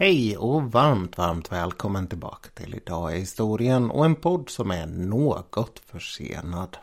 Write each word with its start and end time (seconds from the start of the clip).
Hej 0.00 0.36
och 0.36 0.72
varmt, 0.72 1.18
varmt 1.18 1.52
välkommen 1.52 2.06
tillbaka 2.06 2.48
till 2.54 2.74
Idag 2.74 3.16
i 3.16 3.18
historien 3.18 3.90
och 3.90 4.04
en 4.04 4.14
podd 4.14 4.48
som 4.48 4.70
är 4.70 4.86
något 4.86 5.78
försenad. 5.86 6.76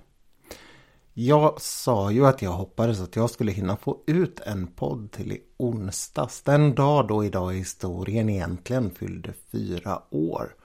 Jag 1.13 1.61
sa 1.61 2.11
ju 2.11 2.25
att 2.25 2.41
jag 2.41 2.51
hoppades 2.51 3.01
att 3.01 3.15
jag 3.15 3.29
skulle 3.29 3.51
hinna 3.51 3.77
få 3.77 4.03
ut 4.07 4.39
en 4.39 4.67
podd 4.67 5.11
till 5.11 5.31
i 5.31 5.41
onsdags. 5.57 6.41
Den 6.41 6.75
dag 6.75 7.07
då 7.07 7.25
Idag 7.25 7.55
i 7.55 7.57
historien 7.57 8.29
egentligen 8.29 8.91
fyllde 8.91 9.33
fyra 9.51 10.01
år. 10.09 10.55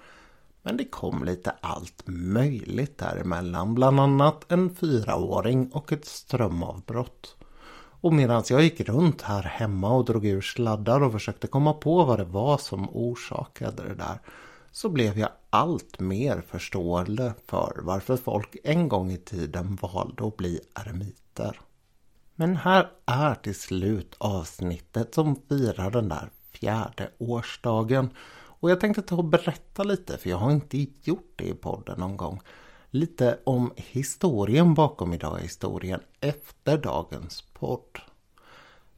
Men 0.62 0.76
det 0.76 0.84
kom 0.84 1.24
lite 1.24 1.50
allt 1.60 2.02
möjligt 2.06 2.98
däremellan. 2.98 3.74
Bland 3.74 4.00
annat 4.00 4.52
en 4.52 4.74
fyraåring 4.74 5.70
och 5.72 5.92
ett 5.92 6.04
strömavbrott. 6.04 7.36
Och 8.00 8.12
medan 8.12 8.44
jag 8.50 8.62
gick 8.62 8.80
runt 8.80 9.22
här 9.22 9.42
hemma 9.42 9.90
och 9.90 10.04
drog 10.04 10.26
ur 10.26 10.40
sladdar 10.40 11.02
och 11.02 11.12
försökte 11.12 11.46
komma 11.46 11.72
på 11.72 12.04
vad 12.04 12.18
det 12.18 12.24
var 12.24 12.58
som 12.58 12.88
orsakade 12.92 13.88
det 13.88 13.94
där 13.94 14.18
så 14.72 14.88
blev 14.88 15.18
jag 15.18 15.28
allt 15.50 16.00
mer 16.00 16.40
förstående 16.40 17.34
för 17.46 17.80
varför 17.82 18.16
folk 18.16 18.56
en 18.64 18.88
gång 18.88 19.10
i 19.10 19.16
tiden 19.16 19.78
valde 19.82 20.26
att 20.26 20.36
bli 20.36 20.60
eremiter. 20.74 21.60
Men 22.34 22.56
här 22.56 22.90
är 23.06 23.34
till 23.34 23.54
slut 23.54 24.14
avsnittet 24.18 25.14
som 25.14 25.36
firar 25.48 25.90
den 25.90 26.08
där 26.08 26.30
fjärde 26.50 27.10
årsdagen. 27.18 28.10
Och 28.32 28.70
jag 28.70 28.80
tänkte 28.80 29.02
ta 29.02 29.16
och 29.16 29.24
berätta 29.24 29.82
lite, 29.82 30.18
för 30.18 30.30
jag 30.30 30.36
har 30.36 30.50
inte 30.50 30.86
gjort 31.02 31.32
det 31.36 31.44
i 31.44 31.54
podden 31.54 32.00
någon 32.00 32.16
gång. 32.16 32.40
Lite 32.90 33.38
om 33.44 33.72
historien 33.76 34.74
bakom 34.74 35.12
idag 35.12 35.38
i 35.38 35.42
historien 35.42 36.00
efter 36.20 36.78
dagens 36.78 37.49
podd. 37.60 37.98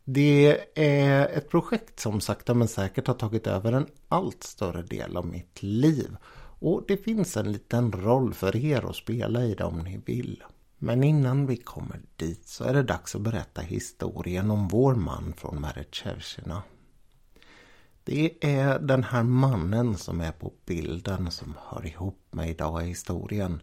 Det 0.04 0.58
är 0.74 1.28
ett 1.28 1.50
projekt 1.50 2.00
som 2.00 2.20
sakta 2.20 2.54
men 2.54 2.68
säkert 2.68 3.06
har 3.06 3.14
tagit 3.14 3.46
över 3.46 3.72
en 3.72 3.86
allt 4.08 4.42
större 4.42 4.82
del 4.82 5.16
av 5.16 5.26
mitt 5.26 5.62
liv. 5.62 6.16
Och 6.58 6.84
det 6.88 6.96
finns 6.96 7.36
en 7.36 7.52
liten 7.52 7.92
roll 7.92 8.34
för 8.34 8.56
er 8.56 8.90
att 8.90 8.96
spela 8.96 9.44
i 9.44 9.54
det 9.54 9.64
om 9.64 9.78
ni 9.78 10.00
vill. 10.06 10.42
Men 10.78 11.04
innan 11.04 11.46
vi 11.46 11.56
kommer 11.56 12.00
dit 12.16 12.46
så 12.46 12.64
är 12.64 12.74
det 12.74 12.82
dags 12.82 13.14
att 13.14 13.20
berätta 13.20 13.60
historien 13.60 14.50
om 14.50 14.68
vår 14.68 14.94
man 14.94 15.32
från 15.36 15.60
Meretjevsjina. 15.60 16.62
Det 18.04 18.44
är 18.44 18.78
den 18.78 19.04
här 19.04 19.22
mannen 19.22 19.96
som 19.96 20.20
är 20.20 20.32
på 20.32 20.52
bilden 20.66 21.30
som 21.30 21.54
hör 21.68 21.86
ihop 21.86 22.18
med 22.30 22.50
idag 22.50 22.82
i 22.82 22.86
historien. 22.86 23.60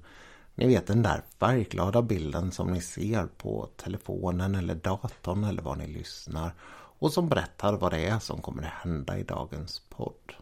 Ni 0.60 0.68
vet 0.68 0.88
den 0.88 1.02
där 1.02 1.22
färgglada 1.40 2.02
bilden 2.02 2.52
som 2.52 2.72
ni 2.72 2.82
ser 2.82 3.26
på 3.26 3.70
telefonen 3.78 4.56
eller 4.56 4.76
datorn 4.76 5.44
eller 5.44 5.62
var 5.62 5.76
ni 5.76 5.88
lyssnar. 5.88 6.52
Och 7.00 7.14
som 7.14 7.30
berättar 7.30 7.74
vad 7.74 7.92
det 7.92 8.06
är 8.06 8.20
som 8.20 8.42
kommer 8.42 8.64
att 8.64 8.84
hända 8.84 9.18
i 9.20 9.24
dagens 9.24 9.82
podd. 9.90 10.34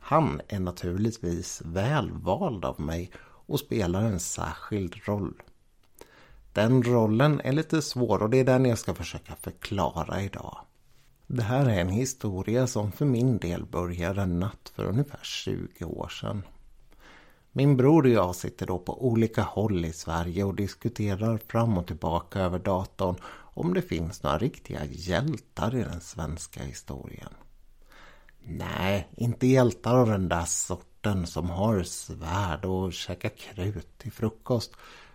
Han 0.00 0.40
är 0.48 0.60
naturligtvis 0.60 1.62
välvald 1.64 2.64
av 2.64 2.80
mig 2.80 3.10
och 3.46 3.60
spelar 3.60 4.02
en 4.02 4.20
särskild 4.20 4.94
roll. 5.04 5.42
Den 6.52 6.82
rollen 6.82 7.40
är 7.44 7.52
lite 7.52 7.82
svår 7.82 8.22
och 8.22 8.30
det 8.30 8.40
är 8.40 8.44
den 8.44 8.64
jag 8.64 8.78
ska 8.78 8.94
försöka 8.94 9.34
förklara 9.34 10.22
idag. 10.22 10.58
Det 11.26 11.42
här 11.42 11.66
är 11.66 11.80
en 11.80 11.88
historia 11.88 12.66
som 12.66 12.92
för 12.92 13.04
min 13.04 13.38
del 13.38 13.64
började 13.64 14.22
en 14.22 14.40
natt 14.40 14.72
för 14.74 14.84
ungefär 14.84 15.20
20 15.22 15.84
år 15.84 16.08
sedan. 16.08 16.42
Min 17.54 17.76
bror 17.76 18.02
och 18.02 18.12
jag 18.12 18.34
sitter 18.34 18.66
då 18.66 18.78
på 18.78 19.06
olika 19.06 19.42
håll 19.42 19.84
i 19.84 19.92
Sverige 19.92 20.44
och 20.44 20.54
diskuterar 20.54 21.38
fram 21.48 21.78
och 21.78 21.86
tillbaka 21.86 22.40
över 22.40 22.58
datorn 22.58 23.16
om 23.54 23.74
det 23.74 23.82
finns 23.82 24.22
några 24.22 24.38
riktiga 24.38 24.84
hjältar 24.84 25.74
i 25.74 25.82
den 25.82 26.00
svenska 26.00 26.62
historien. 26.62 27.34
Nej, 28.44 29.08
inte 29.16 29.46
hjältar 29.46 29.98
av 29.98 30.08
den 30.08 30.28
där 30.28 30.44
sorten 30.44 31.26
som 31.26 31.50
har 31.50 31.82
svärd 31.82 32.64
och 32.64 32.92
käkar 32.92 33.28
krut 33.28 33.98
till 33.98 34.12
frukost. 34.12 34.72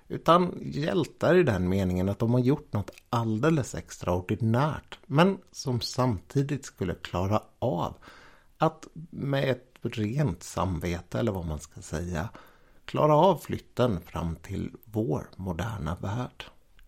Utan 0.07 0.57
hjältar 0.61 1.35
i 1.35 1.43
den 1.43 1.69
meningen 1.69 2.09
att 2.09 2.19
de 2.19 2.33
har 2.33 2.39
gjort 2.39 2.73
något 2.73 2.91
alldeles 3.09 3.75
extraordinärt. 3.75 4.99
Men 5.05 5.37
som 5.51 5.81
samtidigt 5.81 6.65
skulle 6.65 6.95
klara 6.95 7.41
av 7.59 7.93
att 8.57 8.87
med 9.09 9.49
ett 9.49 9.66
rent 9.81 10.43
samvete 10.43 11.19
eller 11.19 11.31
vad 11.31 11.45
man 11.45 11.59
ska 11.59 11.81
säga 11.81 12.29
klara 12.85 13.15
av 13.15 13.37
flytten 13.37 14.01
fram 14.01 14.35
till 14.35 14.71
vår 14.85 15.29
moderna 15.35 15.97
värld. 16.01 16.43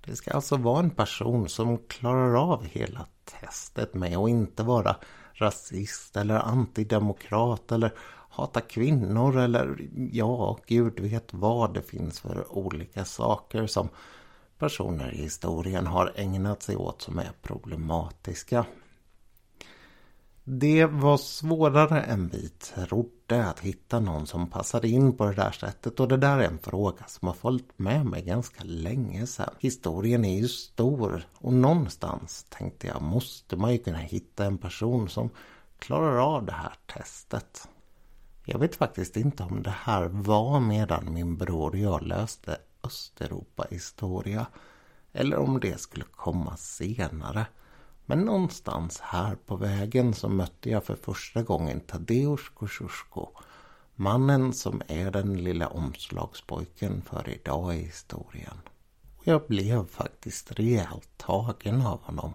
Det 0.06 0.16
ska 0.16 0.32
alltså 0.32 0.58
vara 0.58 0.80
en 0.80 0.90
person 0.90 1.50
som 1.50 1.78
klarar 1.78 2.52
av 2.52 2.66
hela 2.66 3.06
testet 3.26 3.94
med 3.94 4.18
att 4.18 4.30
inte 4.30 4.64
vara 4.64 4.96
rasist 5.34 6.18
eller 6.18 6.36
antidemokrat 6.36 7.72
eller 7.72 7.94
hata 8.30 8.62
kvinnor 8.62 9.38
eller 9.38 9.90
ja, 10.12 10.60
gud 10.68 11.00
vet 11.00 11.34
vad 11.34 11.74
det 11.74 11.82
finns 11.82 12.20
för 12.20 12.58
olika 12.58 13.06
saker 13.06 13.68
som 13.68 13.90
personer 14.58 15.14
i 15.14 15.18
historien 15.18 15.88
har 15.88 16.14
ägnat 16.16 16.64
sig 16.64 16.76
åt 16.76 17.02
som 17.02 17.20
är 17.20 17.32
problematiska. 17.42 18.66
Det 20.52 20.86
var 20.86 21.18
svårare 21.18 22.02
än 22.02 22.28
vi 22.28 22.50
trodde 22.50 23.46
att 23.46 23.60
hitta 23.60 24.00
någon 24.00 24.28
som 24.28 24.50
passade 24.50 24.88
in 24.88 25.18
på 25.18 25.26
det 25.26 25.34
där 25.34 25.52
sättet 25.52 26.00
och 26.00 26.08
det 26.08 26.18
där 26.18 26.38
är 26.38 26.44
en 26.44 26.60
fråga 26.60 27.06
som 27.08 27.28
har 27.28 27.36
följt 27.36 27.80
med 27.80 28.06
mig 28.06 28.22
ganska 28.22 28.64
länge 28.64 29.28
sedan. 29.28 29.54
Historien 29.60 30.26
är 30.26 30.40
ju 30.40 30.48
stor 30.48 31.28
och 31.34 31.54
någonstans 31.54 32.46
tänkte 32.50 32.88
jag 32.88 33.02
måste 33.02 33.58
man 33.58 33.72
ju 33.72 33.78
kunna 33.78 33.98
hitta 33.98 34.46
en 34.46 34.58
person 34.58 35.10
som 35.10 35.30
klarar 35.80 36.36
av 36.36 36.46
det 36.46 36.52
här 36.52 36.74
testet. 36.94 37.68
Jag 38.46 38.60
vet 38.60 38.76
faktiskt 38.76 39.18
inte 39.18 39.44
om 39.44 39.64
det 39.64 39.76
här 39.78 40.06
var 40.06 40.60
medan 40.60 41.14
min 41.14 41.38
bror 41.38 41.70
och 41.70 41.78
jag 41.78 42.04
löste 42.04 42.58
Östeuropa-historia 42.84 44.48
eller 45.12 45.38
om 45.38 45.60
det 45.60 45.80
skulle 45.80 46.06
komma 46.12 46.58
senare. 46.58 47.46
Men 48.10 48.26
någonstans 48.26 49.00
här 49.00 49.36
på 49.36 49.56
vägen 49.56 50.14
så 50.14 50.30
mötte 50.30 50.70
jag 50.70 50.84
för 50.84 50.96
första 50.96 51.44
gången 51.44 51.80
Tadeusz 51.80 52.50
Kosciuszko. 52.50 53.28
Mannen 53.96 54.54
som 54.54 54.82
är 54.88 55.12
den 55.12 55.44
lilla 55.44 55.68
omslagspojken 55.68 57.02
för 57.02 57.30
idag 57.30 57.76
i 57.76 57.78
historien. 57.78 58.58
Och 59.18 59.28
jag 59.28 59.48
blev 59.48 59.88
faktiskt 59.88 60.52
rejält 60.52 61.10
tagen 61.18 61.82
av 61.82 62.02
honom. 62.02 62.34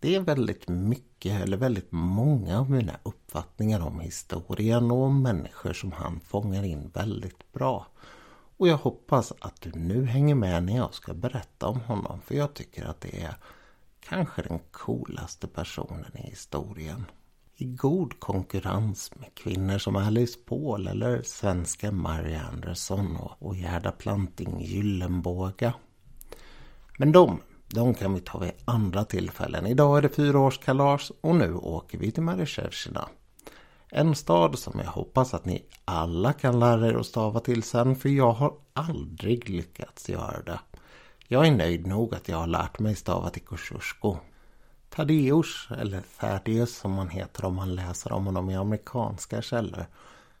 Det 0.00 0.14
är 0.14 0.20
väldigt 0.20 0.68
mycket, 0.68 1.42
eller 1.42 1.56
väldigt 1.56 1.92
många 1.92 2.60
av 2.60 2.70
mina 2.70 2.98
uppfattningar 3.02 3.80
om 3.80 4.00
historien 4.00 4.90
och 4.90 5.02
om 5.02 5.22
människor 5.22 5.72
som 5.72 5.92
han 5.92 6.20
fångar 6.20 6.62
in 6.62 6.90
väldigt 6.94 7.52
bra. 7.52 7.86
Och 8.56 8.68
jag 8.68 8.76
hoppas 8.76 9.32
att 9.40 9.60
du 9.60 9.72
nu 9.72 10.04
hänger 10.04 10.34
med 10.34 10.62
när 10.62 10.76
jag 10.76 10.94
ska 10.94 11.14
berätta 11.14 11.66
om 11.66 11.80
honom, 11.80 12.20
för 12.20 12.34
jag 12.34 12.54
tycker 12.54 12.84
att 12.84 13.00
det 13.00 13.22
är 13.22 13.36
kanske 14.08 14.42
den 14.42 14.58
coolaste 14.70 15.46
personen 15.46 16.16
i 16.16 16.30
historien. 16.30 17.04
I 17.56 17.64
god 17.64 18.20
konkurrens 18.20 19.10
med 19.14 19.34
kvinnor 19.34 19.78
som 19.78 19.96
Alice 19.96 20.38
Paul 20.38 20.88
eller 20.88 21.22
svenska 21.22 21.92
Mary 21.92 22.34
Anderson 22.34 23.16
och, 23.38 23.56
Gerda 23.56 23.92
Planting 23.92 24.60
Gyllenbåga. 24.60 25.74
Men 26.98 27.12
de, 27.12 27.40
de 27.66 27.94
kan 27.94 28.14
vi 28.14 28.20
ta 28.20 28.38
vid 28.38 28.52
andra 28.64 29.04
tillfällen. 29.04 29.66
Idag 29.66 29.98
är 29.98 30.02
det 30.02 30.08
fyraårskalas 30.08 31.12
och 31.20 31.36
nu 31.36 31.54
åker 31.54 31.98
vi 31.98 32.10
till 32.10 32.22
Marysjevskina. 32.22 33.08
En 33.90 34.14
stad 34.14 34.58
som 34.58 34.78
jag 34.78 34.90
hoppas 34.90 35.34
att 35.34 35.44
ni 35.44 35.64
alla 35.84 36.32
kan 36.32 36.58
lära 36.58 36.88
er 36.88 36.94
att 36.94 37.06
stava 37.06 37.40
till 37.40 37.62
sen 37.62 37.96
för 37.96 38.08
jag 38.08 38.32
har 38.32 38.54
aldrig 38.72 39.50
lyckats 39.50 40.08
göra 40.08 40.42
det. 40.42 40.60
Jag 41.28 41.46
är 41.46 41.50
nöjd 41.50 41.86
nog 41.86 42.14
att 42.14 42.28
jag 42.28 42.36
har 42.36 42.46
lärt 42.46 42.78
mig 42.78 42.94
stava 42.94 43.30
till 43.30 43.42
Kosciuszko. 43.42 44.16
Tadeus, 44.88 45.68
eller 45.70 46.02
Thaddeus 46.18 46.76
som 46.76 46.98
han 46.98 47.08
heter 47.08 47.44
om 47.44 47.54
man 47.54 47.74
läser 47.74 48.12
om 48.12 48.26
honom 48.26 48.50
i 48.50 48.56
amerikanska 48.56 49.42
källor. 49.42 49.86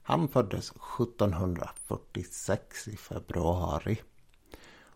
Han 0.02 0.28
föddes 0.28 0.70
1746 0.70 2.88
i 2.88 2.96
februari. 2.96 4.00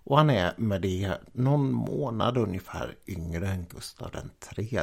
Och 0.05 0.17
han 0.17 0.31
är 0.31 0.55
med 0.57 0.83
det 0.83 1.19
någon 1.33 1.73
månad 1.73 2.39
ungefär 2.39 2.97
yngre 3.07 3.49
än 3.49 3.65
Gustav 3.65 4.11
III. 4.57 4.81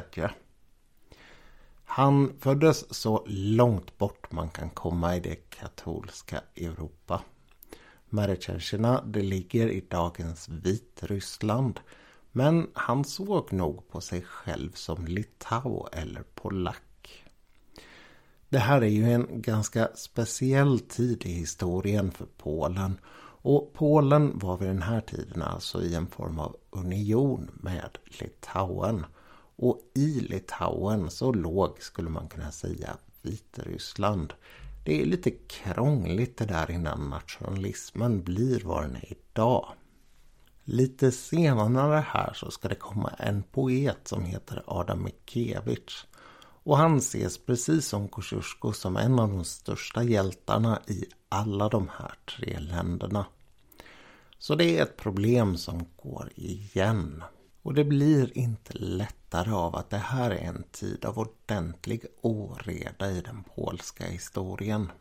Han 1.85 2.33
föddes 2.39 2.93
så 2.93 3.23
långt 3.27 3.97
bort 3.97 4.31
man 4.31 4.49
kan 4.49 4.69
komma 4.69 5.15
i 5.15 5.19
det 5.19 5.35
katolska 5.35 6.41
Europa. 6.55 7.21
Meretjärkina, 8.09 9.01
det 9.01 9.21
ligger 9.21 9.69
i 9.69 9.85
dagens 9.89 10.49
Vitryssland. 10.49 11.79
Men 12.31 12.67
han 12.73 13.05
såg 13.05 13.53
nog 13.53 13.87
på 13.87 14.01
sig 14.01 14.21
själv 14.21 14.71
som 14.71 15.05
litau 15.05 15.87
eller 15.91 16.23
polack. 16.35 17.23
Det 18.49 18.59
här 18.59 18.81
är 18.81 18.87
ju 18.87 19.11
en 19.13 19.41
ganska 19.41 19.89
speciell 19.95 20.79
tid 20.79 21.25
i 21.25 21.29
historien 21.29 22.11
för 22.11 22.27
Polen. 22.37 22.99
Och 23.41 23.73
Polen 23.73 24.39
var 24.39 24.57
vid 24.57 24.67
den 24.67 24.81
här 24.81 25.01
tiden 25.01 25.41
alltså 25.41 25.81
i 25.81 25.95
en 25.95 26.07
form 26.07 26.39
av 26.39 26.55
union 26.69 27.51
med 27.53 27.97
Litauen. 28.21 29.05
Och 29.55 29.79
i 29.95 30.19
Litauen 30.19 31.09
så 31.09 31.33
låg, 31.33 31.81
skulle 31.81 32.09
man 32.09 32.27
kunna 32.27 32.51
säga, 32.51 32.97
Vitryssland. 33.21 34.33
Det 34.87 35.01
är 35.01 35.05
lite 35.05 35.31
krångligt 35.31 36.37
det 36.37 36.45
där 36.45 36.71
innan 36.71 37.09
nationalismen 37.09 38.23
blir 38.23 38.61
vad 38.65 38.83
den 38.83 38.95
är 38.95 39.13
idag. 39.13 39.67
Lite 40.63 41.11
senare 41.11 42.05
här 42.07 42.33
så 42.33 42.51
ska 42.51 42.67
det 42.67 42.75
komma 42.75 43.09
en 43.09 43.43
poet 43.43 43.97
som 44.03 44.25
heter 44.25 44.63
Adam 44.65 45.03
Mickiewicz. 45.03 46.05
Och 46.63 46.77
han 46.77 46.97
ses 46.97 47.45
precis 47.45 47.87
som 47.87 48.07
Kosciuszko 48.07 48.73
som 48.73 48.97
en 48.97 49.19
av 49.19 49.29
de 49.29 49.43
största 49.45 50.03
hjältarna 50.03 50.81
i 50.87 51.05
alla 51.29 51.69
de 51.69 51.89
här 51.97 52.13
tre 52.37 52.59
länderna. 52.59 53.25
Så 54.39 54.55
det 54.55 54.77
är 54.77 54.83
ett 54.83 54.97
problem 54.97 55.57
som 55.57 55.85
går 55.95 56.29
igen. 56.35 57.23
Och 57.67 57.73
det 57.73 57.83
blir 57.83 58.37
inte 58.37 58.73
lättare 58.73 59.51
av 59.51 59.75
att 59.75 59.89
det 59.89 59.97
här 59.97 60.31
är 60.31 60.47
en 60.47 60.63
tid 60.71 61.05
av 61.05 61.19
ordentlig 61.19 62.05
oreda 62.21 63.11
i 63.11 63.21
den 63.21 63.43
polska 63.55 64.05
historien. 64.05 64.91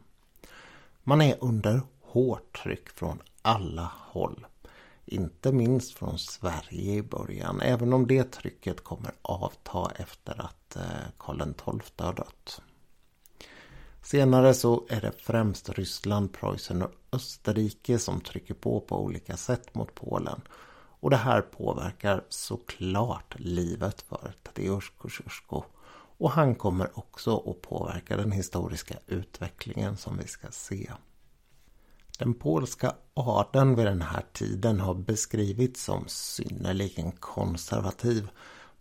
Man 1.03 1.23
är 1.23 1.37
under 1.41 1.81
hårt 2.01 2.63
tryck 2.63 2.89
från 2.89 3.23
alla 3.43 3.93
håll. 3.95 4.47
Inte 5.05 5.53
minst 5.53 5.95
från 5.95 6.19
Sverige 6.19 6.95
i 6.95 7.03
början, 7.03 7.61
även 7.61 7.93
om 7.93 8.07
det 8.07 8.33
trycket 8.33 8.85
kommer 8.85 9.13
avta 9.23 9.93
efter 9.97 10.41
att 10.41 10.77
eh, 10.77 10.83
Karl 11.19 11.39
XII 11.39 12.07
har 12.07 12.15
dött. 12.15 12.63
Senare 14.03 14.55
så 14.55 14.87
är 14.89 15.01
det 15.01 15.13
främst 15.13 15.69
Ryssland, 15.69 16.33
Preussen 16.33 16.83
och 16.83 16.93
Österrike 17.13 17.99
som 17.99 18.21
trycker 18.21 18.55
på 18.55 18.81
på 18.81 19.05
olika 19.05 19.37
sätt 19.37 19.75
mot 19.75 19.95
Polen. 19.95 20.41
Och 21.07 21.11
det 21.11 21.17
här 21.17 21.41
påverkar 21.41 22.25
såklart 22.29 23.35
livet 23.39 24.03
för 24.03 24.35
Tadeusz 24.43 24.93
Kosciuszko. 24.99 25.65
Och 26.19 26.31
han 26.31 26.55
kommer 26.55 26.99
också 26.99 27.51
att 27.51 27.63
påverka 27.63 28.17
den 28.17 28.33
historiska 28.33 28.95
utvecklingen 29.07 29.97
som 29.97 30.19
vi 30.19 30.27
ska 30.27 30.49
se. 30.51 30.91
Den 32.19 32.35
polska 32.35 32.95
adeln 33.15 33.75
vid 33.75 33.87
den 33.87 34.03
här 34.03 34.25
tiden 34.33 34.81
har 34.81 34.95
beskrivits 34.95 35.85
som 35.85 36.05
synnerligen 36.07 37.13
konservativ. 37.13 38.29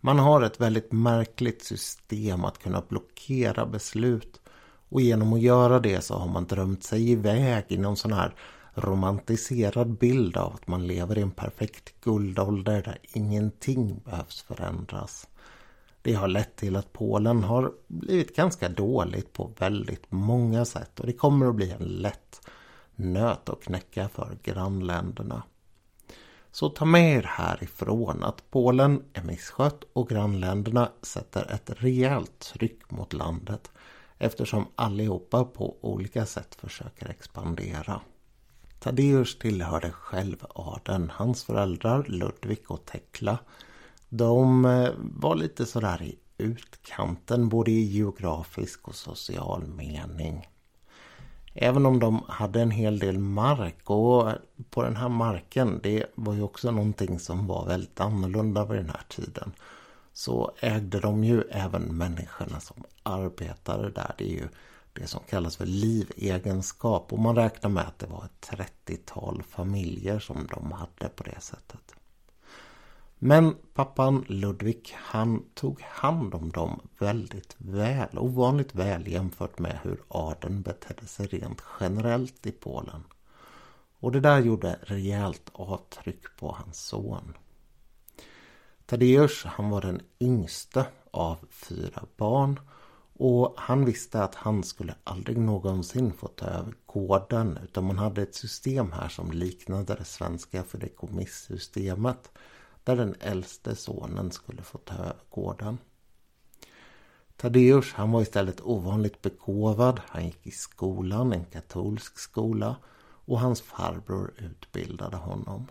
Man 0.00 0.18
har 0.18 0.42
ett 0.42 0.60
väldigt 0.60 0.92
märkligt 0.92 1.64
system 1.64 2.44
att 2.44 2.58
kunna 2.58 2.82
blockera 2.88 3.66
beslut 3.66 4.40
och 4.88 5.00
genom 5.00 5.32
att 5.32 5.40
göra 5.40 5.80
det 5.80 6.04
så 6.04 6.14
har 6.14 6.28
man 6.28 6.46
drömt 6.46 6.84
sig 6.84 7.10
iväg 7.10 7.64
i 7.68 7.78
någon 7.78 7.96
sån 7.96 8.12
här 8.12 8.34
romantiserad 8.76 9.98
bild 9.98 10.36
av 10.36 10.54
att 10.54 10.66
man 10.66 10.86
lever 10.86 11.18
i 11.18 11.22
en 11.22 11.30
perfekt 11.30 12.00
guldålder 12.00 12.82
där 12.82 12.98
ingenting 13.02 14.00
behövs 14.04 14.42
förändras. 14.42 15.28
Det 16.02 16.14
har 16.14 16.28
lett 16.28 16.56
till 16.56 16.76
att 16.76 16.92
Polen 16.92 17.44
har 17.44 17.72
blivit 17.88 18.36
ganska 18.36 18.68
dåligt 18.68 19.32
på 19.32 19.52
väldigt 19.58 20.12
många 20.12 20.64
sätt 20.64 21.00
och 21.00 21.06
det 21.06 21.12
kommer 21.12 21.46
att 21.46 21.54
bli 21.54 21.70
en 21.70 21.86
lätt 21.86 22.40
nöt 22.94 23.48
att 23.48 23.62
knäcka 23.62 24.08
för 24.08 24.38
grannländerna. 24.42 25.42
Så 26.50 26.68
ta 26.68 26.84
med 26.84 27.16
er 27.16 27.22
härifrån 27.22 28.24
att 28.24 28.50
Polen 28.50 29.02
är 29.12 29.22
misskött 29.22 29.84
och 29.92 30.08
grannländerna 30.08 30.92
sätter 31.02 31.52
ett 31.52 31.70
rejält 31.82 32.38
tryck 32.38 32.90
mot 32.90 33.12
landet 33.12 33.70
eftersom 34.18 34.66
allihopa 34.74 35.44
på 35.44 35.76
olika 35.80 36.26
sätt 36.26 36.54
försöker 36.54 37.08
expandera. 37.08 38.00
Tadeusz 38.86 39.38
tillhörde 39.38 39.90
själv 39.90 40.36
adeln. 40.48 41.12
Hans 41.14 41.44
föräldrar 41.44 42.04
Ludvig 42.08 42.70
och 42.70 42.84
Tekla 42.84 43.38
de 44.08 44.64
eh, 44.64 44.90
var 44.98 45.34
lite 45.34 45.66
sådär 45.66 46.02
i 46.02 46.18
utkanten 46.38 47.48
både 47.48 47.70
i 47.70 47.80
geografisk 47.80 48.88
och 48.88 48.94
social 48.94 49.66
mening. 49.66 50.48
Även 51.54 51.86
om 51.86 52.00
de 52.00 52.22
hade 52.28 52.62
en 52.62 52.70
hel 52.70 52.98
del 52.98 53.18
mark 53.18 53.90
och 53.90 54.30
eh, 54.30 54.36
på 54.70 54.82
den 54.82 54.96
här 54.96 55.08
marken, 55.08 55.80
det 55.82 56.04
var 56.14 56.34
ju 56.34 56.42
också 56.42 56.70
någonting 56.70 57.18
som 57.18 57.46
var 57.46 57.66
väldigt 57.66 58.00
annorlunda 58.00 58.64
vid 58.64 58.78
den 58.78 58.90
här 58.90 59.04
tiden. 59.08 59.52
Så 60.12 60.52
ägde 60.60 61.00
de 61.00 61.24
ju 61.24 61.42
även 61.50 61.82
människorna 61.82 62.60
som 62.60 62.84
arbetade 63.02 63.90
där. 63.90 64.14
Det 64.18 64.24
är 64.24 64.34
ju 64.34 64.48
det 65.00 65.06
som 65.06 65.20
kallas 65.28 65.56
för 65.56 65.66
livegenskap 65.66 67.12
och 67.12 67.18
man 67.18 67.36
räknar 67.36 67.70
med 67.70 67.86
att 67.86 67.98
det 67.98 68.06
var 68.06 68.24
ett 68.24 68.48
30-tal 68.50 69.42
familjer 69.42 70.18
som 70.18 70.46
de 70.46 70.72
hade 70.72 71.08
på 71.08 71.22
det 71.22 71.40
sättet. 71.40 71.94
Men 73.18 73.56
pappan 73.74 74.24
Ludvig 74.28 74.94
han 74.96 75.44
tog 75.54 75.80
hand 75.80 76.34
om 76.34 76.50
dem 76.50 76.80
väldigt 76.98 77.54
väl, 77.58 78.18
ovanligt 78.18 78.74
väl 78.74 79.08
jämfört 79.08 79.58
med 79.58 79.78
hur 79.82 80.02
adeln 80.08 80.62
betedde 80.62 81.06
sig 81.06 81.26
rent 81.26 81.62
generellt 81.80 82.46
i 82.46 82.52
Polen. 82.52 83.04
Och 84.00 84.12
det 84.12 84.20
där 84.20 84.40
gjorde 84.40 84.78
rejält 84.82 85.50
avtryck 85.52 86.36
på 86.36 86.52
hans 86.52 86.86
son. 86.86 87.36
Tadeusz 88.86 89.44
han 89.44 89.70
var 89.70 89.80
den 89.80 90.00
yngste 90.20 90.86
av 91.10 91.38
fyra 91.50 92.02
barn 92.16 92.60
och 93.18 93.54
han 93.56 93.84
visste 93.84 94.22
att 94.22 94.34
han 94.34 94.64
skulle 94.64 94.94
aldrig 95.04 95.38
någonsin 95.38 96.12
få 96.12 96.28
ta 96.28 96.46
över 96.46 96.74
gården 96.86 97.58
utan 97.64 97.84
man 97.84 97.98
hade 97.98 98.22
ett 98.22 98.34
system 98.34 98.92
här 98.92 99.08
som 99.08 99.30
liknade 99.32 99.94
det 99.94 100.04
svenska 100.04 100.62
fideikommissystemet 100.62 102.30
där 102.84 102.96
den 102.96 103.14
äldste 103.20 103.76
sonen 103.76 104.32
skulle 104.32 104.62
få 104.62 104.78
ta 104.78 104.94
över 104.94 105.16
gården. 105.30 105.78
Tadeusz 107.36 107.92
han 107.92 108.12
var 108.12 108.22
istället 108.22 108.60
ovanligt 108.60 109.22
begåvad. 109.22 110.00
Han 110.06 110.24
gick 110.24 110.46
i 110.46 110.50
skolan, 110.50 111.32
en 111.32 111.44
katolsk 111.44 112.18
skola 112.18 112.76
och 113.26 113.40
hans 113.40 113.60
farbror 113.60 114.34
utbildade 114.38 115.16
honom. 115.16 115.66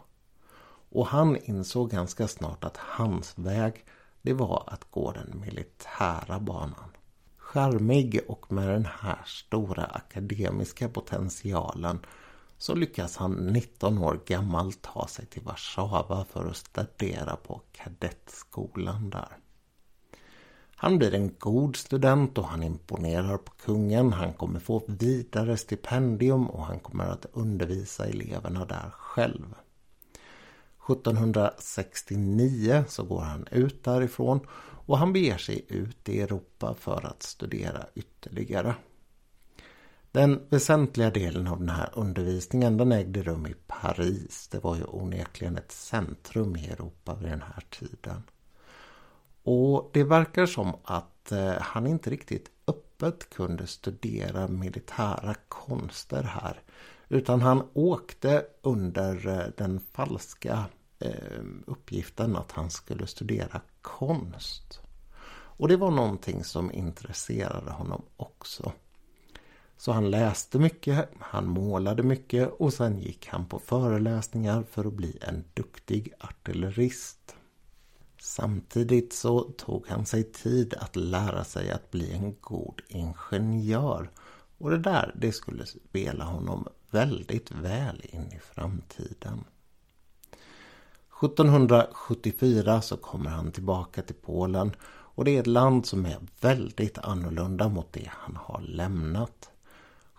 Och 0.90 1.08
han 1.08 1.38
insåg 1.38 1.92
ganska 1.92 2.28
snart 2.28 2.64
att 2.64 2.78
hans 2.78 3.38
väg 3.38 3.86
det 4.22 4.34
var 4.34 4.64
att 4.68 4.92
gå 4.92 5.12
den 5.12 5.40
militära 5.40 6.40
banan. 6.40 6.95
Charmig 7.56 8.20
och 8.28 8.52
med 8.52 8.70
den 8.70 8.88
här 9.00 9.22
stora 9.26 9.84
akademiska 9.84 10.90
potentialen 10.90 12.00
så 12.58 12.76
lyckas 12.76 13.18
han 13.18 13.32
19 13.32 13.98
år 13.98 14.20
gammal 14.26 14.74
ta 14.74 15.08
sig 15.08 15.26
till 15.26 15.42
Warszawa 15.42 16.26
för 16.26 16.50
att 16.50 16.56
studera 16.56 17.36
på 17.36 17.62
kadettskolan 17.72 19.10
där. 19.10 19.38
Han 20.76 20.98
blir 20.98 21.14
en 21.14 21.36
god 21.40 21.76
student 21.76 22.38
och 22.38 22.48
han 22.48 22.64
imponerar 22.64 23.38
på 23.38 23.52
kungen. 23.52 24.14
Han 24.14 24.34
kommer 24.34 24.60
få 24.60 24.84
vidare 24.88 25.58
stipendium 25.58 26.50
och 26.50 26.66
han 26.66 26.80
kommer 26.80 27.06
att 27.06 27.26
undervisa 27.34 28.06
eleverna 28.06 28.66
där 28.66 28.90
själv. 28.92 29.56
1769 30.90 32.84
så 32.88 33.04
går 33.04 33.22
han 33.22 33.48
ut 33.52 33.84
därifrån 33.84 34.40
och 34.86 34.98
han 34.98 35.14
beger 35.14 35.38
sig 35.38 35.66
ut 35.68 36.10
i 36.10 36.22
Europa 36.22 36.76
för 36.80 37.06
att 37.06 37.24
studera 37.24 37.86
ytterligare. 37.96 38.76
Den 40.12 40.42
väsentliga 40.50 41.10
delen 41.10 41.48
av 41.48 41.60
den 41.60 41.70
här 41.70 41.90
undervisningen 41.94 42.78
den 42.78 42.92
ägde 42.92 43.24
rum 43.24 43.48
i 43.48 43.56
Paris. 43.68 44.48
Det 44.52 44.64
var 44.64 44.76
ju 44.76 44.84
onekligen 44.84 45.58
ett 45.58 45.72
centrum 45.72 46.56
i 46.56 46.68
Europa 46.68 47.16
vid 47.16 47.30
den 47.30 47.42
här 47.42 47.64
tiden. 47.70 48.24
Och 49.44 49.90
det 49.94 50.04
verkar 50.04 50.46
som 50.46 50.76
att 50.84 51.32
eh, 51.32 51.54
han 51.60 51.88
inte 51.88 52.10
riktigt 52.10 52.52
öppet 52.68 53.30
kunde 53.30 53.68
studera 53.68 54.48
militära 54.48 55.36
konster 55.48 56.24
här. 56.24 56.62
Utan 57.10 57.42
han 57.42 57.64
åkte 57.74 58.46
under 58.62 59.28
eh, 59.28 59.48
den 59.58 59.80
falska 59.80 60.66
eh, 61.00 61.44
uppgiften 61.66 62.36
att 62.36 62.52
han 62.52 62.70
skulle 62.70 63.08
studera 63.08 63.62
konst. 63.82 64.82
Och 65.58 65.68
det 65.68 65.78
var 65.78 65.92
någonting 65.92 66.44
som 66.44 66.72
intresserade 66.72 67.72
honom 67.72 68.02
också. 68.18 68.72
Så 69.78 69.92
han 69.92 70.12
läste 70.12 70.60
mycket, 70.60 71.10
han 71.20 71.48
målade 71.48 72.04
mycket 72.04 72.52
och 72.60 72.74
sen 72.74 73.00
gick 73.00 73.28
han 73.28 73.46
på 73.46 73.60
föreläsningar 73.60 74.64
för 74.72 74.86
att 74.86 74.94
bli 74.94 75.18
en 75.22 75.44
duktig 75.54 76.14
artillerist. 76.20 77.36
Samtidigt 78.20 79.14
så 79.14 79.40
tog 79.42 79.88
han 79.88 80.06
sig 80.06 80.24
tid 80.24 80.74
att 80.74 80.96
lära 80.96 81.44
sig 81.44 81.72
att 81.72 81.92
bli 81.92 82.14
en 82.14 82.36
god 82.42 82.82
ingenjör. 82.88 84.10
Och 84.58 84.70
det 84.70 84.78
där, 84.78 85.16
det 85.16 85.32
skulle 85.32 85.66
spela 85.66 86.24
honom 86.24 86.68
väldigt 86.96 87.52
väl 87.52 88.02
in 88.04 88.32
i 88.32 88.40
framtiden. 88.40 89.44
1774 91.24 92.82
så 92.82 92.98
kommer 92.98 93.30
han 93.30 93.52
tillbaka 93.52 94.02
till 94.02 94.16
Polen 94.16 94.76
och 94.88 95.26
det 95.26 95.36
är 95.36 95.40
ett 95.40 95.48
land 95.48 95.86
som 95.86 96.06
är 96.06 96.18
väldigt 96.42 96.98
annorlunda 96.98 97.70
mot 97.70 97.94
det 97.94 98.10
han 98.12 98.36
har 98.36 98.62
lämnat. 98.62 99.50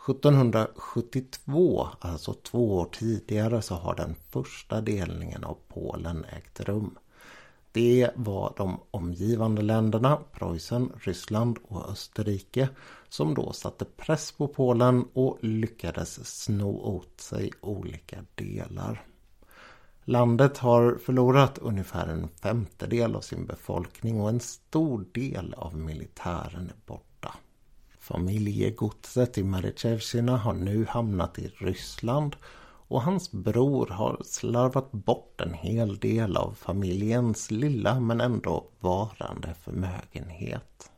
1772, 0.09 1.89
alltså 2.01 2.35
två 2.35 2.77
år 2.77 2.89
tidigare, 2.93 3.63
så 3.63 3.75
har 3.75 3.95
den 3.95 4.15
första 4.31 4.81
delningen 4.81 5.45
av 5.45 5.59
Polen 5.69 6.25
ägt 6.25 6.61
rum. 6.61 6.99
Det 7.77 8.11
var 8.15 8.55
de 8.57 8.81
omgivande 8.91 9.63
länderna, 9.63 10.19
Preussen, 10.33 10.93
Ryssland 11.01 11.59
och 11.69 11.91
Österrike, 11.91 12.69
som 13.09 13.35
då 13.35 13.53
satte 13.53 13.85
press 13.85 14.33
på 14.33 14.49
Polen 14.49 15.05
och 15.13 15.39
lyckades 15.41 16.43
sno 16.43 16.81
åt 16.81 17.21
sig 17.21 17.51
olika 17.61 18.17
delar. 18.35 19.07
Landet 20.05 20.59
har 20.59 20.99
förlorat 21.05 21.59
ungefär 21.59 22.07
en 22.07 22.29
femtedel 22.29 23.15
av 23.17 23.21
sin 23.21 23.47
befolkning 23.47 24.21
och 24.21 24.29
en 24.29 24.41
stor 24.41 25.05
del 25.13 25.55
av 25.55 25.77
militären 25.77 26.69
är 26.69 26.87
borta. 26.87 27.35
Familjegodset 27.99 29.39
i 29.39 29.45
Meritjevsina 29.45 30.37
har 30.37 30.55
nu 30.55 30.87
hamnat 30.89 31.39
i 31.39 31.49
Ryssland 31.49 32.37
och 32.89 33.03
hans 33.03 33.33
bror 33.33 33.87
har 33.87 34.21
slarvat 34.25 34.93
bort 34.93 35.41
en 35.41 35.55
hel 35.55 35.99
del 35.99 36.37
av 36.37 36.55
familjens 36.55 37.51
lilla 37.51 38.01
men 38.01 38.21
ändå 38.21 38.65
varande 38.81 39.55
förmögenhet. 39.55 40.91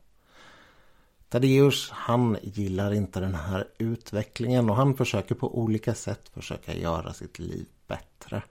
Tadeusz 1.29 1.91
han 1.91 2.37
gillar 2.43 2.93
inte 2.93 3.21
den 3.21 3.35
här 3.35 3.69
utvecklingen 3.79 4.71
och 4.71 4.77
han 4.77 4.95
försöker 4.95 5.35
på 5.35 5.59
olika 5.59 5.95
sätt 5.95 6.29
försöka 6.29 6.75
göra 6.75 7.13
sitt 7.13 7.39
liv 7.39 7.67
bättre. 7.87 8.43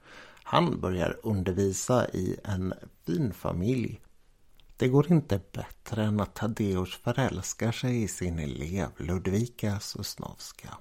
Han 0.44 0.80
börjar 0.80 1.18
undervisa 1.24 2.10
i 2.10 2.38
en 2.44 2.74
fin 3.06 3.34
familj. 3.34 4.02
Det 4.78 4.88
går 4.88 5.12
inte 5.12 5.42
bättre 5.52 6.04
än 6.04 6.20
att 6.20 6.36
Tadeusz 6.36 6.96
förälskar 6.96 7.72
sig 7.72 8.04
i 8.04 8.08
sin 8.08 8.40
elev 8.40 8.88
Ludvika 8.98 9.80
Sosnowska. 9.80 10.78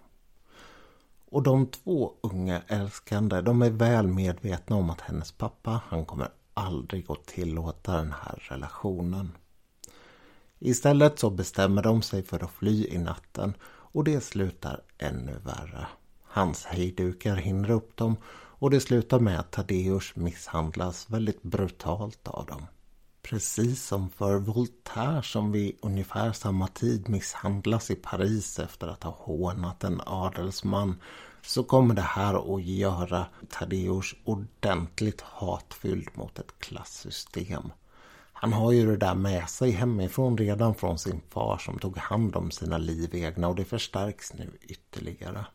Och 1.31 1.43
de 1.43 1.67
två 1.67 2.13
unga 2.21 2.63
älskande, 2.67 3.41
de 3.41 3.63
är 3.63 3.71
väl 3.71 4.07
medvetna 4.07 4.77
om 4.77 4.91
att 4.91 5.01
hennes 5.01 5.33
pappa, 5.33 5.81
han 5.89 6.05
kommer 6.05 6.29
aldrig 6.55 7.11
att 7.11 7.27
tillåta 7.27 7.97
den 7.97 8.13
här 8.13 8.43
relationen. 8.49 9.33
Istället 10.59 11.19
så 11.19 11.31
bestämmer 11.31 11.83
de 11.83 12.03
sig 12.03 12.23
för 12.23 12.45
att 12.45 12.51
fly 12.51 12.87
i 12.87 12.99
natten 12.99 13.55
och 13.65 14.05
det 14.05 14.21
slutar 14.21 14.83
ännu 14.99 15.39
värre. 15.45 15.87
Hans 16.23 16.65
hejdukar 16.65 17.37
hindrar 17.37 17.75
upp 17.75 17.97
dem 17.97 18.17
och 18.59 18.71
det 18.71 18.81
slutar 18.81 19.21
med 19.21 19.41
att 19.41 19.51
Tadeus 19.51 20.17
misshandlas 20.17 21.11
väldigt 21.11 21.43
brutalt 21.43 22.29
av 22.29 22.47
dem. 22.47 22.67
Precis 23.31 23.85
som 23.87 24.11
för 24.11 24.39
Voltaire 24.39 25.23
som 25.23 25.53
vid 25.53 25.77
ungefär 25.83 26.33
samma 26.33 26.67
tid 26.67 27.09
misshandlas 27.09 27.91
i 27.91 27.95
Paris 27.95 28.59
efter 28.59 28.87
att 28.87 29.03
ha 29.03 29.11
hånat 29.11 29.85
en 29.85 30.01
adelsman 30.07 31.01
så 31.43 31.65
kommer 31.65 31.95
det 31.95 32.03
här 32.03 32.55
att 32.55 32.65
göra 32.65 33.27
Tadeus 33.49 34.15
ordentligt 34.25 35.21
hatfylld 35.21 36.09
mot 36.15 36.39
ett 36.39 36.59
klassystem. 36.59 37.73
Han 38.33 38.53
har 38.53 38.73
ju 38.73 38.87
det 38.87 38.97
där 38.97 39.15
med 39.15 39.49
sig 39.49 39.71
hemifrån 39.71 40.39
redan 40.39 40.75
från 40.75 40.99
sin 40.99 41.21
far 41.31 41.59
som 41.59 41.79
tog 41.79 41.97
hand 41.97 42.37
om 42.37 42.51
sina 42.51 42.79
livegna 42.79 43.49
och 43.49 43.57
det 43.57 43.65
förstärks 43.65 44.35
nu 44.35 44.59
ytterligare. 44.63 45.47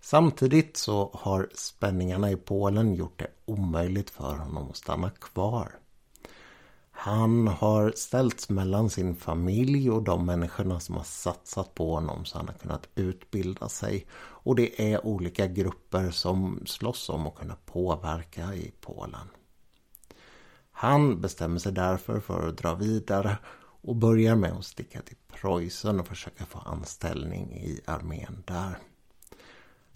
Samtidigt 0.00 0.76
så 0.76 1.10
har 1.14 1.48
spänningarna 1.54 2.30
i 2.30 2.36
Polen 2.36 2.94
gjort 2.94 3.18
det 3.18 3.30
omöjligt 3.44 4.10
för 4.10 4.36
honom 4.36 4.70
att 4.70 4.76
stanna 4.76 5.10
kvar. 5.10 5.78
Han 6.96 7.48
har 7.48 7.92
ställts 7.96 8.48
mellan 8.48 8.90
sin 8.90 9.16
familj 9.16 9.90
och 9.90 10.02
de 10.02 10.26
människorna 10.26 10.80
som 10.80 10.94
har 10.94 11.04
satsat 11.04 11.74
på 11.74 11.94
honom 11.94 12.24
så 12.24 12.38
han 12.38 12.48
har 12.48 12.54
kunnat 12.54 12.88
utbilda 12.94 13.68
sig. 13.68 14.06
Och 14.16 14.56
det 14.56 14.92
är 14.92 15.06
olika 15.06 15.46
grupper 15.46 16.10
som 16.10 16.62
slåss 16.66 17.08
om 17.08 17.26
att 17.26 17.34
kunna 17.34 17.56
påverka 17.66 18.54
i 18.54 18.72
Polen. 18.80 19.28
Han 20.72 21.20
bestämmer 21.20 21.58
sig 21.58 21.72
därför 21.72 22.20
för 22.20 22.48
att 22.48 22.58
dra 22.58 22.74
vidare 22.74 23.38
och 23.82 23.96
börjar 23.96 24.36
med 24.36 24.52
att 24.52 24.64
sticka 24.64 25.02
till 25.02 25.16
Preussen 25.28 26.00
och 26.00 26.06
försöka 26.06 26.46
få 26.46 26.58
anställning 26.58 27.52
i 27.52 27.80
armén 27.86 28.42
där. 28.46 28.78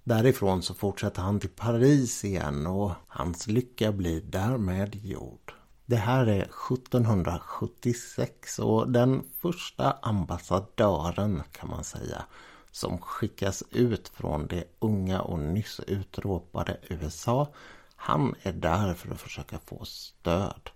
Därifrån 0.04 0.62
så 0.62 0.74
fortsätter 0.74 1.22
han 1.22 1.40
till 1.40 1.50
Paris 1.50 2.24
igen 2.24 2.66
och 2.66 2.92
hans 3.06 3.46
lycka 3.46 3.92
blir 3.92 4.20
därmed 4.20 4.94
gjord. 4.94 5.57
Det 5.90 5.96
här 5.96 6.26
är 6.26 6.42
1776 6.42 8.58
och 8.58 8.90
den 8.90 9.22
första 9.40 9.98
ambassadören 10.02 11.42
kan 11.52 11.70
man 11.70 11.84
säga 11.84 12.24
som 12.70 12.98
skickas 12.98 13.62
ut 13.70 14.08
från 14.08 14.46
det 14.46 14.64
unga 14.78 15.20
och 15.20 15.38
nyss 15.38 15.80
utropade 15.86 16.76
USA. 16.88 17.52
Han 17.96 18.34
är 18.42 18.52
där 18.52 18.94
för 18.94 19.12
att 19.12 19.20
försöka 19.20 19.58
få 19.58 19.84
stöd. 19.84 20.70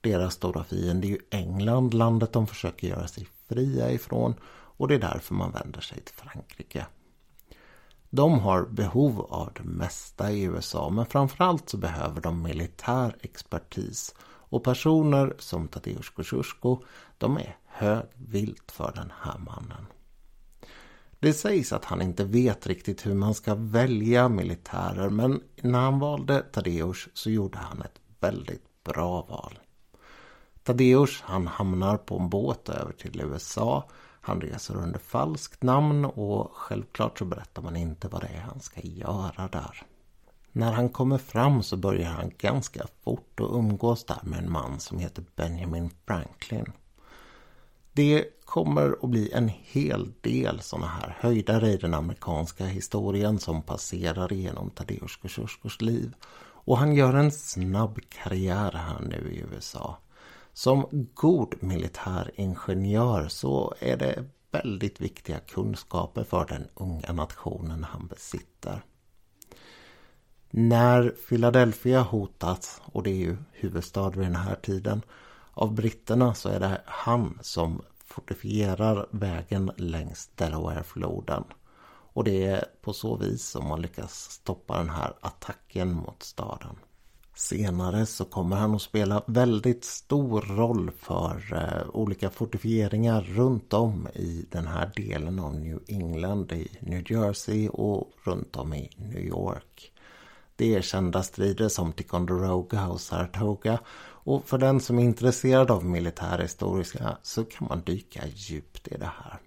Deras 0.00 0.34
stora 0.34 0.64
fiende 0.64 1.06
är 1.06 1.08
ju 1.08 1.18
England, 1.30 1.94
landet 1.94 2.32
de 2.32 2.46
försöker 2.46 2.88
göra 2.88 3.08
sig 3.08 3.28
fria 3.48 3.90
ifrån 3.90 4.34
och 4.50 4.88
det 4.88 4.94
är 4.94 4.98
därför 4.98 5.34
man 5.34 5.52
vänder 5.52 5.80
sig 5.80 6.00
till 6.00 6.14
Frankrike. 6.14 6.86
De 8.10 8.38
har 8.38 8.62
behov 8.62 9.20
av 9.20 9.52
det 9.54 9.64
mesta 9.64 10.32
i 10.32 10.42
USA 10.42 10.90
men 10.90 11.06
framförallt 11.06 11.68
så 11.68 11.76
behöver 11.76 12.20
de 12.20 12.42
militär 12.42 13.16
expertis 13.20 14.14
och 14.48 14.64
personer 14.64 15.34
som 15.38 15.68
Tadeusz 15.68 16.10
Kosciuszko 16.10 16.82
de 17.18 17.36
är 17.36 17.56
högvilt 17.66 18.72
för 18.72 18.92
den 18.94 19.12
här 19.20 19.38
mannen. 19.38 19.86
Det 21.20 21.32
sägs 21.32 21.72
att 21.72 21.84
han 21.84 22.02
inte 22.02 22.24
vet 22.24 22.66
riktigt 22.66 23.06
hur 23.06 23.14
man 23.14 23.34
ska 23.34 23.54
välja 23.54 24.28
militärer 24.28 25.10
men 25.10 25.40
när 25.62 25.78
han 25.80 25.98
valde 25.98 26.40
Tadeusz 26.40 27.08
så 27.14 27.30
gjorde 27.30 27.58
han 27.58 27.82
ett 27.82 28.00
väldigt 28.20 28.84
bra 28.84 29.22
val. 29.22 29.58
Tadeusz 30.62 31.22
han 31.22 31.46
hamnar 31.46 31.96
på 31.96 32.18
en 32.18 32.28
båt 32.28 32.68
över 32.68 32.92
till 32.92 33.20
USA 33.20 33.88
han 34.20 34.40
reser 34.40 34.76
under 34.76 34.98
falskt 34.98 35.62
namn 35.62 36.04
och 36.04 36.50
självklart 36.52 37.18
så 37.18 37.24
berättar 37.24 37.62
man 37.62 37.76
inte 37.76 38.08
vad 38.08 38.20
det 38.20 38.28
är 38.28 38.40
han 38.40 38.60
ska 38.60 38.80
göra 38.80 39.48
där. 39.48 39.82
När 40.58 40.72
han 40.72 40.88
kommer 40.88 41.18
fram 41.18 41.62
så 41.62 41.76
börjar 41.76 42.10
han 42.10 42.32
ganska 42.38 42.86
fort 43.04 43.40
att 43.40 43.50
umgås 43.50 44.04
där 44.04 44.18
med 44.22 44.38
en 44.38 44.52
man 44.52 44.80
som 44.80 44.98
heter 44.98 45.24
Benjamin 45.36 45.90
Franklin. 46.06 46.72
Det 47.92 48.24
kommer 48.44 48.96
att 49.02 49.10
bli 49.10 49.32
en 49.32 49.48
hel 49.48 50.12
del 50.20 50.60
sådana 50.60 50.86
här 50.86 51.16
höjdare 51.20 51.68
i 51.68 51.76
den 51.76 51.94
amerikanska 51.94 52.64
historien 52.64 53.38
som 53.38 53.62
passerar 53.62 54.32
genom 54.32 54.70
Tadeusz 54.70 55.16
Kosciuszkos 55.16 55.80
liv. 55.80 56.14
Och 56.40 56.78
han 56.78 56.94
gör 56.94 57.14
en 57.14 57.32
snabb 57.32 57.98
karriär 58.08 58.72
här 58.72 59.00
nu 59.00 59.30
i 59.32 59.44
USA. 59.54 59.98
Som 60.52 60.86
god 61.14 61.54
militäringenjör 61.60 63.28
så 63.28 63.74
är 63.80 63.96
det 63.96 64.24
väldigt 64.50 65.00
viktiga 65.00 65.38
kunskaper 65.38 66.24
för 66.24 66.46
den 66.46 66.68
unga 66.74 67.12
nationen 67.12 67.84
han 67.84 68.06
besitter. 68.06 68.82
När 70.50 71.14
Philadelphia 71.28 72.00
hotas, 72.00 72.80
och 72.84 73.02
det 73.02 73.10
är 73.10 73.16
ju 73.16 73.36
huvudstad 73.52 74.10
vid 74.10 74.26
den 74.26 74.36
här 74.36 74.54
tiden, 74.54 75.02
av 75.54 75.74
britterna 75.74 76.34
så 76.34 76.48
är 76.48 76.60
det 76.60 76.80
han 76.84 77.38
som 77.42 77.82
fortifierar 78.04 79.06
vägen 79.10 79.70
längs 79.76 80.30
Delawarefloden. 80.34 81.44
Och 82.12 82.24
det 82.24 82.46
är 82.46 82.64
på 82.82 82.92
så 82.92 83.16
vis 83.16 83.44
som 83.44 83.68
man 83.68 83.82
lyckas 83.82 84.30
stoppa 84.30 84.78
den 84.78 84.90
här 84.90 85.12
attacken 85.20 85.94
mot 85.94 86.22
staden. 86.22 86.76
Senare 87.34 88.06
så 88.06 88.24
kommer 88.24 88.56
han 88.56 88.74
att 88.74 88.82
spela 88.82 89.22
väldigt 89.26 89.84
stor 89.84 90.40
roll 90.40 90.90
för 90.98 91.54
eh, 91.54 91.90
olika 91.96 92.30
fortifieringar 92.30 93.22
runt 93.22 93.72
om 93.72 94.08
i 94.14 94.46
den 94.50 94.66
här 94.66 94.90
delen 94.96 95.38
av 95.38 95.54
New 95.54 95.80
England, 95.86 96.52
i 96.52 96.68
New 96.80 97.12
Jersey 97.12 97.68
och 97.68 98.12
runt 98.24 98.56
om 98.56 98.74
i 98.74 98.90
New 98.96 99.22
York. 99.22 99.92
Det 100.58 100.74
är 100.74 100.82
kända 100.82 101.22
strider 101.22 101.68
som 101.68 101.92
Ticonderoga 101.92 102.88
och 102.88 103.00
Saratoga 103.00 103.78
och 104.00 104.48
för 104.48 104.58
den 104.58 104.80
som 104.80 104.98
är 104.98 105.02
intresserad 105.02 105.70
av 105.70 105.84
militärhistoriska 105.84 107.18
så 107.22 107.44
kan 107.44 107.68
man 107.68 107.80
dyka 107.80 108.26
djupt 108.26 108.88
i 108.88 108.96
det 108.96 109.10
här. 109.22 109.38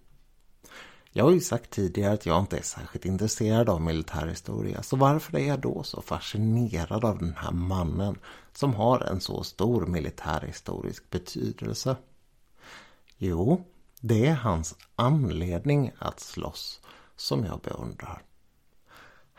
Jag 1.12 1.26
har 1.26 1.32
ju 1.32 1.40
sagt 1.40 1.70
tidigare 1.70 2.14
att 2.14 2.26
jag 2.26 2.40
inte 2.40 2.58
är 2.58 2.62
särskilt 2.62 3.06
intresserad 3.06 3.70
av 3.70 3.82
militärhistoria. 3.82 4.84
Så 4.84 4.96
varför 4.96 5.38
är 5.38 5.48
jag 5.48 5.60
då 5.60 5.84
så 5.84 6.02
fascinerad 6.02 7.06
av 7.06 7.18
den 7.18 7.36
här 7.38 7.52
mannen 7.52 8.18
som 8.54 8.74
har 8.74 9.00
en 9.00 9.22
så 9.22 9.44
stor 9.44 9.86
militärhistorisk 9.86 11.10
betydelse? 11.10 11.96
Jo, 13.18 13.64
det 14.00 14.28
är 14.28 14.34
hans 14.34 14.76
anledning 14.96 15.92
att 16.00 16.20
slåss 16.20 16.82
som 17.16 17.46
jag 17.46 17.60
beundrar. 17.60 18.22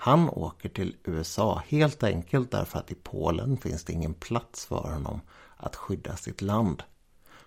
Han 0.05 0.29
åker 0.29 0.69
till 0.69 0.97
USA 1.05 1.63
helt 1.69 2.03
enkelt 2.03 2.51
därför 2.51 2.79
att 2.79 2.91
i 2.91 2.95
Polen 2.95 3.57
finns 3.57 3.85
det 3.85 3.93
ingen 3.93 4.15
plats 4.15 4.67
för 4.67 4.93
honom 4.93 5.21
att 5.57 5.77
skydda 5.77 6.17
sitt 6.17 6.43
land. 6.43 6.83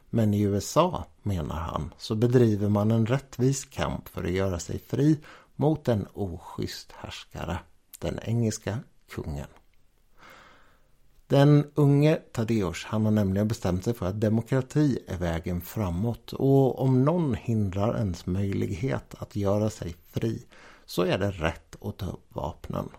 Men 0.10 0.34
i 0.34 0.42
USA, 0.42 1.06
menar 1.22 1.56
han, 1.56 1.94
så 1.98 2.16
bedriver 2.16 2.70
man 2.70 2.92
en 2.92 3.06
rättvis 3.06 3.66
kamp 3.66 4.08
för 4.08 4.24
att 4.24 4.32
göra 4.32 4.60
sig 4.60 4.80
fri 4.80 5.20
mot 5.56 5.88
en 5.88 6.08
oschysst 6.14 6.92
härskare, 6.92 7.58
den 8.00 8.20
engelska 8.24 8.80
kungen. 9.10 9.48
Den 11.28 11.72
unge 11.74 12.16
Tadeusz 12.16 12.86
han 12.86 13.06
har 13.06 13.12
nämligen 13.12 13.48
bestämt 13.48 13.84
sig 13.84 13.94
för 13.94 14.06
att 14.06 14.22
demokrati 14.22 15.00
är 15.08 15.18
vägen 15.18 15.62
framåt 15.62 16.34
och 16.34 16.80
om 16.80 17.06
någon 17.06 17.34
hindrar 17.34 17.98
ens 17.98 18.26
möjlighet 18.26 19.16
att 19.20 19.36
göra 19.36 19.70
sig 19.70 19.96
fri 20.12 20.46
så 20.86 21.02
är 21.02 21.18
det 21.18 21.32
rätt 21.32 21.76
att 21.82 21.98
ta 21.98 22.06
upp 22.06 22.36
vapnen. 22.36 22.90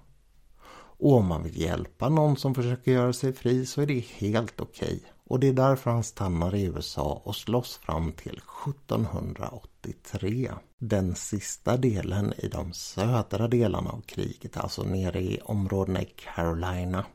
Och 0.98 1.12
om 1.12 1.26
man 1.26 1.42
vill 1.42 1.60
hjälpa 1.60 2.08
någon 2.08 2.36
som 2.36 2.54
försöker 2.54 2.92
göra 2.92 3.12
sig 3.12 3.32
fri 3.32 3.66
så 3.66 3.82
är 3.82 3.86
det 3.86 4.04
helt 4.04 4.60
okej. 4.60 4.96
Okay. 4.96 5.10
Och 5.28 5.40
det 5.40 5.48
är 5.48 5.52
därför 5.52 5.90
han 5.90 6.04
stannar 6.04 6.54
i 6.54 6.64
USA 6.64 7.22
och 7.24 7.36
slåss 7.36 7.76
fram 7.76 8.12
till 8.12 8.40
1783. 8.66 10.52
Den 10.78 11.14
sista 11.14 11.76
delen 11.76 12.32
i 12.38 12.48
de 12.48 12.72
södra 12.72 13.48
delarna 13.48 13.90
av 13.90 14.00
kriget, 14.00 14.56
alltså 14.56 14.82
nere 14.82 15.20
i 15.20 15.40
områdena 15.44 16.02
i 16.02 16.04
Carolina. 16.04 17.06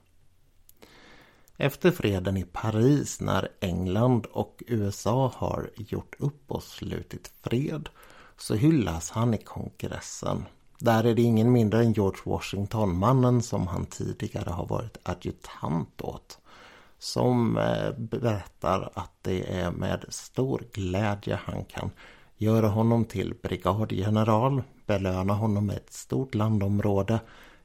Efter 1.58 1.92
freden 1.92 2.38
i 2.38 2.44
Paris 2.44 3.22
när 3.22 3.50
England 3.60 4.26
och 4.26 4.64
USA 4.68 5.34
har 5.36 5.70
gjort 5.76 6.16
upp 6.20 6.52
och 6.52 6.64
slutit 6.64 7.32
fred 7.42 7.90
så 8.38 8.56
hyllas 8.56 9.12
han 9.12 9.34
i 9.34 9.38
kongressen. 9.38 10.46
Där 10.82 11.04
är 11.04 11.16
det 11.16 11.22
ingen 11.22 11.52
mindre 11.52 11.84
än 11.84 11.94
George 11.94 12.22
Washington, 12.26 12.98
mannen 12.98 13.42
som 13.42 13.68
han 13.68 13.86
tidigare 13.86 14.50
har 14.50 14.66
varit 14.66 14.98
adjutant 15.04 16.02
åt. 16.02 16.40
Som 17.00 17.58
eh, 17.58 17.92
berättar 17.98 18.90
att 18.94 19.12
det 19.22 19.60
är 19.60 19.72
med 19.72 20.06
stor 20.10 20.64
glädje 20.74 21.40
han 21.44 21.66
kan 21.66 21.92
göra 22.38 22.68
honom 22.68 23.06
till 23.06 23.34
brigadgeneral, 23.44 24.64
belöna 24.86 25.34
honom 25.34 25.66
med 25.66 25.78
ett 25.78 25.94
stort 25.94 26.36
landområde 26.36 27.20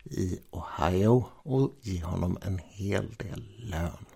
i 0.05 0.39
Ohio 0.51 1.25
och 1.43 1.71
ge 1.81 2.05
honom 2.05 2.39
en 2.43 2.59
hel 2.59 3.15
del 3.15 3.45
lön. 3.59 4.07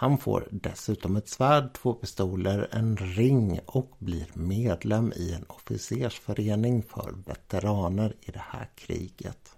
Han 0.00 0.18
får 0.18 0.48
dessutom 0.50 1.16
ett 1.16 1.28
svärd, 1.28 1.72
två 1.72 1.94
pistoler, 1.94 2.68
en 2.70 2.96
ring 2.96 3.60
och 3.66 3.90
blir 3.98 4.26
medlem 4.34 5.12
i 5.16 5.32
en 5.32 5.44
officersförening 5.48 6.82
för 6.82 7.14
veteraner 7.26 8.16
i 8.20 8.30
det 8.30 8.44
här 8.48 8.68
kriget. 8.74 9.56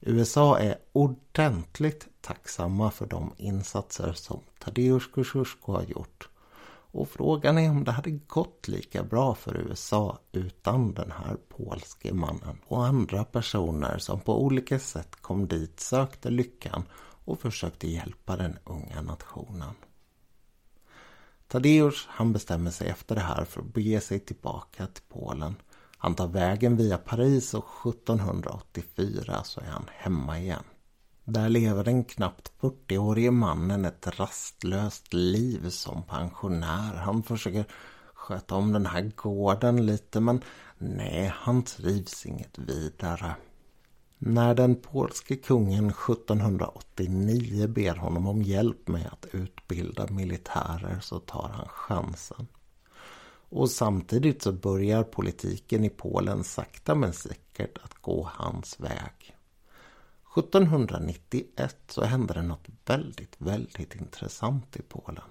USA 0.00 0.58
är 0.58 0.76
ordentligt 0.92 2.08
tacksamma 2.20 2.90
för 2.90 3.06
de 3.06 3.32
insatser 3.36 4.12
som 4.12 4.40
Tadeusz 4.58 5.10
Kosciuszko 5.12 5.72
har 5.72 5.82
gjort. 5.82 6.28
Och 6.94 7.08
frågan 7.08 7.58
är 7.58 7.70
om 7.70 7.84
det 7.84 7.92
hade 7.92 8.10
gått 8.10 8.68
lika 8.68 9.02
bra 9.02 9.34
för 9.34 9.56
USA 9.56 10.18
utan 10.32 10.94
den 10.94 11.10
här 11.10 11.36
polske 11.48 12.14
mannen 12.14 12.58
och 12.66 12.86
andra 12.86 13.24
personer 13.24 13.98
som 13.98 14.20
på 14.20 14.44
olika 14.44 14.78
sätt 14.78 15.16
kom 15.20 15.48
dit, 15.48 15.80
sökte 15.80 16.30
lyckan 16.30 16.84
och 17.24 17.40
försökte 17.40 17.88
hjälpa 17.88 18.36
den 18.36 18.58
unga 18.64 19.02
nationen. 19.02 19.74
Tadeusz 21.48 22.06
han 22.08 22.32
bestämmer 22.32 22.70
sig 22.70 22.88
efter 22.88 23.14
det 23.14 23.20
här 23.20 23.44
för 23.44 23.60
att 23.60 23.74
bege 23.74 24.00
sig 24.00 24.20
tillbaka 24.20 24.86
till 24.86 25.04
Polen. 25.08 25.56
Han 25.96 26.14
tar 26.14 26.28
vägen 26.28 26.76
via 26.76 26.98
Paris 26.98 27.54
och 27.54 27.66
1784 27.86 29.44
så 29.44 29.60
är 29.60 29.64
han 29.64 29.88
hemma 29.92 30.38
igen. 30.38 30.64
Där 31.24 31.48
lever 31.48 31.84
den 31.84 32.04
knappt 32.04 32.52
40-årige 32.60 33.30
mannen 33.30 33.84
ett 33.84 34.06
rastlöst 34.18 35.14
liv 35.14 35.70
som 35.70 36.02
pensionär. 36.02 36.94
Han 36.94 37.22
försöker 37.22 37.64
sköta 38.14 38.54
om 38.54 38.72
den 38.72 38.86
här 38.86 39.12
gården 39.16 39.86
lite 39.86 40.20
men 40.20 40.42
nej, 40.78 41.32
han 41.34 41.62
trivs 41.62 42.26
inget 42.26 42.58
vidare. 42.58 43.34
När 44.24 44.54
den 44.54 44.76
polske 44.76 45.36
kungen 45.36 45.90
1789 45.90 47.66
ber 47.68 47.94
honom 47.94 48.26
om 48.26 48.42
hjälp 48.42 48.88
med 48.88 49.06
att 49.12 49.26
utbilda 49.32 50.06
militärer 50.06 51.00
så 51.00 51.18
tar 51.18 51.48
han 51.48 51.68
chansen. 51.68 52.46
Och 53.48 53.70
samtidigt 53.70 54.42
så 54.42 54.52
börjar 54.52 55.02
politiken 55.02 55.84
i 55.84 55.90
Polen 55.90 56.44
sakta 56.44 56.94
men 56.94 57.12
säkert 57.12 57.78
att 57.82 57.94
gå 57.94 58.30
hans 58.32 58.80
väg. 58.80 59.36
1791 60.36 61.76
så 61.88 62.04
hände 62.04 62.34
det 62.34 62.42
något 62.42 62.68
väldigt, 62.86 63.34
väldigt 63.38 63.94
intressant 63.94 64.76
i 64.76 64.82
Polen. 64.82 65.30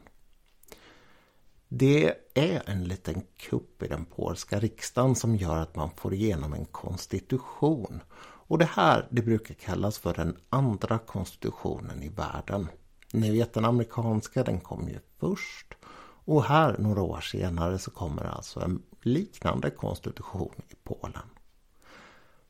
Det 1.67 2.13
är 2.33 2.69
en 2.69 2.83
liten 2.83 3.21
kupp 3.37 3.83
i 3.83 3.87
den 3.87 4.05
polska 4.05 4.59
riksdagen 4.59 5.15
som 5.15 5.35
gör 5.35 5.57
att 5.57 5.75
man 5.75 5.89
får 5.95 6.13
igenom 6.13 6.53
en 6.53 6.65
konstitution. 6.65 8.01
Och 8.51 8.57
det 8.57 8.65
här 8.65 9.07
det 9.09 9.21
brukar 9.21 9.55
kallas 9.55 9.97
för 9.97 10.13
den 10.13 10.37
andra 10.49 10.99
konstitutionen 10.99 12.03
i 12.03 12.09
världen. 12.09 12.67
Ni 13.13 13.31
vet 13.31 13.53
den 13.53 13.65
amerikanska 13.65 14.43
den 14.43 14.59
kom 14.59 14.89
ju 14.89 14.99
först. 15.19 15.73
Och 16.25 16.43
här 16.43 16.77
några 16.79 17.01
år 17.01 17.21
senare 17.21 17.79
så 17.79 17.91
kommer 17.91 18.23
alltså 18.23 18.59
en 18.59 18.81
liknande 19.01 19.69
konstitution 19.69 20.55
i 20.69 20.75
Polen. 20.83 21.23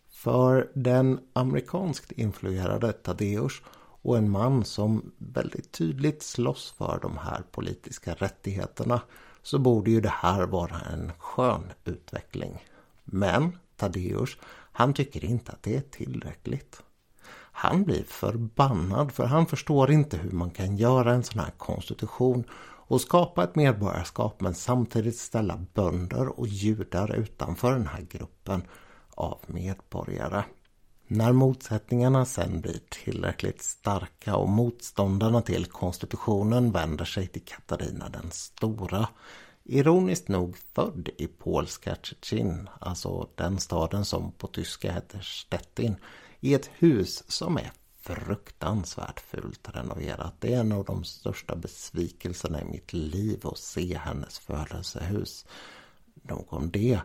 För 0.10 0.72
den 0.74 1.20
amerikanskt 1.34 2.12
influerade 2.12 2.92
Tadeusz 2.92 3.62
och 4.02 4.18
en 4.18 4.30
man 4.32 4.66
som 4.66 5.12
väldigt 5.18 5.72
tydligt 5.72 6.24
slåss 6.24 6.72
för 6.78 7.00
de 7.02 7.18
här 7.18 7.44
politiska 7.52 8.14
rättigheterna 8.14 9.02
så 9.42 9.60
borde 9.60 9.92
ju 9.92 10.02
det 10.02 10.10
här 10.10 10.48
vara 10.48 10.80
en 10.80 11.12
skön 11.18 11.72
utveckling. 11.86 12.66
Men 13.04 13.58
Tadeusz, 13.76 14.38
han 14.72 14.94
tycker 14.94 15.26
inte 15.26 15.52
att 15.52 15.64
det 15.64 15.76
är 15.76 15.82
tillräckligt. 15.82 16.82
Han 17.52 17.84
blir 17.84 18.04
förbannad 18.04 19.12
för 19.12 19.26
han 19.26 19.46
förstår 19.46 19.92
inte 19.92 20.18
hur 20.18 20.32
man 20.32 20.52
kan 20.52 20.78
göra 20.78 21.14
en 21.14 21.24
sån 21.24 21.40
här 21.40 21.52
konstitution 21.58 22.44
och 22.92 23.02
skapa 23.02 23.44
ett 23.44 23.56
medborgarskap 23.56 24.42
men 24.42 24.54
samtidigt 24.54 25.18
ställa 25.18 25.60
bönder 25.74 26.40
och 26.40 26.48
judar 26.48 27.16
utanför 27.16 27.72
den 27.72 27.88
här 27.88 28.02
gruppen 28.02 28.64
av 29.10 29.40
medborgare. 29.48 30.44
När 31.08 31.32
motsättningarna 31.32 32.26
sen 32.26 32.62
blir 32.62 32.80
tillräckligt 32.90 33.62
starka 33.62 34.36
och 34.36 34.50
motståndarna 34.50 35.42
till 35.42 35.66
konstitutionen 35.66 36.72
vänder 36.72 37.06
sig 37.06 37.28
till 37.28 37.46
Katarina 37.46 38.10
den 38.10 38.32
stora, 38.32 39.08
ironiskt 39.63 40.28
nog 40.28 40.58
född 40.58 41.10
i 41.17 41.28
polska 41.28 41.95
Tjetjin, 42.04 42.69
alltså 42.80 43.30
den 43.36 43.60
staden 43.60 44.06
som 44.06 44.32
på 44.32 44.47
tyska 44.47 44.91
heter 44.91 45.19
Stettin, 45.19 45.95
i 46.39 46.54
ett 46.54 46.69
hus 46.74 47.24
som 47.28 47.58
är 47.58 47.71
fruktansvärt 48.02 49.19
fult 49.19 49.69
renoverat. 49.74 50.34
Det 50.39 50.54
är 50.54 50.60
en 50.60 50.71
av 50.71 50.86
de 50.86 51.04
största 51.04 51.56
besvikelserna 51.56 52.62
i 52.62 52.65
mitt 52.65 52.93
liv 52.93 53.47
att 53.47 53.58
se 53.58 53.97
hennes 53.97 54.39
födelsehus. 54.39 55.45
Nog 56.13 56.54
om 56.54 56.71
det 56.71 57.02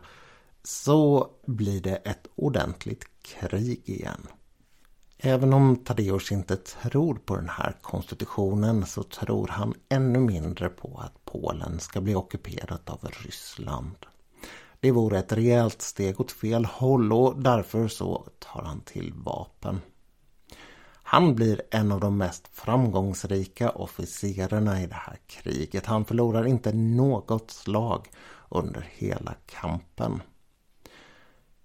så 0.63 1.31
blir 1.45 1.81
det 1.81 1.95
ett 1.95 2.27
ordentligt 2.35 3.05
krig 3.21 3.81
igen. 3.85 4.27
Även 5.17 5.53
om 5.53 5.75
Tadeusz 5.75 6.31
inte 6.31 6.55
tror 6.55 7.15
på 7.15 7.35
den 7.35 7.49
här 7.49 7.75
konstitutionen 7.81 8.85
så 8.85 9.03
tror 9.03 9.47
han 9.47 9.73
ännu 9.89 10.19
mindre 10.19 10.69
på 10.69 10.97
att 10.97 11.16
Polen 11.31 11.79
ska 11.79 12.01
bli 12.01 12.15
ockuperat 12.15 12.89
av 12.89 12.99
Ryssland. 13.23 13.95
Det 14.79 14.91
vore 14.91 15.19
ett 15.19 15.31
rejält 15.31 15.81
steg 15.81 16.21
åt 16.21 16.31
fel 16.31 16.65
håll 16.65 17.13
och 17.13 17.41
därför 17.41 17.87
så 17.87 18.27
tar 18.39 18.61
han 18.61 18.81
till 18.81 19.13
vapen. 19.13 19.81
Han 21.03 21.35
blir 21.35 21.61
en 21.71 21.91
av 21.91 21.99
de 21.99 22.17
mest 22.17 22.47
framgångsrika 22.47 23.69
officerarna 23.69 24.81
i 24.81 24.87
det 24.87 24.95
här 24.95 25.17
kriget. 25.27 25.85
Han 25.85 26.05
förlorar 26.05 26.47
inte 26.47 26.73
något 26.73 27.51
slag 27.51 28.07
under 28.49 28.89
hela 28.91 29.33
kampen. 29.45 30.21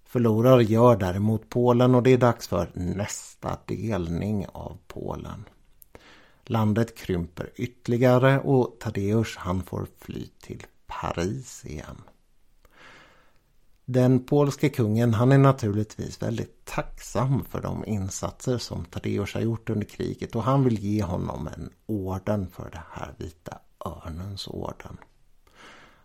Förlorar 0.05 0.59
gör 0.59 0.95
däremot 0.95 1.49
Polen 1.49 1.95
och 1.95 2.03
det 2.03 2.13
är 2.13 2.17
dags 2.17 2.47
för 2.47 2.71
nästa 2.73 3.57
delning 3.65 4.45
av 4.53 4.77
Polen. 4.87 5.45
Landet 6.45 6.97
krymper 6.97 7.49
ytterligare 7.55 8.39
och 8.39 8.75
Tadeusz 8.79 9.37
han 9.37 9.63
får 9.63 9.87
fly 9.97 10.27
till 10.41 10.63
Paris 10.87 11.65
igen. 11.65 12.01
Den 13.85 14.25
polske 14.25 14.69
kungen 14.69 15.13
han 15.13 15.31
är 15.31 15.37
naturligtvis 15.37 16.21
väldigt 16.21 16.65
tacksam 16.65 17.45
för 17.45 17.61
de 17.61 17.85
insatser 17.85 18.57
som 18.57 18.85
Tadeusz 18.85 19.33
har 19.33 19.41
gjort 19.41 19.69
under 19.69 19.85
kriget 19.85 20.35
och 20.35 20.43
han 20.43 20.63
vill 20.63 20.79
ge 20.79 21.03
honom 21.03 21.47
en 21.47 21.69
orden 21.85 22.47
för 22.47 22.69
det 22.71 22.83
här 22.91 23.13
vita 23.17 23.59
örnens 23.85 24.47
orden. 24.47 24.97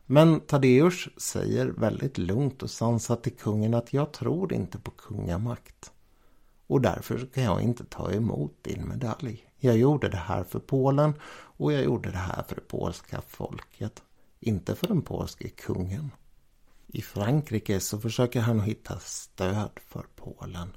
Men 0.06 0.40
Tadeusz 0.40 1.08
säger 1.16 1.66
väldigt 1.66 2.18
lugnt 2.18 2.62
och 2.62 2.70
sansat 2.70 3.22
till 3.22 3.36
kungen 3.36 3.74
att 3.74 3.92
jag 3.92 4.12
tror 4.12 4.52
inte 4.52 4.78
på 4.78 4.90
kungamakt. 4.90 5.92
Och 6.68 6.80
därför 6.80 7.26
kan 7.34 7.44
jag 7.44 7.62
inte 7.62 7.84
ta 7.84 8.12
emot 8.12 8.52
din 8.62 8.88
medalj. 8.88 9.44
Jag 9.56 9.78
gjorde 9.78 10.08
det 10.08 10.16
här 10.16 10.44
för 10.44 10.58
Polen 10.58 11.14
och 11.30 11.72
jag 11.72 11.84
gjorde 11.84 12.10
det 12.10 12.18
här 12.18 12.42
för 12.42 12.54
det 12.54 12.68
polska 12.68 13.20
folket. 13.28 14.02
Inte 14.40 14.74
för 14.74 14.86
den 14.86 15.02
polske 15.02 15.48
kungen. 15.48 16.10
I 16.86 17.02
Frankrike 17.02 17.80
så 17.80 17.98
försöker 17.98 18.40
han 18.40 18.60
hitta 18.60 18.98
stöd 18.98 19.70
för 19.86 20.06
Polen. 20.16 20.72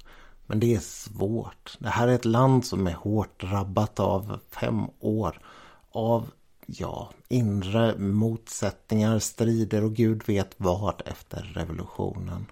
Men 0.46 0.60
det 0.60 0.74
är 0.74 0.80
svårt. 0.80 1.76
Det 1.78 1.88
här 1.88 2.08
är 2.08 2.14
ett 2.14 2.24
land 2.24 2.66
som 2.66 2.86
är 2.86 2.94
hårt 2.94 3.40
drabbat 3.40 4.00
av 4.00 4.38
fem 4.50 4.86
år 5.00 5.40
av 5.90 6.30
ja, 6.66 7.10
inre 7.28 7.98
motsättningar, 7.98 9.18
strider 9.18 9.84
och 9.84 9.94
gud 9.94 10.22
vet 10.26 10.54
vad 10.56 11.02
efter 11.06 11.42
revolutionen. 11.42 12.46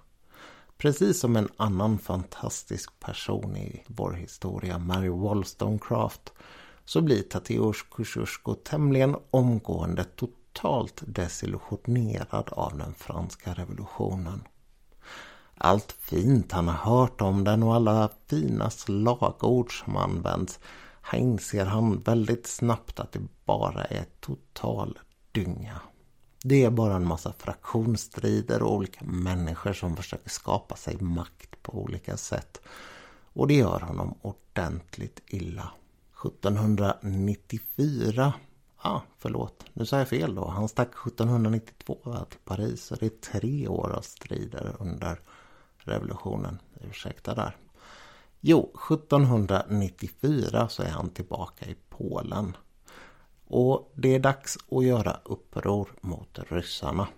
Precis 0.80 1.20
som 1.20 1.36
en 1.36 1.48
annan 1.56 1.98
fantastisk 1.98 3.00
person 3.00 3.56
i 3.56 3.84
vår 3.86 4.12
historia, 4.12 4.78
Mary 4.78 5.08
Wollstonecraft, 5.08 6.32
så 6.84 7.00
blir 7.00 7.22
Tadeusz 7.22 7.82
Kosciuszko 7.90 8.54
tämligen 8.54 9.16
omgående 9.30 10.04
totalt 10.04 11.02
desillusionerad 11.06 12.48
av 12.52 12.78
den 12.78 12.94
franska 12.94 13.54
revolutionen. 13.54 14.42
Allt 15.54 15.92
fint 15.92 16.52
han 16.52 16.68
har 16.68 16.92
hört 16.92 17.20
om 17.20 17.44
den 17.44 17.62
och 17.62 17.74
alla 17.74 18.10
fina 18.26 18.70
slagord 18.70 19.84
som 19.84 19.96
används 19.96 20.60
här 21.02 21.18
inser 21.18 21.66
han 21.66 22.02
väldigt 22.02 22.46
snabbt 22.46 23.00
att 23.00 23.12
det 23.12 23.28
bara 23.44 23.84
är 23.84 24.04
total 24.20 24.98
dynga. 25.32 25.80
Det 26.44 26.64
är 26.64 26.70
bara 26.70 26.96
en 26.96 27.06
massa 27.06 27.32
fraktionsstrider 27.32 28.62
och 28.62 28.74
olika 28.74 29.04
människor 29.04 29.72
som 29.72 29.96
försöker 29.96 30.30
skapa 30.30 30.76
sig 30.76 30.96
makt 31.00 31.62
på 31.62 31.82
olika 31.82 32.16
sätt. 32.16 32.60
Och 33.32 33.48
det 33.48 33.54
gör 33.54 33.80
honom 33.80 34.14
ordentligt 34.22 35.20
illa. 35.26 35.72
1794 36.24 38.32
Ah, 38.82 39.00
förlåt, 39.18 39.64
nu 39.72 39.86
sa 39.86 39.98
jag 39.98 40.08
fel 40.08 40.34
då. 40.34 40.48
Han 40.48 40.68
stack 40.68 41.06
1792 41.06 42.16
till 42.30 42.38
Paris. 42.44 42.84
Så 42.84 42.94
det 42.94 43.06
är 43.06 43.32
tre 43.32 43.68
år 43.68 43.90
av 43.90 44.00
strider 44.00 44.76
under 44.78 45.20
revolutionen. 45.76 46.58
Ursäkta 46.80 47.34
där. 47.34 47.56
Jo, 48.40 48.72
1794 48.90 50.68
så 50.68 50.82
är 50.82 50.90
han 50.90 51.10
tillbaka 51.10 51.66
i 51.66 51.76
Polen. 51.88 52.56
Och 53.50 53.92
det 53.94 54.14
är 54.14 54.18
dags 54.18 54.58
att 54.70 54.84
göra 54.84 55.20
uppror 55.24 55.88
mot 56.00 56.38
ryssarna. 56.48 57.08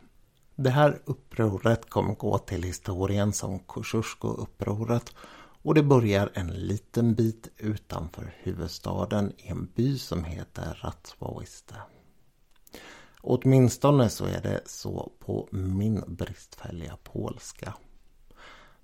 Det 0.55 0.71
här 0.71 1.03
upproret 1.05 1.91
kommer 1.91 2.15
gå 2.15 2.39
till 2.39 2.63
historien 2.63 3.33
som 3.33 3.59
Kosciusko-upproret 3.59 5.15
och 5.63 5.75
det 5.75 5.83
börjar 5.83 6.31
en 6.35 6.47
liten 6.47 7.15
bit 7.15 7.49
utanför 7.57 8.35
huvudstaden 8.39 9.33
i 9.39 9.49
en 9.49 9.67
by 9.75 9.99
som 9.99 10.25
heter 10.25 10.79
Ratsvoiste. 10.83 11.75
Åtminstone 13.21 14.09
så 14.09 14.25
är 14.25 14.41
det 14.43 14.61
så 14.67 15.13
på 15.19 15.49
min 15.51 16.03
bristfälliga 16.07 16.99
polska. 17.03 17.75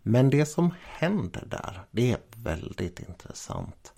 Men 0.03 0.31
det 0.31 0.47
som 0.47 0.75
händer 0.83 1.45
där, 1.47 1.87
det 1.91 2.13
är 2.13 2.19
väldigt 2.37 3.01
intressant. 3.01 3.93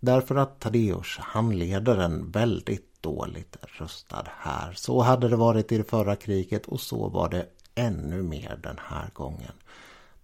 Därför 0.00 0.36
att 0.36 0.60
Tadeusz, 0.60 1.18
han 1.20 1.58
leder 1.58 1.96
en 1.96 2.30
väldigt 2.30 3.02
dåligt 3.02 3.56
rustad 3.62 4.26
här. 4.38 4.72
Så 4.72 5.00
hade 5.00 5.28
det 5.28 5.36
varit 5.36 5.72
i 5.72 5.78
det 5.78 5.84
förra 5.84 6.16
kriget 6.16 6.66
och 6.66 6.80
så 6.80 7.08
var 7.08 7.28
det 7.28 7.46
ännu 7.74 8.22
mer 8.22 8.60
den 8.62 8.76
här 8.78 9.10
gången. 9.12 9.52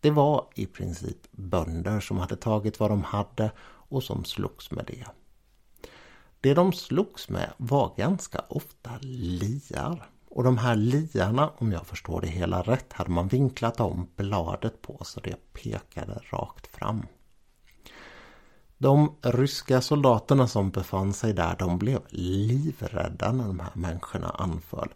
Det 0.01 0.11
var 0.11 0.47
i 0.55 0.67
princip 0.67 1.33
bönder 1.33 2.01
som 2.01 2.19
hade 2.19 2.37
tagit 2.37 2.81
vad 2.81 2.91
de 2.91 3.03
hade 3.03 3.51
och 3.63 4.03
som 4.03 4.25
slogs 4.25 4.71
med 4.71 4.85
det. 4.87 5.07
Det 6.41 6.55
de 6.55 6.73
slogs 6.73 7.29
med 7.29 7.53
var 7.57 7.95
ganska 7.97 8.45
ofta 8.49 8.91
liar. 9.01 10.09
Och 10.29 10.45
de 10.45 10.59
här 10.59 10.77
liarna, 10.77 11.51
om 11.57 11.73
jag 11.73 11.87
förstår 11.87 12.21
det 12.21 12.27
hela 12.27 12.63
rätt, 12.63 12.93
hade 12.93 13.11
man 13.11 13.29
vinklat 13.29 13.81
om 13.81 14.09
bladet 14.17 14.83
på 14.83 14.99
så 15.05 15.21
det 15.21 15.53
pekade 15.53 16.21
rakt 16.31 16.67
fram. 16.67 17.07
De 18.83 19.17
ryska 19.23 19.81
soldaterna 19.81 20.49
som 20.49 20.71
befann 20.71 21.13
sig 21.13 21.33
där, 21.33 21.57
de 21.59 21.79
blev 21.79 22.01
livrädda 22.09 23.33
när 23.33 23.47
de 23.47 23.61
här 23.61 23.71
människorna 23.75 24.29
anföll. 24.29 24.89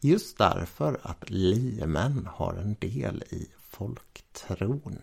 Just 0.00 0.38
därför 0.38 1.00
att 1.02 1.30
liemän 1.30 2.28
har 2.32 2.54
en 2.54 2.76
del 2.80 3.24
i 3.30 3.48
folktron. 3.70 4.98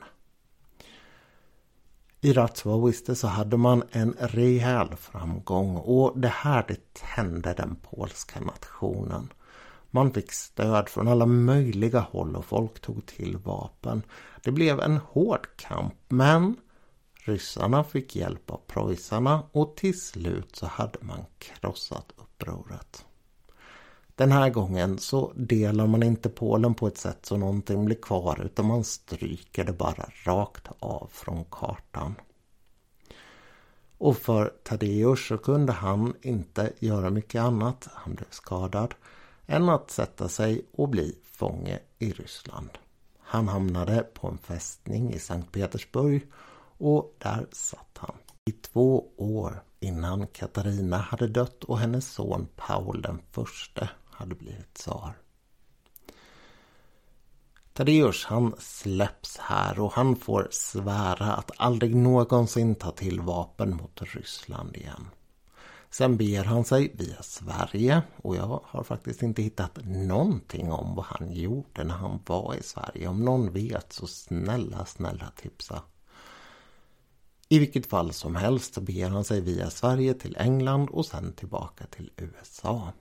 I 2.21 2.33
Ratsvawiste 2.33 3.15
så 3.15 3.27
hade 3.27 3.57
man 3.57 3.83
en 3.91 4.15
rejäl 4.19 4.95
framgång 4.95 5.75
och 5.75 6.19
det 6.19 6.33
här 6.35 6.65
det 6.67 6.93
tände 6.93 7.53
den 7.53 7.75
polska 7.75 8.39
nationen. 8.39 9.33
Man 9.91 10.13
fick 10.13 10.31
stöd 10.31 10.89
från 10.89 11.07
alla 11.07 11.25
möjliga 11.25 11.99
håll 11.99 12.35
och 12.35 12.45
folk 12.45 12.79
tog 12.79 13.05
till 13.05 13.37
vapen. 13.37 14.01
Det 14.43 14.51
blev 14.51 14.79
en 14.79 14.97
hård 14.97 15.47
kamp 15.57 15.95
men 16.07 16.55
ryssarna 17.23 17.83
fick 17.83 18.15
hjälp 18.15 18.51
av 18.51 18.61
preussarna 18.67 19.43
och 19.51 19.75
till 19.75 20.01
slut 20.01 20.55
så 20.55 20.65
hade 20.65 20.99
man 21.01 21.25
krossat 21.37 22.13
upproret. 22.17 23.05
Den 24.15 24.31
här 24.31 24.49
gången 24.49 24.99
så 24.99 25.33
delar 25.35 25.87
man 25.87 26.03
inte 26.03 26.29
Polen 26.29 26.73
på 26.73 26.87
ett 26.87 26.97
sätt 26.97 27.25
så 27.25 27.37
någonting 27.37 27.85
blir 27.85 28.01
kvar 28.01 28.41
utan 28.45 28.65
man 28.65 28.83
stryker 28.83 29.63
det 29.63 29.73
bara 29.73 30.09
rakt 30.23 30.67
av 30.79 31.09
från 31.11 31.45
kartan. 31.45 32.15
Och 33.97 34.17
för 34.17 34.53
Tadeusz 34.63 35.27
så 35.27 35.37
kunde 35.37 35.71
han 35.71 36.13
inte 36.21 36.73
göra 36.79 37.09
mycket 37.09 37.41
annat, 37.41 37.87
han 37.93 38.15
blev 38.15 38.29
skadad, 38.29 38.95
än 39.45 39.69
att 39.69 39.91
sätta 39.91 40.29
sig 40.29 40.65
och 40.71 40.89
bli 40.89 41.17
fånge 41.23 41.79
i 41.99 42.11
Ryssland. 42.11 42.69
Han 43.19 43.47
hamnade 43.47 44.03
på 44.13 44.27
en 44.27 44.37
fästning 44.37 45.13
i 45.13 45.19
Sankt 45.19 45.51
Petersburg 45.51 46.27
och 46.81 47.15
där 47.17 47.47
satt 47.51 47.97
han 47.97 48.15
i 48.45 48.51
två 48.51 49.07
år 49.17 49.63
innan 49.79 50.27
Katarina 50.27 50.97
hade 50.97 51.27
dött 51.27 51.63
och 51.63 51.79
hennes 51.79 52.13
son 52.13 52.47
Paul 52.55 53.01
den 53.01 53.21
förste 53.31 53.89
hade 54.05 54.35
blivit 54.35 54.73
tsar. 54.73 55.17
Tadeusz 57.73 58.25
han 58.25 58.55
släpps 58.59 59.37
här 59.37 59.79
och 59.79 59.93
han 59.93 60.15
får 60.15 60.47
svära 60.51 61.33
att 61.33 61.51
aldrig 61.57 61.95
någonsin 61.95 62.75
ta 62.75 62.91
till 62.91 63.21
vapen 63.21 63.75
mot 63.75 64.01
Ryssland 64.01 64.77
igen. 64.77 65.07
Sen 65.89 66.17
beger 66.17 66.43
han 66.43 66.65
sig 66.65 66.91
via 66.95 67.23
Sverige 67.23 68.01
och 68.17 68.35
jag 68.35 68.61
har 68.63 68.83
faktiskt 68.83 69.23
inte 69.23 69.41
hittat 69.41 69.79
någonting 69.85 70.71
om 70.71 70.95
vad 70.95 71.05
han 71.05 71.31
gjorde 71.31 71.83
när 71.83 71.95
han 71.95 72.19
var 72.25 72.55
i 72.55 72.63
Sverige. 72.63 73.07
Om 73.07 73.25
någon 73.25 73.53
vet 73.53 73.93
så 73.93 74.07
snälla, 74.07 74.85
snälla 74.85 75.31
tipsa. 75.35 75.81
I 77.51 77.59
vilket 77.59 77.85
fall 77.85 78.13
som 78.13 78.35
helst 78.35 78.73
så 78.73 78.81
beger 78.81 79.09
han 79.09 79.23
sig 79.23 79.41
via 79.41 79.69
Sverige 79.69 80.13
till 80.13 80.37
England 80.39 80.89
och 80.89 81.05
sen 81.05 81.33
tillbaka 81.33 81.85
till 81.85 82.11
USA. 82.17 82.93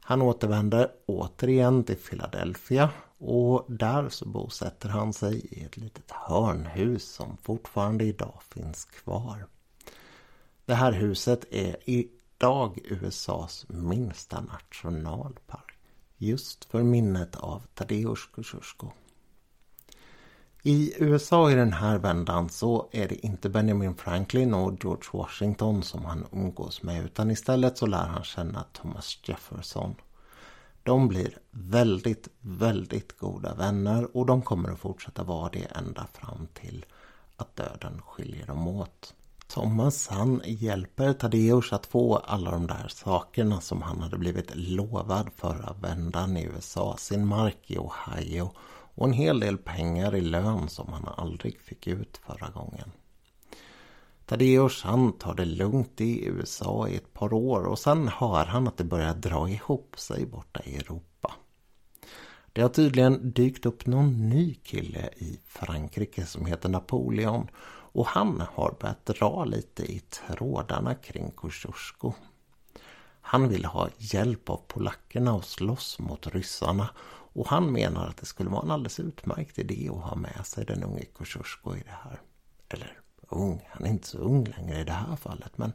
Han 0.00 0.22
återvänder 0.22 0.90
återigen 1.06 1.84
till 1.84 1.96
Philadelphia 1.96 2.90
och 3.18 3.64
där 3.68 4.08
så 4.08 4.28
bosätter 4.28 4.88
han 4.88 5.12
sig 5.12 5.46
i 5.50 5.64
ett 5.64 5.76
litet 5.76 6.10
hörnhus 6.10 7.04
som 7.04 7.36
fortfarande 7.36 8.04
idag 8.04 8.42
finns 8.50 8.84
kvar. 8.84 9.46
Det 10.64 10.74
här 10.74 10.92
huset 10.92 11.44
är 11.50 11.76
idag 11.84 12.78
USAs 12.84 13.66
minsta 13.68 14.40
nationalpark. 14.40 15.78
Just 16.16 16.64
för 16.64 16.82
minnet 16.82 17.36
av 17.36 17.62
Tadeusz 17.74 18.28
Kosciuszko. 18.34 18.90
I 20.68 20.94
USA 20.98 21.50
i 21.50 21.54
den 21.54 21.72
här 21.72 21.98
vändan 21.98 22.48
så 22.48 22.88
är 22.92 23.08
det 23.08 23.26
inte 23.26 23.48
Benjamin 23.48 23.94
Franklin 23.94 24.54
och 24.54 24.84
George 24.84 25.04
Washington 25.12 25.82
som 25.82 26.04
han 26.04 26.26
umgås 26.32 26.82
med 26.82 27.04
utan 27.04 27.30
istället 27.30 27.78
så 27.78 27.86
lär 27.86 28.06
han 28.06 28.24
känna 28.24 28.64
Thomas 28.72 29.18
Jefferson. 29.24 29.94
De 30.82 31.08
blir 31.08 31.38
väldigt, 31.50 32.28
väldigt 32.40 33.18
goda 33.18 33.54
vänner 33.54 34.16
och 34.16 34.26
de 34.26 34.42
kommer 34.42 34.70
att 34.72 34.78
fortsätta 34.78 35.22
vara 35.22 35.50
det 35.52 35.64
ända 35.76 36.06
fram 36.12 36.48
till 36.54 36.84
att 37.36 37.56
döden 37.56 38.02
skiljer 38.06 38.46
dem 38.46 38.68
åt. 38.68 39.14
Thomas 39.46 40.08
han 40.08 40.42
hjälper 40.44 41.12
Tadeusz 41.12 41.72
att 41.72 41.86
få 41.86 42.16
alla 42.16 42.50
de 42.50 42.66
där 42.66 42.88
sakerna 42.88 43.60
som 43.60 43.82
han 43.82 44.00
hade 44.00 44.18
blivit 44.18 44.50
lovad 44.54 45.30
förra 45.36 45.72
vändan 45.80 46.36
i 46.36 46.44
USA. 46.44 46.96
Sin 46.98 47.26
mark 47.26 47.58
i 47.66 47.78
Ohio 47.78 48.50
och 48.98 49.06
en 49.06 49.12
hel 49.12 49.40
del 49.40 49.58
pengar 49.58 50.14
i 50.16 50.20
lön 50.20 50.68
som 50.68 50.92
han 50.92 51.08
aldrig 51.16 51.60
fick 51.60 51.86
ut 51.86 52.20
förra 52.26 52.48
gången. 52.48 52.92
Tadeusz 54.26 54.82
han 54.82 55.12
tar 55.12 55.34
det 55.34 55.44
lugnt 55.44 56.00
i 56.00 56.26
USA 56.26 56.88
i 56.88 56.96
ett 56.96 57.12
par 57.12 57.32
år 57.32 57.64
och 57.64 57.78
sen 57.78 58.08
hör 58.08 58.44
han 58.44 58.68
att 58.68 58.76
det 58.76 58.84
börjar 58.84 59.14
dra 59.14 59.48
ihop 59.48 59.94
sig 59.98 60.26
borta 60.26 60.60
i 60.64 60.76
Europa. 60.76 61.34
Det 62.52 62.62
har 62.62 62.68
tydligen 62.68 63.30
dykt 63.30 63.66
upp 63.66 63.86
någon 63.86 64.28
ny 64.28 64.54
kille 64.54 65.10
i 65.16 65.40
Frankrike 65.46 66.26
som 66.26 66.46
heter 66.46 66.68
Napoleon 66.68 67.48
och 67.92 68.06
han 68.06 68.42
har 68.52 68.76
börjat 68.80 69.06
dra 69.06 69.44
lite 69.44 69.82
i 69.92 69.98
trådarna 69.98 70.94
kring 70.94 71.30
Kosciuszko. 71.30 72.12
Han 73.20 73.48
vill 73.48 73.64
ha 73.64 73.88
hjälp 73.98 74.50
av 74.50 74.60
polackerna 74.68 75.34
och 75.34 75.44
slåss 75.44 75.98
mot 75.98 76.26
ryssarna 76.26 76.88
och 77.38 77.48
han 77.48 77.72
menar 77.72 78.06
att 78.06 78.16
det 78.16 78.26
skulle 78.26 78.50
vara 78.50 78.62
en 78.62 78.70
alldeles 78.70 79.00
utmärkt 79.00 79.58
idé 79.58 79.88
att 79.92 80.02
ha 80.02 80.16
med 80.16 80.46
sig 80.46 80.64
den 80.64 80.82
unge 80.82 81.04
Kosciuszko 81.04 81.76
i 81.76 81.80
det 81.80 81.98
här. 82.04 82.20
Eller 82.68 83.00
ung, 83.28 83.68
han 83.70 83.84
är 83.86 83.90
inte 83.90 84.08
så 84.08 84.18
ung 84.18 84.44
längre 84.44 84.80
i 84.80 84.84
det 84.84 84.92
här 84.92 85.16
fallet 85.16 85.58
men 85.58 85.72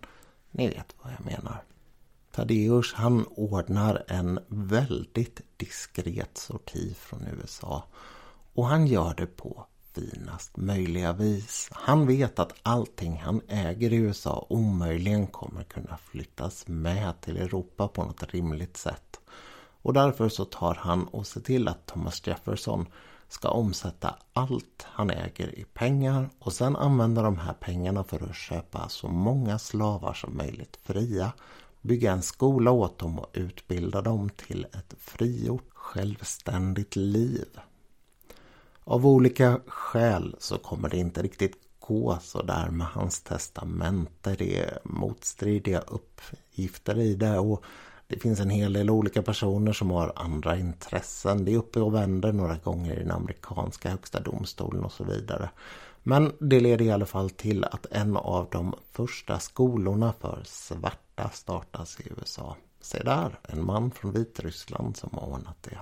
ni 0.52 0.68
vet 0.68 0.96
vad 1.02 1.14
jag 1.14 1.26
menar. 1.26 1.64
Tadeusz 2.32 2.94
han 2.94 3.26
ordnar 3.26 4.04
en 4.08 4.40
väldigt 4.48 5.42
diskret 5.58 6.38
sorti 6.38 6.94
från 6.94 7.28
USA. 7.28 7.84
Och 8.54 8.68
han 8.68 8.88
gör 8.88 9.14
det 9.18 9.26
på 9.26 9.66
finast 9.94 10.58
möjliga 10.58 11.14
vis. 11.14 11.70
Han 11.72 12.08
vet 12.08 12.40
att 12.40 12.54
allting 12.64 13.18
han 13.18 13.42
äger 13.48 13.94
i 13.94 13.96
USA 13.96 14.46
omöjligen 14.50 15.28
kommer 15.28 15.64
kunna 15.64 15.98
flyttas 15.98 16.68
med 16.68 17.22
till 17.22 17.38
Europa 17.38 17.88
på 17.88 18.04
något 18.04 18.34
rimligt 18.34 18.78
sätt. 18.78 19.20
Och 19.84 19.94
därför 19.94 20.30
så 20.30 20.46
tar 20.46 20.76
han 20.76 21.08
och 21.08 21.28
ser 21.28 21.42
till 21.42 21.68
att 21.68 21.86
Thomas 21.86 22.28
Jefferson 22.28 22.86
ska 23.28 23.50
omsätta 23.50 24.16
allt 24.34 24.86
han 24.90 25.10
äger 25.10 25.60
i 25.60 25.64
pengar 25.64 26.30
och 26.40 26.54
sen 26.54 26.76
använda 26.76 27.22
de 27.22 27.38
här 27.38 27.54
pengarna 27.54 28.04
för 28.04 28.30
att 28.30 28.36
köpa 28.36 28.90
så 28.90 29.08
många 29.08 29.60
slavar 29.60 30.14
som 30.14 30.38
möjligt 30.38 30.80
fria, 30.84 31.34
bygga 31.82 32.12
en 32.12 32.22
skola 32.22 32.72
åt 32.72 33.00
dem 33.00 33.20
och 33.20 33.30
utbilda 33.34 34.02
dem 34.02 34.30
till 34.30 34.66
ett 34.74 34.94
frigjort, 34.98 35.70
självständigt 35.74 36.96
liv. 36.96 37.60
Av 38.84 39.08
olika 39.08 39.60
skäl 39.68 40.36
så 40.40 40.58
kommer 40.58 40.90
det 40.90 40.98
inte 40.98 41.22
riktigt 41.22 41.58
gå 41.80 42.18
så 42.22 42.42
där 42.42 42.70
med 42.70 42.88
hans 42.88 43.22
testamente. 43.22 44.36
Det 44.36 44.60
är 44.60 44.80
motstridiga 44.84 45.80
uppgifter 45.80 47.00
i 47.00 47.16
det 47.16 47.40
och 47.40 47.64
det 48.14 48.20
finns 48.20 48.40
en 48.40 48.50
hel 48.50 48.74
del 48.74 48.90
olika 48.90 49.22
personer 49.22 49.74
som 49.74 49.92
har 49.92 50.14
andra 50.16 50.58
intressen. 50.58 51.46
Det 51.46 51.54
är 51.54 51.58
uppe 51.58 51.80
och 51.80 51.94
vänder 51.94 52.34
några 52.34 52.56
gånger 52.56 52.96
i 52.96 53.00
den 53.00 53.12
amerikanska 53.12 53.90
högsta 53.90 54.20
domstolen 54.20 54.84
och 54.84 54.92
så 54.92 55.04
vidare. 55.04 55.50
Men 56.04 56.32
det 56.40 56.60
leder 56.60 56.86
i 56.86 56.92
alla 56.92 57.06
fall 57.06 57.30
till 57.30 57.64
att 57.64 57.86
en 57.92 58.18
av 58.18 58.48
de 58.52 58.76
första 58.92 59.40
skolorna 59.40 60.14
för 60.20 60.42
svarta 60.46 61.30
startas 61.30 62.00
i 62.00 62.10
USA. 62.18 62.56
Se 62.82 63.04
där, 63.04 63.40
en 63.44 63.66
man 63.66 63.92
från 63.92 64.12
Vitryssland 64.12 64.98
som 64.98 65.10
har 65.14 65.28
ordnat 65.28 65.64
det. 65.64 65.80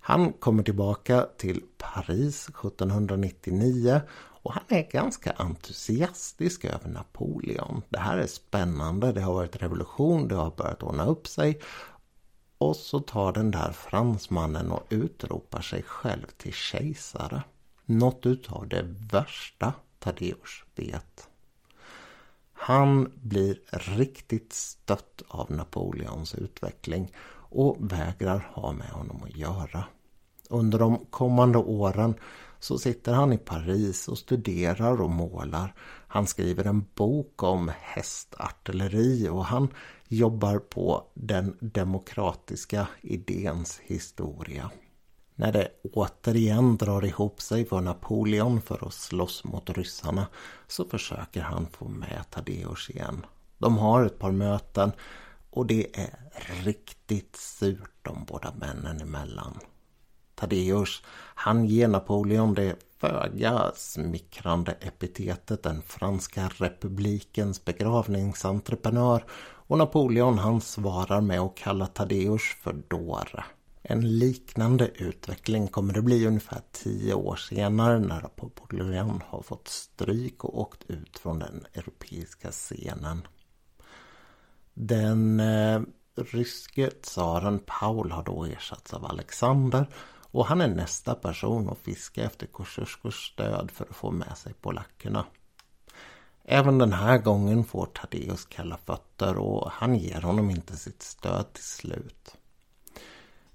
Han 0.00 0.32
kommer 0.32 0.62
tillbaka 0.62 1.26
till 1.36 1.62
Paris 1.78 2.48
1799 2.48 4.00
och 4.42 4.52
han 4.52 4.62
är 4.68 4.90
ganska 4.90 5.32
entusiastisk 5.32 6.64
över 6.64 6.88
Napoleon. 6.88 7.82
Det 7.88 7.98
här 7.98 8.18
är 8.18 8.26
spännande, 8.26 9.12
det 9.12 9.20
har 9.20 9.34
varit 9.34 9.62
revolution, 9.62 10.28
det 10.28 10.34
har 10.34 10.50
börjat 10.50 10.82
ordna 10.82 11.06
upp 11.06 11.28
sig. 11.28 11.60
Och 12.58 12.76
så 12.76 13.00
tar 13.00 13.32
den 13.32 13.50
där 13.50 13.72
fransmannen 13.72 14.70
och 14.70 14.86
utropar 14.88 15.60
sig 15.60 15.82
själv 15.82 16.26
till 16.36 16.52
kejsare. 16.52 17.42
Något 17.84 18.26
utav 18.26 18.68
det 18.68 18.82
värsta 19.12 19.72
Tadeusz 19.98 20.64
vet. 20.74 21.28
Han 22.52 23.12
blir 23.14 23.60
riktigt 23.70 24.52
stött 24.52 25.22
av 25.28 25.50
Napoleons 25.50 26.34
utveckling 26.34 27.12
och 27.32 27.76
vägrar 27.80 28.50
ha 28.52 28.72
med 28.72 28.88
honom 28.88 29.22
att 29.22 29.36
göra. 29.36 29.84
Under 30.48 30.78
de 30.78 31.06
kommande 31.10 31.58
åren 31.58 32.14
så 32.60 32.78
sitter 32.78 33.12
han 33.12 33.32
i 33.32 33.38
Paris 33.38 34.08
och 34.08 34.18
studerar 34.18 35.00
och 35.00 35.10
målar. 35.10 35.74
Han 36.08 36.26
skriver 36.26 36.64
en 36.64 36.84
bok 36.94 37.42
om 37.42 37.70
hästartilleri 37.80 39.28
och 39.28 39.44
han 39.44 39.68
jobbar 40.08 40.58
på 40.58 41.06
den 41.14 41.56
demokratiska 41.60 42.86
idéns 43.00 43.80
historia. 43.84 44.70
När 45.34 45.52
det 45.52 45.68
återigen 45.92 46.76
drar 46.76 47.04
ihop 47.04 47.40
sig 47.40 47.64
för 47.64 47.80
Napoleon 47.80 48.60
för 48.60 48.86
att 48.86 48.94
slåss 48.94 49.44
mot 49.44 49.70
ryssarna 49.70 50.26
så 50.66 50.84
försöker 50.84 51.40
han 51.40 51.66
få 51.66 51.88
med 51.88 52.24
Tadeusz 52.30 52.90
igen. 52.90 53.26
De 53.58 53.78
har 53.78 54.04
ett 54.04 54.18
par 54.18 54.32
möten 54.32 54.92
och 55.50 55.66
det 55.66 55.98
är 56.00 56.18
riktigt 56.64 57.36
surt 57.36 57.92
de 58.02 58.24
båda 58.24 58.54
männen 58.54 59.00
emellan. 59.00 59.58
Tadeusz, 60.40 61.02
han 61.34 61.64
ger 61.64 61.88
Napoleon 61.88 62.54
det 62.54 62.76
föga 62.98 63.72
smickrande 63.74 64.72
epitetet 64.80 65.62
den 65.62 65.82
franska 65.82 66.50
republikens 66.56 67.64
begravningsentreprenör 67.64 69.24
och 69.40 69.78
Napoleon 69.78 70.38
han 70.38 70.60
svarar 70.60 71.20
med 71.20 71.40
att 71.40 71.56
kalla 71.56 71.86
Tadeusz 71.86 72.56
för 72.62 72.72
dåre. 72.88 73.44
En 73.82 74.18
liknande 74.18 74.90
utveckling 74.94 75.68
kommer 75.68 75.94
det 75.94 76.02
bli 76.02 76.26
ungefär 76.26 76.60
tio 76.72 77.14
år 77.14 77.36
senare 77.36 77.98
när 77.98 78.20
Napoleon 78.20 79.22
har 79.26 79.42
fått 79.42 79.68
stryk 79.68 80.44
och 80.44 80.60
åkt 80.60 80.90
ut 80.90 81.18
från 81.18 81.38
den 81.38 81.64
europeiska 81.74 82.50
scenen. 82.50 83.26
Den 84.74 85.40
eh, 85.40 85.80
ryske 86.16 86.90
tsaren 86.90 87.60
Paul 87.66 88.10
har 88.10 88.22
då 88.22 88.44
ersatts 88.44 88.94
av 88.94 89.06
Alexander 89.06 89.86
och 90.30 90.46
han 90.46 90.60
är 90.60 90.68
nästa 90.68 91.14
person 91.14 91.70
att 91.70 91.78
fiska 91.78 92.24
efter 92.24 92.46
Kosciuszkos 92.46 93.14
stöd 93.14 93.70
för 93.70 93.84
att 93.84 93.96
få 93.96 94.10
med 94.10 94.38
sig 94.38 94.54
polackerna. 94.60 95.24
Även 96.44 96.78
den 96.78 96.92
här 96.92 97.18
gången 97.18 97.64
får 97.64 97.86
Tadeusz 97.86 98.44
kalla 98.44 98.76
fötter 98.76 99.36
och 99.38 99.70
han 99.70 99.96
ger 99.96 100.20
honom 100.20 100.50
inte 100.50 100.76
sitt 100.76 101.02
stöd 101.02 101.52
till 101.52 101.64
slut. 101.64 102.36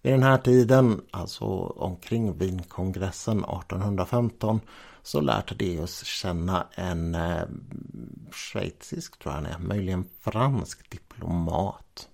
Vid 0.01 0.13
den 0.13 0.23
här 0.23 0.37
tiden, 0.37 1.01
alltså 1.11 1.45
omkring 1.65 2.37
Wienkongressen 2.37 3.37
1815, 3.37 4.59
så 5.03 5.21
lär 5.21 5.41
Tadeusz 5.41 6.03
känna 6.03 6.67
en 6.71 7.15
eh, 7.15 7.43
schweizisk, 8.31 9.19
tror 9.19 9.33
jag 9.33 9.41
han 9.41 9.51
är, 9.51 9.59
möjligen 9.59 10.05
fransk 10.21 10.89
diplomat. 10.89 12.09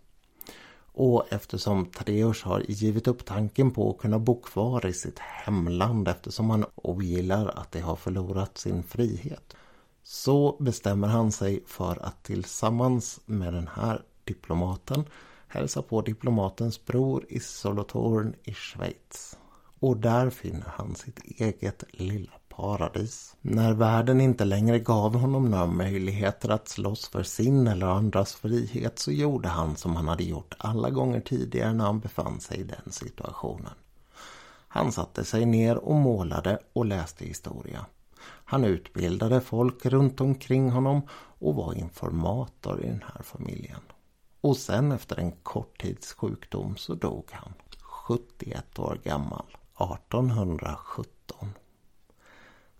Och 0.93 1.25
eftersom 1.29 1.85
Tadeusz 1.85 2.43
har 2.43 2.63
givit 2.67 3.07
upp 3.07 3.25
tanken 3.25 3.71
på 3.71 3.89
att 3.89 3.97
kunna 3.97 4.19
bo 4.19 4.41
kvar 4.41 4.85
i 4.85 4.93
sitt 4.93 5.19
hemland 5.19 6.07
eftersom 6.07 6.49
han 6.49 6.65
ogillar 6.75 7.47
att 7.47 7.71
det 7.71 7.79
har 7.79 7.95
förlorat 7.95 8.57
sin 8.57 8.83
frihet. 8.83 9.55
Så 10.03 10.57
bestämmer 10.59 11.07
han 11.07 11.31
sig 11.31 11.63
för 11.65 12.05
att 12.05 12.23
tillsammans 12.23 13.19
med 13.25 13.53
den 13.53 13.67
här 13.67 14.03
diplomaten 14.23 15.05
hälsa 15.47 15.81
på 15.81 16.01
diplomatens 16.01 16.85
bror 16.85 17.25
i 17.29 17.39
Solothurn 17.39 18.35
i 18.43 18.53
Schweiz. 18.53 19.37
Och 19.79 19.97
där 19.97 20.29
finner 20.29 20.73
han 20.75 20.95
sitt 20.95 21.19
eget 21.19 21.83
lilla 21.91 22.40
paradis. 22.61 23.35
När 23.41 23.73
världen 23.73 24.21
inte 24.21 24.45
längre 24.45 24.79
gav 24.79 25.15
honom 25.15 25.49
några 25.51 25.65
möjligheter 25.65 26.49
att 26.49 26.67
slåss 26.67 27.07
för 27.07 27.23
sin 27.23 27.67
eller 27.67 27.87
andras 27.87 28.35
frihet 28.35 28.99
så 28.99 29.11
gjorde 29.11 29.47
han 29.47 29.75
som 29.75 29.95
han 29.95 30.07
hade 30.07 30.23
gjort 30.23 30.55
alla 30.57 30.89
gånger 30.89 31.21
tidigare 31.21 31.73
när 31.73 31.85
han 31.85 31.99
befann 31.99 32.39
sig 32.39 32.59
i 32.59 32.63
den 32.63 32.91
situationen. 32.91 33.73
Han 34.67 34.91
satte 34.91 35.23
sig 35.23 35.45
ner 35.45 35.77
och 35.77 35.95
målade 35.95 36.59
och 36.73 36.85
läste 36.85 37.25
historia. 37.25 37.85
Han 38.23 38.63
utbildade 38.63 39.41
folk 39.41 39.85
runt 39.85 40.21
omkring 40.21 40.69
honom 40.69 41.01
och 41.39 41.55
var 41.55 41.73
informator 41.73 42.83
i 42.83 42.87
den 42.87 43.03
här 43.13 43.23
familjen. 43.23 43.81
Och 44.41 44.57
sen 44.57 44.91
efter 44.91 45.19
en 45.19 45.31
kort 45.31 45.81
tids 45.81 46.13
sjukdom 46.13 46.77
så 46.77 46.93
dog 46.93 47.25
han. 47.31 47.53
71 47.81 48.79
år 48.79 48.99
gammal. 49.03 49.45
1817. 49.75 51.53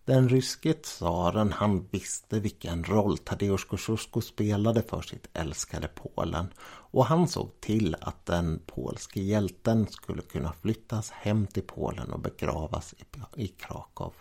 Den 0.06 0.30
ryske 0.30 0.74
tsaren 0.74 1.52
han 1.52 1.88
visste 1.92 2.40
vilken 2.40 2.84
roll 2.84 3.18
Tadeusz 3.18 3.66
Kosciuszko 3.66 4.22
spelade 4.22 4.82
för 4.82 5.02
sitt 5.02 5.28
älskade 5.34 5.88
Polen 5.88 6.54
och 6.64 7.06
han 7.06 7.28
såg 7.28 7.60
till 7.60 7.96
att 8.02 8.26
den 8.26 8.62
polske 8.66 9.22
hjälten 9.22 9.88
skulle 9.88 10.22
kunna 10.22 10.54
flyttas 10.54 11.12
hem 11.12 11.48
till 11.48 11.64
Polen 11.64 12.12
och 12.12 12.20
begravas 12.20 12.96
i, 13.36 13.48
Krakow. 13.48 14.14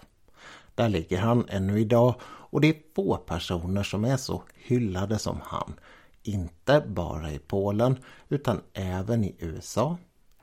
Där 0.75 0.89
ligger 0.89 1.19
han 1.19 1.49
ännu 1.49 1.81
idag 1.81 2.15
och 2.23 2.61
det 2.61 2.69
är 2.69 2.95
få 2.95 3.17
personer 3.17 3.83
som 3.83 4.05
är 4.05 4.17
så 4.17 4.43
hyllade 4.55 5.19
som 5.19 5.41
han. 5.45 5.75
Inte 6.23 6.85
bara 6.87 7.33
i 7.33 7.39
Polen 7.39 7.99
utan 8.29 8.61
även 8.73 9.25
i 9.25 9.37
USA, 9.39 9.97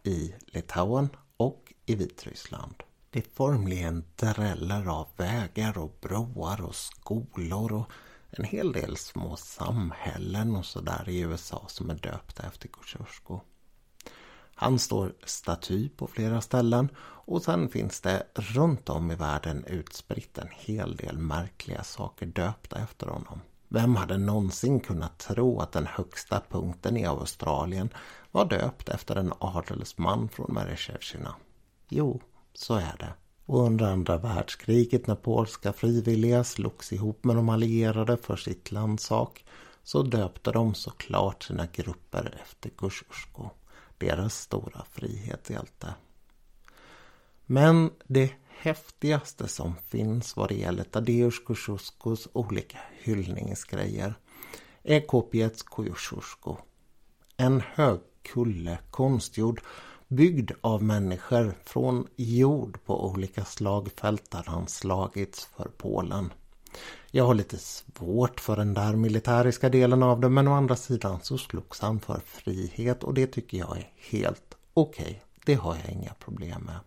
i 0.03 0.33
Litauen 0.45 1.09
och 1.37 1.73
i 1.85 1.95
Vitryssland. 1.95 2.83
Det 3.09 3.21
formligen 3.21 4.03
dräller 4.15 4.87
av 4.87 5.07
vägar 5.17 5.77
och 5.77 5.97
broar 6.01 6.61
och 6.61 6.75
skolor 6.75 7.73
och 7.73 7.91
en 8.29 8.43
hel 8.43 8.71
del 8.71 8.97
små 8.97 9.35
samhällen 9.35 10.55
och 10.55 10.65
sådär 10.65 11.09
i 11.09 11.19
USA 11.19 11.63
som 11.67 11.89
är 11.89 11.95
döpta 11.95 12.43
efter 12.43 12.67
Kosciuszko. 12.67 13.41
Han 14.55 14.79
står 14.79 15.13
staty 15.25 15.89
på 15.89 16.07
flera 16.07 16.41
ställen 16.41 16.89
och 16.99 17.41
sen 17.41 17.69
finns 17.69 18.01
det 18.01 18.23
runt 18.35 18.89
om 18.89 19.11
i 19.11 19.15
världen 19.15 19.65
utspritt 19.65 20.37
en 20.37 20.49
hel 20.51 20.95
del 20.95 21.17
märkliga 21.17 21.83
saker 21.83 22.25
döpta 22.25 22.79
efter 22.79 23.07
honom. 23.07 23.41
Vem 23.67 23.95
hade 23.95 24.17
någonsin 24.17 24.79
kunnat 24.79 25.17
tro 25.17 25.59
att 25.59 25.71
den 25.71 25.87
högsta 25.87 26.41
punkten 26.49 26.97
i 26.97 27.05
Australien 27.05 27.89
var 28.31 28.45
döpt 28.45 28.89
efter 28.89 29.15
en 29.15 29.33
adelsman 29.39 30.29
från 30.29 30.53
Mereshevshina? 30.53 31.35
Jo, 31.89 32.21
så 32.57 32.75
är 32.75 32.95
det. 32.99 33.13
Och 33.45 33.65
under 33.65 33.85
andra 33.85 34.17
världskriget 34.17 35.07
när 35.07 35.15
polska 35.15 35.73
frivilliga 35.73 36.43
slogs 36.43 36.93
ihop 36.93 37.23
med 37.23 37.35
de 37.35 37.49
allierade 37.49 38.17
för 38.17 38.35
sitt 38.35 38.71
lands 38.71 39.03
sak 39.03 39.45
så 39.83 40.03
döpte 40.03 40.51
de 40.51 40.75
såklart 40.75 41.43
sina 41.43 41.67
grupper 41.73 42.37
efter 42.41 42.69
Kosciuszko, 42.69 43.49
deras 43.97 44.39
stora 44.41 44.85
frihetshjälte. 44.91 45.93
Men 47.45 47.91
det 48.07 48.31
häftigaste 48.47 49.47
som 49.47 49.75
finns 49.87 50.35
vad 50.35 50.49
det 50.49 50.55
gäller 50.55 50.83
Tadeusz 50.83 51.43
Kosciuszkos 51.43 52.27
olika 52.33 52.77
hyllningsgrejer 53.01 54.13
är 54.83 55.07
kopiets 55.07 55.63
Kosciuszko. 55.63 56.57
En 57.37 57.61
hög 57.61 57.99
kulle, 58.21 58.79
konstgjord, 58.91 59.61
byggd 60.07 60.51
av 60.61 60.83
människor 60.83 61.55
från 61.63 62.07
jord 62.15 62.79
på 62.85 63.09
olika 63.09 63.45
slagfält 63.45 64.31
där 64.31 64.43
han 64.45 64.67
slagits 64.67 65.45
för 65.45 65.69
Polen. 65.77 66.33
Jag 67.11 67.25
har 67.25 67.33
lite 67.33 67.57
svårt 67.57 68.39
för 68.39 68.55
den 68.55 68.73
där 68.73 68.95
militäriska 68.95 69.69
delen 69.69 70.03
av 70.03 70.19
det 70.19 70.29
men 70.29 70.47
å 70.47 70.53
andra 70.53 70.75
sidan 70.75 71.19
så 71.21 71.37
slogs 71.37 71.79
han 71.79 71.99
för 71.99 72.19
frihet 72.25 73.03
och 73.03 73.13
det 73.13 73.27
tycker 73.27 73.57
jag 73.57 73.77
är 73.77 73.91
helt 74.11 74.57
okej. 74.73 75.03
Okay. 75.03 75.15
Det 75.45 75.53
har 75.53 75.75
jag 75.75 75.91
inga 75.91 76.13
problem 76.13 76.61
med. 76.61 76.79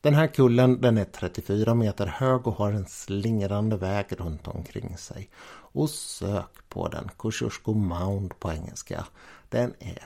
Den 0.00 0.14
här 0.14 0.26
kullen 0.26 0.80
den 0.80 0.98
är 0.98 1.04
34 1.04 1.74
meter 1.74 2.06
hög 2.06 2.46
och 2.46 2.54
har 2.54 2.72
en 2.72 2.86
slingrande 2.86 3.76
väg 3.76 4.06
runt 4.20 4.48
omkring 4.48 4.96
sig. 4.98 5.30
Och 5.46 5.90
sök 5.90 6.68
på 6.68 6.88
den, 6.88 7.10
Kosciuszko 7.16 7.74
Mound 7.74 8.38
på 8.38 8.52
engelska. 8.52 9.06
Den 9.48 9.74
är 9.78 10.02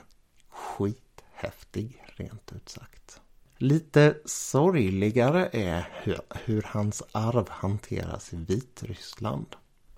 skit 0.51 1.08
Häftig 1.41 2.05
rent 2.17 2.53
ut 2.53 2.69
sagt. 2.69 3.21
Lite 3.59 4.17
sorgligare 4.25 5.49
är 5.53 5.89
hur, 6.03 6.21
hur 6.45 6.63
hans 6.63 7.03
arv 7.13 7.49
hanteras 7.49 8.33
i 8.33 8.37
Vitryssland. 8.37 9.47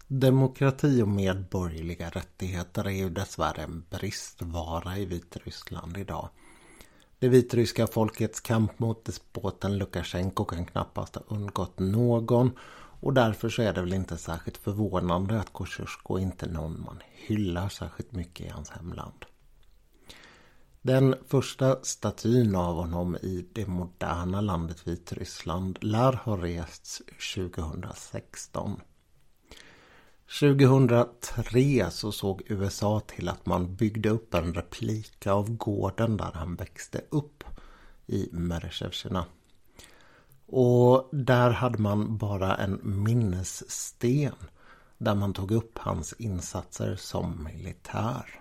Demokrati 0.07 1.03
och 1.03 1.09
medborgerliga 1.09 2.11
rättigheter 2.11 2.85
är 2.85 2.90
ju 2.90 3.11
dessvärre 3.11 3.62
en 3.62 3.85
bristvara 3.90 4.98
i 4.98 5.05
Vitryssland 5.05 5.96
idag. 5.96 6.29
Det 7.18 7.29
vitryska 7.29 7.87
folkets 7.87 8.40
kamp 8.40 8.79
mot 8.79 9.05
despoten 9.05 9.79
Lukasjenko 9.79 10.44
kan 10.44 10.66
knappast 10.66 11.14
ha 11.14 11.22
undgått 11.29 11.79
någon 11.79 12.50
och 13.00 13.14
därför 13.14 13.48
så 13.48 13.62
är 13.62 13.72
det 13.72 13.81
väl 13.81 13.94
inte 13.94 14.16
särskilt 14.16 14.57
förvånande 14.57 15.40
att 15.40 15.53
Kosciuszko 15.53 16.18
inte 16.18 16.46
är 16.46 16.50
någon 16.50 16.81
man 16.81 17.03
hyllar 17.12 17.68
särskilt 17.68 18.12
mycket 18.12 18.46
i 18.46 18.48
hans 18.48 18.70
hemland. 18.70 19.24
Den 20.83 21.14
första 21.27 21.83
statyn 21.83 22.57
av 22.57 22.75
honom 22.75 23.16
i 23.16 23.47
det 23.53 23.66
moderna 23.66 24.40
landet 24.40 24.88
Vitryssland 24.88 25.79
lär 25.81 26.12
ha 26.12 26.37
rests 26.37 27.03
2016. 27.35 28.81
2003 30.40 31.90
så 31.90 32.12
såg 32.12 32.43
USA 32.47 33.01
till 33.01 33.29
att 33.29 33.47
man 33.47 33.75
byggde 33.75 34.11
upp 34.11 34.35
en 34.35 34.55
replika 34.55 35.33
av 35.33 35.51
gården 35.57 36.16
där 36.16 36.33
han 36.35 36.55
växte 36.55 37.01
upp 37.11 37.45
i 38.07 38.29
Mereshevshina. 38.33 39.25
Och 40.47 41.09
där 41.12 41.51
hade 41.51 41.79
man 41.79 42.19
bara 42.19 42.57
en 42.57 42.81
minnessten 42.83 44.35
där 44.99 45.14
man 45.14 45.33
tog 45.33 45.51
upp 45.51 45.79
hans 45.79 46.12
insatser 46.12 46.97
som 46.97 47.45
militär. 47.45 48.40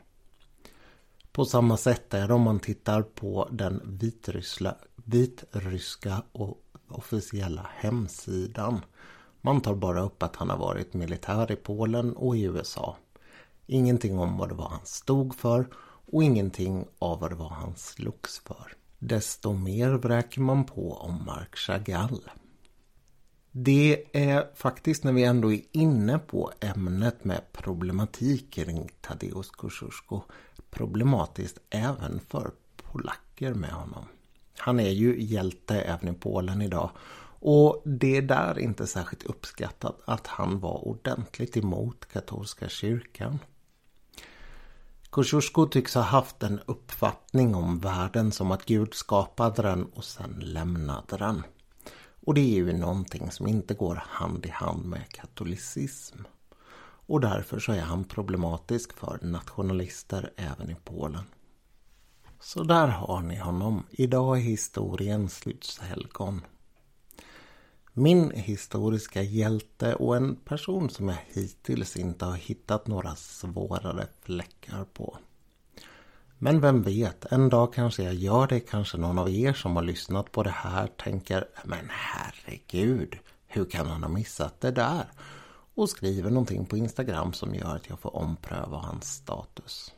På 1.31 1.45
samma 1.45 1.77
sätt 1.77 2.13
är 2.13 2.27
det 2.27 2.33
om 2.33 2.41
man 2.41 2.59
tittar 2.59 3.01
på 3.01 3.47
den 3.51 3.81
vitryssla, 3.85 4.75
vitryska 4.95 6.23
och 6.31 6.61
officiella 6.87 7.69
hemsidan. 7.75 8.81
Man 9.41 9.61
tar 9.61 9.75
bara 9.75 10.01
upp 10.01 10.23
att 10.23 10.35
han 10.35 10.49
har 10.49 10.57
varit 10.57 10.93
militär 10.93 11.51
i 11.51 11.55
Polen 11.55 12.13
och 12.15 12.37
i 12.37 12.41
USA. 12.41 12.97
Ingenting 13.67 14.19
om 14.19 14.37
vad 14.37 14.49
det 14.49 14.55
var 14.55 14.69
han 14.69 14.85
stod 14.85 15.35
för 15.35 15.67
och 16.11 16.23
ingenting 16.23 16.87
av 16.99 17.19
vad 17.19 17.31
det 17.31 17.35
var 17.35 17.49
han 17.49 17.75
slogs 17.75 18.39
för. 18.39 18.73
Desto 18.99 19.53
mer 19.53 19.89
vräker 19.89 20.41
man 20.41 20.63
på 20.65 20.93
om 20.93 21.25
Marc 21.25 21.49
Chagall. 21.53 22.29
Det 23.51 24.03
är 24.13 24.55
faktiskt 24.55 25.03
när 25.03 25.11
vi 25.13 25.23
ändå 25.23 25.53
är 25.53 25.61
inne 25.71 26.19
på 26.19 26.51
ämnet 26.59 27.23
med 27.23 27.51
problematik 27.51 28.53
kring 28.53 28.89
Tadeusz 29.01 29.51
Kosciuszko 29.51 30.21
problematiskt 30.71 31.59
även 31.69 32.19
för 32.19 32.51
polacker 32.75 33.53
med 33.53 33.71
honom. 33.71 34.05
Han 34.57 34.79
är 34.79 34.89
ju 34.89 35.21
hjälte 35.21 35.81
även 35.81 36.07
i 36.07 36.13
Polen 36.13 36.61
idag 36.61 36.89
och 37.41 37.81
det 37.85 38.17
är 38.17 38.21
där 38.21 38.59
inte 38.59 38.87
särskilt 38.87 39.23
uppskattat 39.23 40.01
att 40.05 40.27
han 40.27 40.59
var 40.59 40.87
ordentligt 40.87 41.57
emot 41.57 42.05
katolska 42.05 42.69
kyrkan. 42.69 43.39
Kosciuszko 45.09 45.65
tycks 45.65 45.95
ha 45.95 46.01
haft 46.01 46.43
en 46.43 46.59
uppfattning 46.65 47.55
om 47.55 47.79
världen 47.79 48.31
som 48.31 48.51
att 48.51 48.65
Gud 48.65 48.93
skapade 48.93 49.61
den 49.61 49.85
och 49.85 50.03
sen 50.03 50.39
lämnade 50.39 51.17
den. 51.17 51.43
Och 52.25 52.33
det 52.33 52.41
är 52.41 52.55
ju 52.55 52.73
någonting 52.73 53.31
som 53.31 53.47
inte 53.47 53.73
går 53.73 54.03
hand 54.05 54.45
i 54.45 54.49
hand 54.49 54.85
med 54.85 55.09
katolicism. 55.09 56.17
Och 57.09 57.21
därför 57.21 57.59
så 57.59 57.71
är 57.71 57.81
han 57.81 58.03
problematisk 58.03 58.93
för 58.93 59.19
nationalister 59.21 60.31
även 60.35 60.69
i 60.69 60.75
Polen. 60.83 61.23
Så 62.39 62.63
där 62.63 62.87
har 62.87 63.21
ni 63.21 63.37
honom. 63.37 63.85
Idag 63.91 64.37
är 64.37 64.41
historien 64.41 65.29
slutshelgon. 65.29 66.41
Min 67.93 68.31
historiska 68.31 69.21
hjälte 69.21 69.95
och 69.95 70.17
en 70.17 70.35
person 70.35 70.89
som 70.89 71.09
jag 71.09 71.17
hittills 71.27 71.97
inte 71.97 72.25
har 72.25 72.35
hittat 72.35 72.87
några 72.87 73.15
svårare 73.15 74.07
fläckar 74.21 74.85
på. 74.93 75.17
Men 76.37 76.61
vem 76.61 76.81
vet, 76.81 77.31
en 77.31 77.49
dag 77.49 77.73
kanske 77.73 78.03
jag 78.03 78.13
gör 78.13 78.47
det. 78.47 78.59
Kanske 78.59 78.97
någon 78.97 79.19
av 79.19 79.29
er 79.29 79.53
som 79.53 79.75
har 79.75 79.83
lyssnat 79.83 80.31
på 80.31 80.43
det 80.43 80.49
här 80.49 80.87
tänker 80.87 81.45
Men 81.63 81.89
herregud, 81.89 83.17
hur 83.47 83.65
kan 83.65 83.87
han 83.87 84.03
ha 84.03 84.09
missat 84.09 84.61
det 84.61 84.71
där? 84.71 85.05
Och 85.79 85.89
skriver 85.89 86.29
någonting 86.29 86.65
på 86.65 86.77
Instagram 86.77 87.33
som 87.33 87.55
gör 87.55 87.75
att 87.75 87.89
jag 87.89 87.99
får 87.99 88.15
ompröva 88.15 88.77
hans 88.77 89.13
status. 89.13 89.93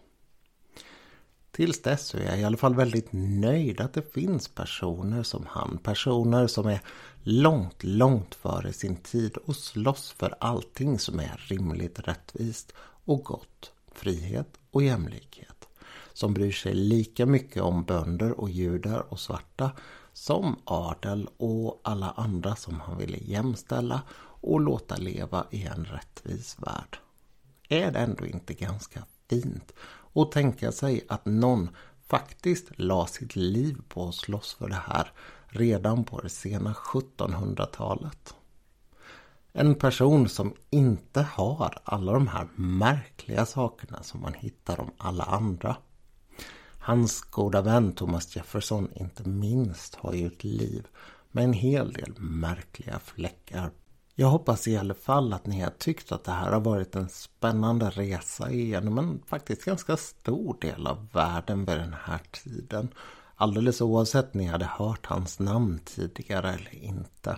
Tills 1.52 1.82
dess 1.82 2.08
så 2.08 2.18
är 2.18 2.26
jag 2.26 2.40
i 2.40 2.44
alla 2.44 2.58
fall 2.58 2.76
väldigt 2.76 3.08
nöjd 3.12 3.82
att 3.82 3.94
det 3.94 4.14
finns 4.14 4.48
personer 4.48 5.24
som 5.24 5.46
han. 5.50 5.78
Personer 5.84 6.48
som 6.48 6.68
är 6.68 6.82
långt, 7.24 7.84
långt 7.84 8.36
före 8.36 8.74
sin 8.74 8.96
tid 8.96 9.38
och 9.38 9.56
slåss 9.56 10.12
för 10.12 10.36
allting 10.40 11.00
som 11.00 11.20
är 11.20 11.46
rimligt, 11.48 12.00
rättvist 12.00 12.74
och 13.06 13.24
gott. 13.24 13.72
Frihet 13.92 14.58
och 14.72 14.84
jämlikhet. 14.84 15.68
Som 16.14 16.34
bryr 16.34 16.52
sig 16.52 16.74
lika 16.74 17.26
mycket 17.26 17.62
om 17.62 17.84
bönder 17.84 18.40
och 18.40 18.50
judar 18.50 19.14
och 19.14 19.20
svarta 19.20 19.72
som 20.14 20.56
adel 20.64 21.30
och 21.38 21.82
alla 21.84 22.10
andra 22.10 22.56
som 22.56 22.80
han 22.80 22.98
ville 22.98 23.18
jämställa 23.18 24.02
och 24.42 24.62
låta 24.62 24.96
leva 24.96 25.46
i 25.50 25.64
en 25.64 25.86
rättvis 25.86 26.58
värld. 26.60 26.98
Är 27.70 27.92
det 27.92 28.00
ändå 28.00 28.26
inte 28.26 28.54
ganska 28.54 29.04
fint 29.30 29.74
att 30.14 30.32
tänka 30.32 30.72
sig 30.72 31.06
att 31.08 31.26
någon 31.26 31.70
faktiskt 32.08 32.66
la 32.76 33.08
sitt 33.08 33.36
liv 33.36 33.82
på 33.88 34.08
att 34.08 34.16
slåss 34.16 34.54
för 34.54 34.70
det 34.70 34.84
här 34.88 35.12
redan 35.48 36.04
på 36.04 36.22
det 36.22 36.30
sena 36.30 36.74
1700-talet. 36.74 38.36
En 39.54 39.76
person 39.76 40.30
som 40.30 40.54
inte 40.70 41.22
har 41.22 41.78
alla 41.84 42.14
de 42.14 42.28
här 42.28 42.48
märkliga 42.56 43.46
sakerna 43.46 44.04
som 44.04 44.22
man 44.22 44.34
hittar 44.34 44.80
om 44.80 44.92
alla 44.98 45.24
andra. 45.24 45.76
Hans 46.80 47.22
goda 47.22 47.62
vän 47.62 47.92
Thomas 47.92 48.36
Jefferson 48.36 48.90
inte 48.96 49.30
minst 49.30 49.96
har 49.96 50.14
ju 50.14 50.28
ett 50.28 50.44
liv 50.44 50.88
med 51.32 51.44
en 51.44 51.54
hel 51.54 51.94
del 51.94 52.14
märkliga 52.18 53.00
fläckar. 53.00 53.72
Jag 54.22 54.28
hoppas 54.28 54.68
i 54.68 54.78
alla 54.78 54.94
fall 54.94 55.34
att 55.34 55.46
ni 55.46 55.62
har 55.62 55.70
tyckt 55.70 56.12
att 56.12 56.24
det 56.24 56.32
här 56.32 56.52
har 56.52 56.60
varit 56.60 56.96
en 56.96 57.10
spännande 57.10 57.90
resa 57.90 58.52
igenom 58.52 58.98
en 58.98 59.22
faktiskt 59.26 59.66
ganska 59.66 59.98
stor 59.98 60.58
del 60.62 60.88
av 60.88 61.08
världen 61.14 61.66
vid 61.66 61.78
den 61.78 61.96
här 62.04 62.20
tiden. 62.32 62.88
Alldeles 63.36 63.82
oavsett 63.82 64.34
ni 64.34 64.46
hade 64.46 64.66
hört 64.66 65.06
hans 65.06 65.40
namn 65.40 65.80
tidigare 65.86 66.50
eller 66.50 66.84
inte. 66.84 67.38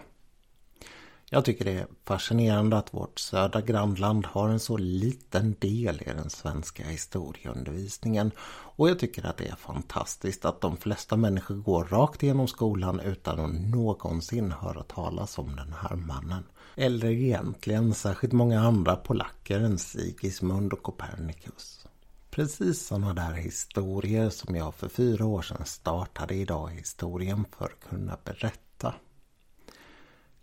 Jag 1.33 1.45
tycker 1.45 1.65
det 1.65 1.71
är 1.71 1.87
fascinerande 2.05 2.77
att 2.77 2.93
vårt 2.93 3.19
södra 3.19 3.61
grannland 3.61 4.25
har 4.25 4.49
en 4.49 4.59
så 4.59 4.77
liten 4.77 5.55
del 5.59 6.01
i 6.01 6.09
den 6.15 6.29
svenska 6.29 6.83
historieundervisningen. 6.83 8.31
Och 8.75 8.89
jag 8.89 8.99
tycker 8.99 9.25
att 9.25 9.37
det 9.37 9.47
är 9.47 9.55
fantastiskt 9.55 10.45
att 10.45 10.61
de 10.61 10.77
flesta 10.77 11.17
människor 11.17 11.55
går 11.55 11.83
rakt 11.83 12.23
igenom 12.23 12.47
skolan 12.47 12.99
utan 12.99 13.39
att 13.39 13.71
någonsin 13.71 14.51
höra 14.51 14.83
talas 14.83 15.37
om 15.37 15.55
den 15.55 15.73
här 15.81 15.95
mannen. 15.95 16.43
Eller 16.75 17.11
egentligen 17.11 17.93
särskilt 17.93 18.33
många 18.33 18.61
andra 18.61 18.95
polacker 18.95 19.59
än 19.59 19.77
Sigismund 19.77 20.73
och 20.73 20.83
Copernicus. 20.83 21.85
Precis 22.29 22.87
sådana 22.87 23.13
där 23.13 23.33
historier 23.33 24.29
som 24.29 24.55
jag 24.55 24.75
för 24.75 24.89
fyra 24.89 25.25
år 25.25 25.41
sedan 25.41 25.65
startade 25.65 26.35
idag 26.35 26.73
i 26.73 26.77
historien 26.77 27.45
för 27.57 27.65
att 27.65 27.89
kunna 27.89 28.17
berätta. 28.23 28.62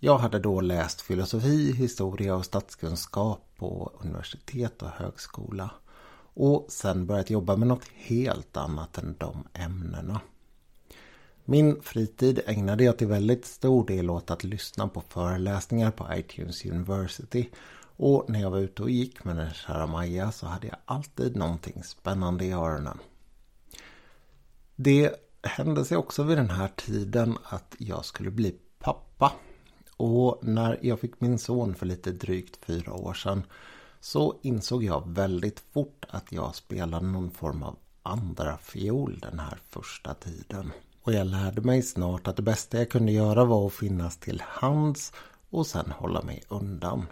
Jag 0.02 0.18
hade 0.18 0.38
då 0.38 0.60
läst 0.60 1.00
filosofi, 1.00 1.72
historia 1.72 2.34
och 2.34 2.44
statskunskap 2.44 3.54
på 3.56 3.92
universitet 4.00 4.82
och 4.82 4.88
högskola. 4.88 5.70
Och 6.34 6.66
sen 6.68 7.06
börjat 7.06 7.30
jobba 7.30 7.56
med 7.56 7.68
något 7.68 7.84
helt 7.94 8.56
annat 8.56 8.98
än 8.98 9.16
de 9.18 9.44
ämnena. 9.54 10.20
Min 11.44 11.82
fritid 11.82 12.40
ägnade 12.46 12.84
jag 12.84 12.98
till 12.98 13.06
väldigt 13.06 13.44
stor 13.44 13.86
del 13.86 14.10
åt 14.10 14.30
att 14.30 14.44
lyssna 14.44 14.88
på 14.88 15.00
föreläsningar 15.00 15.90
på 15.90 16.06
iTunes 16.14 16.64
University. 16.64 17.48
Och 17.96 18.24
när 18.28 18.40
jag 18.40 18.50
var 18.50 18.58
ute 18.58 18.82
och 18.82 18.90
gick 18.90 19.24
med 19.24 19.36
den 19.36 19.54
kära 19.54 19.86
Maja 19.86 20.32
så 20.32 20.46
hade 20.46 20.66
jag 20.66 20.76
alltid 20.84 21.36
någonting 21.36 21.82
spännande 21.84 22.44
i 22.44 22.52
öronen. 22.52 22.98
Det 24.76 25.14
hände 25.42 25.84
sig 25.84 25.96
också 25.96 26.22
vid 26.22 26.38
den 26.38 26.50
här 26.50 26.68
tiden 26.68 27.38
att 27.44 27.74
jag 27.78 28.04
skulle 28.04 28.30
bli 28.30 28.56
pappa. 28.78 29.32
Och 30.02 30.38
när 30.42 30.78
jag 30.82 31.00
fick 31.00 31.20
min 31.20 31.38
son 31.38 31.74
för 31.74 31.86
lite 31.86 32.12
drygt 32.12 32.64
fyra 32.64 32.92
år 32.92 33.14
sedan 33.14 33.42
så 34.00 34.38
insåg 34.42 34.84
jag 34.84 35.08
väldigt 35.08 35.60
fort 35.60 36.04
att 36.08 36.32
jag 36.32 36.54
spelade 36.54 37.06
någon 37.06 37.30
form 37.30 37.62
av 37.62 37.76
andra 38.02 38.58
fiol 38.58 39.18
den 39.18 39.38
här 39.38 39.58
första 39.68 40.14
tiden. 40.14 40.72
Och 41.02 41.12
jag 41.12 41.26
lärde 41.26 41.60
mig 41.60 41.82
snart 41.82 42.28
att 42.28 42.36
det 42.36 42.42
bästa 42.42 42.78
jag 42.78 42.90
kunde 42.90 43.12
göra 43.12 43.44
var 43.44 43.66
att 43.66 43.72
finnas 43.72 44.16
till 44.16 44.42
hands 44.46 45.12
och 45.50 45.66
sen 45.66 45.90
hålla 45.90 46.22
mig 46.22 46.42
undan. 46.48 47.06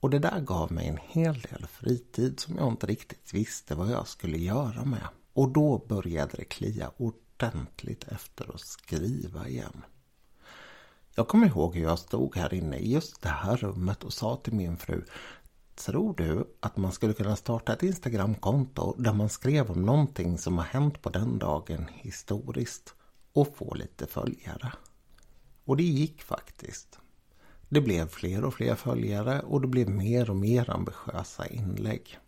Och 0.00 0.10
det 0.10 0.18
där 0.18 0.40
gav 0.40 0.72
mig 0.72 0.88
en 0.88 0.98
hel 1.02 1.40
del 1.40 1.66
fritid 1.66 2.40
som 2.40 2.56
jag 2.56 2.68
inte 2.68 2.86
riktigt 2.86 3.34
visste 3.34 3.74
vad 3.74 3.90
jag 3.90 4.08
skulle 4.08 4.38
göra 4.38 4.84
med. 4.84 5.08
Och 5.32 5.48
då 5.48 5.84
började 5.88 6.36
det 6.36 6.44
klia 6.44 6.90
ordentligt 6.96 8.04
efter 8.08 8.54
att 8.54 8.60
skriva 8.60 9.48
igen. 9.48 9.84
Jag 11.16 11.28
kommer 11.28 11.46
ihåg 11.46 11.76
hur 11.76 11.82
jag 11.82 11.98
stod 11.98 12.36
här 12.36 12.54
inne 12.54 12.78
i 12.78 12.92
just 12.92 13.22
det 13.22 13.28
här 13.28 13.56
rummet 13.56 14.04
och 14.04 14.12
sa 14.12 14.36
till 14.36 14.52
min 14.54 14.76
fru 14.76 15.04
Tror 15.74 16.14
du 16.16 16.44
att 16.60 16.76
man 16.76 16.92
skulle 16.92 17.12
kunna 17.12 17.36
starta 17.36 17.72
ett 17.72 17.82
Instagramkonto 17.82 18.94
där 18.98 19.12
man 19.12 19.28
skrev 19.28 19.70
om 19.70 19.82
någonting 19.82 20.38
som 20.38 20.58
har 20.58 20.64
hänt 20.64 21.02
på 21.02 21.10
den 21.10 21.38
dagen 21.38 21.88
historiskt 21.94 22.94
och 23.32 23.56
få 23.56 23.74
lite 23.74 24.06
följare? 24.06 24.72
Och 25.64 25.76
det 25.76 25.82
gick 25.82 26.22
faktiskt. 26.22 26.98
Det 27.68 27.80
blev 27.80 28.08
fler 28.08 28.44
och 28.44 28.54
fler 28.54 28.74
följare 28.74 29.40
och 29.40 29.60
det 29.60 29.68
blev 29.68 29.90
mer 29.90 30.30
och 30.30 30.36
mer 30.36 30.70
ambitiösa 30.70 31.46
inlägg. 31.46 32.18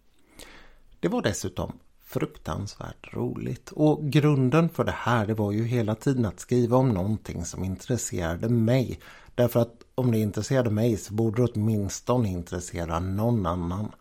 Det 1.00 1.08
var 1.08 1.22
dessutom 1.22 1.72
fruktansvärt 2.16 3.14
roligt. 3.14 3.70
Och 3.70 4.10
grunden 4.10 4.68
för 4.68 4.84
det 4.84 4.94
här 4.96 5.26
det 5.26 5.34
var 5.34 5.52
ju 5.52 5.64
hela 5.64 5.94
tiden 5.94 6.26
att 6.26 6.40
skriva 6.40 6.76
om 6.76 6.88
någonting 6.88 7.44
som 7.44 7.64
intresserade 7.64 8.48
mig. 8.48 9.00
Därför 9.34 9.60
att 9.60 9.74
om 9.94 10.12
det 10.12 10.18
intresserade 10.18 10.70
mig 10.70 10.96
så 10.96 11.14
borde 11.14 11.42
det 11.42 11.52
åtminstone 11.54 12.28
intressera 12.28 13.00
någon 13.00 13.46
annan. 13.46 13.92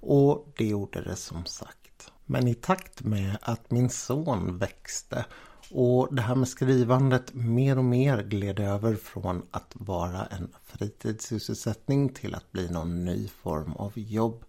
Och 0.00 0.52
det 0.56 0.66
gjorde 0.66 1.02
det 1.02 1.16
som 1.16 1.44
sagt. 1.44 2.12
Men 2.24 2.48
i 2.48 2.54
takt 2.54 3.04
med 3.04 3.38
att 3.42 3.70
min 3.70 3.90
son 3.90 4.58
växte 4.58 5.24
och 5.70 6.14
det 6.14 6.22
här 6.22 6.34
med 6.34 6.48
skrivandet 6.48 7.34
mer 7.34 7.78
och 7.78 7.84
mer 7.84 8.22
gled 8.22 8.60
över 8.60 8.94
från 8.94 9.42
att 9.50 9.72
vara 9.72 10.24
en 10.26 10.48
fritidssysselsättning 10.64 12.08
till 12.08 12.34
att 12.34 12.52
bli 12.52 12.70
någon 12.70 13.04
ny 13.04 13.28
form 13.28 13.72
av 13.72 13.92
jobb 13.94 14.44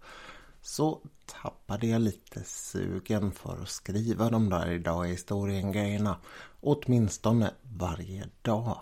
så 0.62 1.00
tappade 1.26 1.86
jag 1.86 2.00
lite 2.00 2.44
sugen 2.44 3.32
för 3.32 3.62
att 3.62 3.68
skriva 3.68 4.30
de 4.30 4.50
där 4.50 4.70
idag 4.70 5.06
i 5.06 5.10
historien-grejerna. 5.10 6.16
Åtminstone 6.60 7.50
varje 7.62 8.28
dag. 8.42 8.78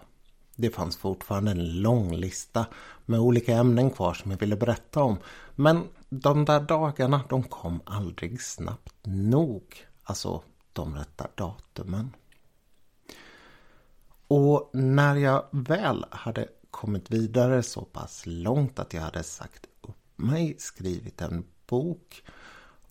Det 0.56 0.70
fanns 0.70 0.96
fortfarande 0.96 1.50
en 1.50 1.82
lång 1.82 2.14
lista 2.14 2.66
med 3.06 3.20
olika 3.20 3.56
ämnen 3.56 3.90
kvar 3.90 4.14
som 4.14 4.30
jag 4.30 4.38
ville 4.38 4.56
berätta 4.56 5.02
om. 5.02 5.18
Men 5.54 5.88
de 6.08 6.44
där 6.44 6.60
dagarna 6.60 7.24
de 7.28 7.42
kom 7.42 7.80
aldrig 7.84 8.42
snabbt 8.42 8.94
nog. 9.02 9.86
Alltså 10.02 10.42
de 10.72 10.94
rätta 10.94 11.28
datumen. 11.34 12.10
Och 14.28 14.70
när 14.72 15.16
jag 15.16 15.44
väl 15.50 16.04
hade 16.10 16.48
kommit 16.70 17.10
vidare 17.10 17.62
så 17.62 17.84
pass 17.84 18.22
långt 18.26 18.78
att 18.78 18.92
jag 18.92 19.02
hade 19.02 19.22
sagt 19.22 19.66
upp 19.80 19.96
mig, 20.16 20.56
skrivit 20.58 21.20
en 21.20 21.44
bok 21.66 22.22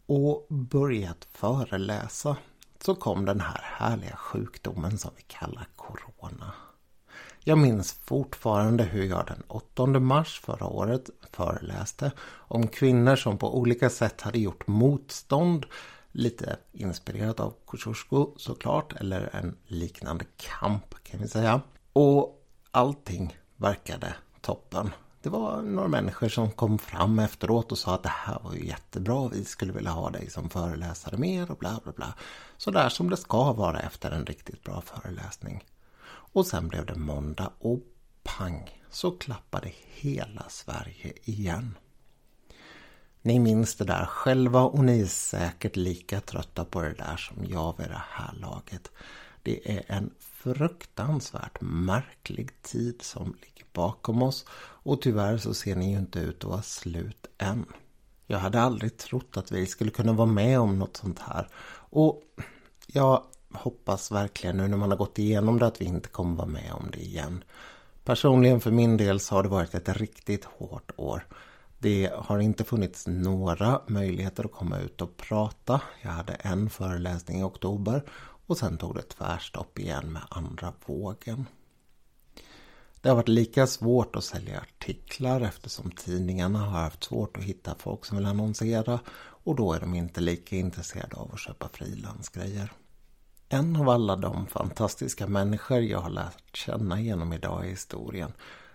och 0.06 0.46
börjat 0.50 1.28
föreläsa 1.32 2.38
så 2.80 2.96
kom 2.96 3.26
den 3.26 3.40
här 3.40 3.62
härliga 3.64 4.16
sjukdomen 4.16 4.98
som 4.98 5.12
vi 5.16 5.22
kallar 5.22 5.68
Corona. 5.76 6.54
Jag 7.40 7.58
minns 7.58 7.94
fortfarande 7.94 8.84
hur 8.84 9.04
jag 9.04 9.28
den 9.28 9.44
8 9.48 9.86
mars 9.86 10.40
förra 10.40 10.66
året 10.66 11.10
föreläste 11.32 12.12
om 12.28 12.68
kvinnor 12.68 13.16
som 13.16 13.38
på 13.38 13.58
olika 13.58 13.90
sätt 13.90 14.22
hade 14.22 14.40
gjort 14.40 14.68
motstånd 14.68 15.66
lite 16.12 16.58
inspirerat 16.72 17.40
av 17.40 17.54
Kosciuszko 17.66 18.34
såklart, 18.38 18.94
eller 18.94 19.36
en 19.36 19.58
liknande 19.66 20.26
kamp 20.38 20.96
kan 21.04 21.20
vi 21.20 21.28
säga. 21.28 21.62
Och 21.94 22.46
allting 22.72 23.38
verkade 23.56 24.16
toppen. 24.42 24.90
Det 25.26 25.32
var 25.32 25.62
några 25.62 25.88
människor 25.88 26.30
som 26.30 26.52
kom 26.52 26.78
fram 26.78 27.20
efteråt 27.20 27.72
och 27.72 27.78
sa 27.78 27.96
att 27.96 28.04
det 28.04 28.14
här 28.16 28.40
var 28.44 28.54
ju 28.54 28.68
jättebra, 28.68 29.28
vi 29.28 29.46
skulle 29.46 29.74
vilja 29.74 29.92
ha 29.92 30.10
dig 30.10 30.30
som 30.30 30.50
föreläsare 30.50 31.18
mer 31.18 31.52
och 31.52 31.58
bla 31.58 31.80
bla 31.84 31.92
bla. 31.92 32.14
Så 32.58 32.72
där 32.72 32.90
som 32.90 33.10
det 33.10 33.18
ska 33.18 33.54
vara 33.54 33.80
efter 33.80 34.12
en 34.12 34.26
riktigt 34.26 34.64
bra 34.64 34.82
föreläsning. 34.82 35.64
Och 36.08 36.48
sen 36.48 36.68
blev 36.68 36.86
det 36.86 36.96
måndag 36.96 37.52
och 37.60 37.80
pang 38.24 38.82
så 38.90 39.12
klappade 39.12 39.72
hela 39.94 40.46
Sverige 40.50 41.14
igen. 41.24 41.78
Ni 43.22 43.40
minns 43.40 43.76
det 43.76 43.86
där 43.86 44.06
själva 44.06 44.62
och 44.62 44.86
ni 44.86 45.02
är 45.02 45.06
säkert 45.06 45.76
lika 45.76 46.22
trötta 46.22 46.66
på 46.66 46.82
det 46.82 46.94
där 46.94 47.18
som 47.18 47.46
jag 47.46 47.78
vid 47.78 47.88
det 47.88 48.04
här 48.10 48.34
laget. 48.34 48.92
Det 49.44 49.72
är 49.72 49.84
en 49.88 50.12
fruktansvärt 50.20 51.62
märklig 51.62 52.62
tid 52.62 53.02
som 53.02 53.38
ligger 53.42 53.66
bakom 53.74 54.22
oss 54.22 54.46
och 54.86 55.02
tyvärr 55.02 55.38
så 55.38 55.54
ser 55.54 55.76
ni 55.76 55.92
ju 55.92 55.98
inte 56.00 56.20
ut 56.20 56.44
att 56.44 56.50
vara 56.50 56.62
slut 56.62 57.28
än. 57.38 57.66
Jag 58.28 58.40
hade 58.40 58.62
aldrig 58.62 58.98
trott 58.98 59.38
att 59.38 59.52
vi 59.52 59.66
skulle 59.66 59.92
kunna 59.92 60.14
vara 60.14 60.28
med 60.28 60.60
om 60.60 60.80
något 60.80 60.98
sånt 60.98 61.20
här 61.20 61.48
och 61.90 62.22
jag 62.88 63.24
hoppas 63.54 64.12
verkligen 64.12 64.58
nu 64.58 64.68
när 64.68 64.78
man 64.78 64.90
har 64.92 64.98
gått 64.98 65.20
igenom 65.20 65.60
det 65.60 65.66
att 65.66 65.82
vi 65.82 65.86
inte 65.86 66.10
kommer 66.10 66.36
vara 66.36 66.48
med 66.48 66.74
om 66.74 66.92
det 66.92 67.00
igen. 67.00 67.44
Personligen 68.04 68.62
för 68.62 68.72
min 68.72 68.98
del 68.98 69.20
så 69.20 69.36
har 69.36 69.44
det 69.44 69.50
varit 69.50 69.76
ett 69.76 69.90
riktigt 69.90 70.46
hårt 70.46 70.92
år. 70.96 71.28
Det 71.80 72.12
har 72.16 72.40
inte 72.40 72.64
funnits 72.64 73.08
några 73.08 73.82
möjligheter 73.88 74.44
att 74.46 74.52
komma 74.52 74.80
ut 74.80 75.02
och 75.02 75.18
prata. 75.18 75.82
Jag 76.02 76.12
hade 76.12 76.34
en 76.34 76.70
föreläsning 76.70 77.40
i 77.40 77.44
oktober 77.44 78.04
och 78.48 78.58
sen 78.58 78.78
tog 78.78 78.96
det 78.96 79.02
tvärstopp 79.02 79.80
igen 79.80 80.14
med 80.14 80.22
andra 80.30 80.74
vågen. 80.86 81.46
Det 83.06 83.10
har 83.10 83.16
varit 83.16 83.28
lika 83.28 83.68
svårt 83.68 84.16
att 84.16 84.24
sälja 84.24 84.62
artiklar 84.62 85.42
eftersom 85.42 85.92
tidningarna 85.92 86.60
har 86.60 86.82
haft 86.82 87.04
svårt 87.04 87.38
att 87.38 87.44
hitta 87.44 87.76
folk 87.76 88.06
som 88.06 88.18
vill 88.18 88.26
annonsera 88.26 89.00
och 89.18 89.56
då 89.56 89.74
är 89.74 89.80
de 89.80 89.96
inte 89.96 90.22
lika 90.22 90.56
intresserade 90.56 91.16
av 91.16 91.34
att 91.34 91.40
köpa 91.40 91.70
frilansgrejer. 91.74 92.72
En 93.50 93.76
av 93.76 93.90
alla 93.90 94.16
de 94.16 94.48
fantastiska 94.48 95.28
människor 95.28 95.80
jag 95.80 96.00
har 96.00 96.10
lärt 96.10 96.56
känna 96.56 97.02
genom 97.02 97.34
idag 97.34 97.66
i 97.66 97.70
historien 97.70 98.32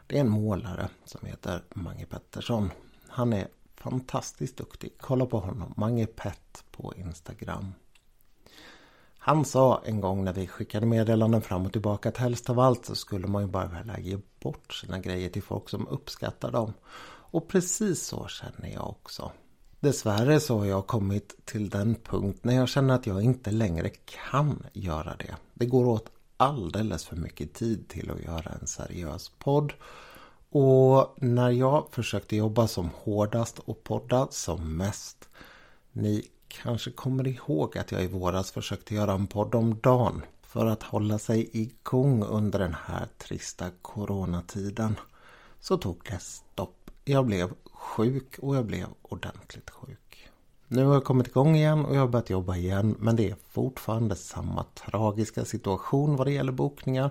det 0.06 0.16
är 0.16 0.20
en 0.20 0.30
målare 0.30 0.88
som 1.04 1.26
heter 1.26 1.62
Mange 1.74 2.06
Pettersson 2.06 2.70
han 3.08 3.32
är 3.32 3.48
fantastiskt 3.76 4.56
duktig. 4.56 4.92
Kolla 5.00 5.26
på 5.26 5.40
honom. 5.40 5.74
Mange 5.76 6.06
Pet 6.06 6.64
på 6.70 6.94
Instagram. 6.96 7.72
Han 9.22 9.44
sa 9.44 9.82
en 9.84 10.00
gång 10.00 10.24
när 10.24 10.32
vi 10.32 10.46
skickade 10.46 10.86
meddelanden 10.86 11.42
fram 11.42 11.66
och 11.66 11.72
tillbaka 11.72 12.08
att 12.08 12.16
helst 12.16 12.50
av 12.50 12.60
allt 12.60 12.84
så 12.84 12.94
skulle 12.94 13.26
man 13.26 13.42
ju 13.42 13.48
bara 13.48 13.66
vilja 13.66 13.98
ge 13.98 14.18
bort 14.42 14.72
sina 14.74 14.98
grejer 14.98 15.28
till 15.28 15.42
folk 15.42 15.68
som 15.68 15.88
uppskattar 15.88 16.50
dem. 16.50 16.72
Och 17.32 17.48
precis 17.48 18.06
så 18.06 18.26
känner 18.26 18.74
jag 18.74 18.88
också. 18.88 19.32
Dessvärre 19.80 20.40
så 20.40 20.58
har 20.58 20.66
jag 20.66 20.86
kommit 20.86 21.46
till 21.46 21.70
den 21.70 21.94
punkt 21.94 22.38
när 22.42 22.54
jag 22.54 22.68
känner 22.68 22.94
att 22.94 23.06
jag 23.06 23.22
inte 23.22 23.50
längre 23.50 23.88
kan 23.88 24.66
göra 24.72 25.16
det. 25.18 25.36
Det 25.54 25.66
går 25.66 25.86
åt 25.86 26.10
alldeles 26.36 27.04
för 27.04 27.16
mycket 27.16 27.54
tid 27.54 27.88
till 27.88 28.10
att 28.10 28.22
göra 28.24 28.52
en 28.60 28.66
seriös 28.66 29.28
podd. 29.38 29.72
Och 30.50 31.14
när 31.16 31.50
jag 31.50 31.86
försökte 31.90 32.36
jobba 32.36 32.68
som 32.68 32.90
hårdast 32.94 33.58
och 33.58 33.84
podda 33.84 34.28
som 34.30 34.76
mest. 34.76 35.28
Ni 35.92 36.26
kanske 36.50 36.90
kommer 36.90 37.28
ihåg 37.28 37.78
att 37.78 37.92
jag 37.92 38.04
i 38.04 38.06
våras 38.06 38.50
försökte 38.50 38.94
göra 38.94 39.12
en 39.12 39.26
podd 39.26 39.54
om 39.54 39.80
dagen. 39.80 40.22
För 40.42 40.66
att 40.66 40.82
hålla 40.82 41.18
sig 41.18 41.50
igång 41.52 42.22
under 42.22 42.58
den 42.58 42.76
här 42.86 43.06
trista 43.18 43.70
coronatiden. 43.82 44.96
Så 45.60 45.76
tog 45.76 46.00
det 46.10 46.20
stopp. 46.20 46.90
Jag 47.04 47.26
blev 47.26 47.54
sjuk 47.72 48.38
och 48.38 48.56
jag 48.56 48.66
blev 48.66 48.86
ordentligt 49.02 49.70
sjuk. 49.70 50.28
Nu 50.68 50.84
har 50.84 50.94
jag 50.94 51.04
kommit 51.04 51.26
igång 51.26 51.56
igen 51.56 51.84
och 51.84 51.94
jag 51.96 52.00
har 52.00 52.08
börjat 52.08 52.30
jobba 52.30 52.56
igen 52.56 52.96
men 52.98 53.16
det 53.16 53.30
är 53.30 53.36
fortfarande 53.50 54.16
samma 54.16 54.64
tragiska 54.74 55.44
situation 55.44 56.16
vad 56.16 56.26
det 56.26 56.32
gäller 56.32 56.52
bokningar 56.52 57.10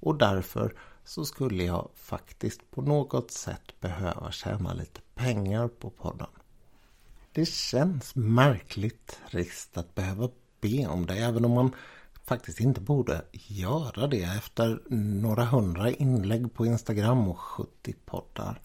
och 0.00 0.18
därför 0.18 0.74
så 1.04 1.24
skulle 1.24 1.64
jag 1.64 1.88
faktiskt 1.94 2.70
på 2.70 2.82
något 2.82 3.30
sätt 3.30 3.80
behöva 3.80 4.30
tjäna 4.30 4.72
lite 4.72 5.00
pengar 5.14 5.68
på 5.68 5.90
podden. 5.90 6.26
Det 7.32 7.46
känns 7.46 8.14
märkligt 8.14 9.18
trist 9.30 9.78
att 9.78 9.94
behöva 9.94 10.28
be 10.60 10.86
om 10.86 11.06
det 11.06 11.14
även 11.14 11.44
om 11.44 11.50
man 11.50 11.74
faktiskt 12.24 12.60
inte 12.60 12.80
borde 12.80 13.22
göra 13.32 14.06
det 14.06 14.22
efter 14.22 14.82
några 14.94 15.44
hundra 15.44 15.90
inlägg 15.90 16.54
på 16.54 16.66
Instagram 16.66 17.28
och 17.28 17.38
70 17.38 17.94
poddar. 18.06 18.60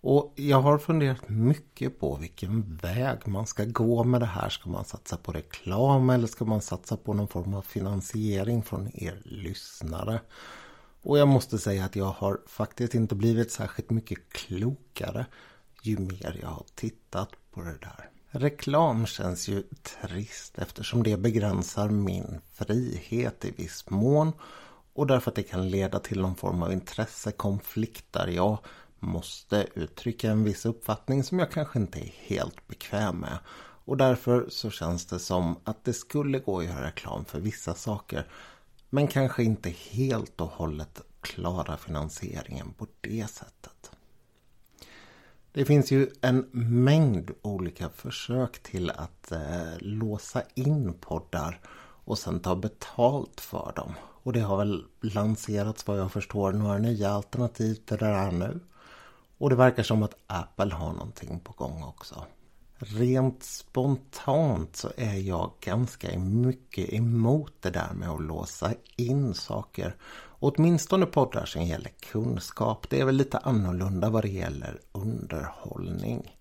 Och 0.00 0.32
jag 0.36 0.60
har 0.60 0.78
funderat 0.78 1.28
mycket 1.28 2.00
på 2.00 2.16
vilken 2.16 2.76
väg 2.76 3.18
man 3.28 3.46
ska 3.46 3.64
gå 3.64 4.04
med 4.04 4.20
det 4.20 4.26
här. 4.26 4.48
Ska 4.48 4.70
man 4.70 4.84
satsa 4.84 5.16
på 5.16 5.32
reklam 5.32 6.10
eller 6.10 6.26
ska 6.26 6.44
man 6.44 6.60
satsa 6.60 6.96
på 6.96 7.14
någon 7.14 7.28
form 7.28 7.54
av 7.54 7.62
finansiering 7.62 8.62
från 8.62 8.90
er 8.94 9.22
lyssnare? 9.24 10.20
Och 11.02 11.18
jag 11.18 11.28
måste 11.28 11.58
säga 11.58 11.84
att 11.84 11.96
jag 11.96 12.10
har 12.10 12.40
faktiskt 12.46 12.94
inte 12.94 13.14
blivit 13.14 13.52
särskilt 13.52 13.90
mycket 13.90 14.18
klokare 14.32 15.26
ju 15.82 15.98
mer 15.98 16.38
jag 16.42 16.48
har 16.48 16.66
tittat 16.74 17.28
på 17.56 17.62
det 17.62 17.78
där. 17.78 18.10
Reklam 18.30 19.06
känns 19.06 19.48
ju 19.48 19.62
trist 19.82 20.58
eftersom 20.58 21.02
det 21.02 21.16
begränsar 21.16 21.88
min 21.88 22.40
frihet 22.52 23.44
i 23.44 23.50
viss 23.50 23.90
mån 23.90 24.32
och 24.92 25.06
därför 25.06 25.30
att 25.30 25.34
det 25.34 25.42
kan 25.42 25.70
leda 25.70 25.98
till 25.98 26.20
någon 26.20 26.34
form 26.34 26.62
av 26.62 26.72
intressekonflikt 26.72 28.12
där 28.12 28.26
jag 28.26 28.58
måste 28.98 29.66
uttrycka 29.74 30.30
en 30.30 30.44
viss 30.44 30.66
uppfattning 30.66 31.24
som 31.24 31.38
jag 31.38 31.50
kanske 31.50 31.78
inte 31.78 31.98
är 31.98 32.12
helt 32.18 32.68
bekväm 32.68 33.16
med. 33.16 33.38
Och 33.84 33.96
därför 33.96 34.46
så 34.48 34.70
känns 34.70 35.06
det 35.06 35.18
som 35.18 35.60
att 35.64 35.84
det 35.84 35.92
skulle 35.92 36.38
gå 36.38 36.58
att 36.58 36.64
göra 36.64 36.86
reklam 36.86 37.24
för 37.24 37.40
vissa 37.40 37.74
saker 37.74 38.26
men 38.90 39.08
kanske 39.08 39.42
inte 39.42 39.70
helt 39.70 40.40
och 40.40 40.50
hållet 40.50 41.00
klara 41.20 41.76
finansieringen 41.76 42.72
på 42.72 42.86
det 43.00 43.30
sättet. 43.30 43.90
Det 45.56 45.64
finns 45.64 45.90
ju 45.90 46.10
en 46.20 46.46
mängd 46.52 47.30
olika 47.42 47.88
försök 47.88 48.62
till 48.62 48.90
att 48.90 49.32
eh, 49.32 49.78
låsa 49.78 50.42
in 50.54 50.94
poddar 51.00 51.60
och 52.04 52.18
sen 52.18 52.40
ta 52.40 52.56
betalt 52.56 53.40
för 53.40 53.72
dem. 53.76 53.92
Och 54.22 54.32
det 54.32 54.40
har 54.40 54.56
väl 54.56 54.84
lanserats 55.00 55.86
vad 55.86 55.98
jag 55.98 56.12
förstår 56.12 56.52
några 56.52 56.78
nya 56.78 57.10
alternativ 57.10 57.74
till 57.74 57.96
det 57.96 58.06
där 58.06 58.32
nu. 58.32 58.60
Och 59.38 59.50
det 59.50 59.56
verkar 59.56 59.82
som 59.82 60.02
att 60.02 60.14
Apple 60.26 60.74
har 60.74 60.92
någonting 60.92 61.40
på 61.40 61.52
gång 61.52 61.82
också. 61.82 62.24
Rent 62.78 63.42
spontant 63.42 64.76
så 64.76 64.90
är 64.96 65.14
jag 65.14 65.52
ganska 65.60 66.18
mycket 66.18 66.92
emot 66.92 67.52
det 67.60 67.70
där 67.70 67.92
med 67.94 68.10
att 68.10 68.22
låsa 68.22 68.74
in 68.96 69.34
saker. 69.34 69.96
Åtminstone 70.38 71.06
poddar 71.06 71.44
som 71.44 71.62
gäller 71.62 71.90
kunskap. 72.12 72.86
Det 72.90 73.00
är 73.00 73.04
väl 73.04 73.16
lite 73.16 73.38
annorlunda 73.38 74.10
vad 74.10 74.22
det 74.22 74.28
gäller 74.28 74.80
underhållning. 74.92 76.36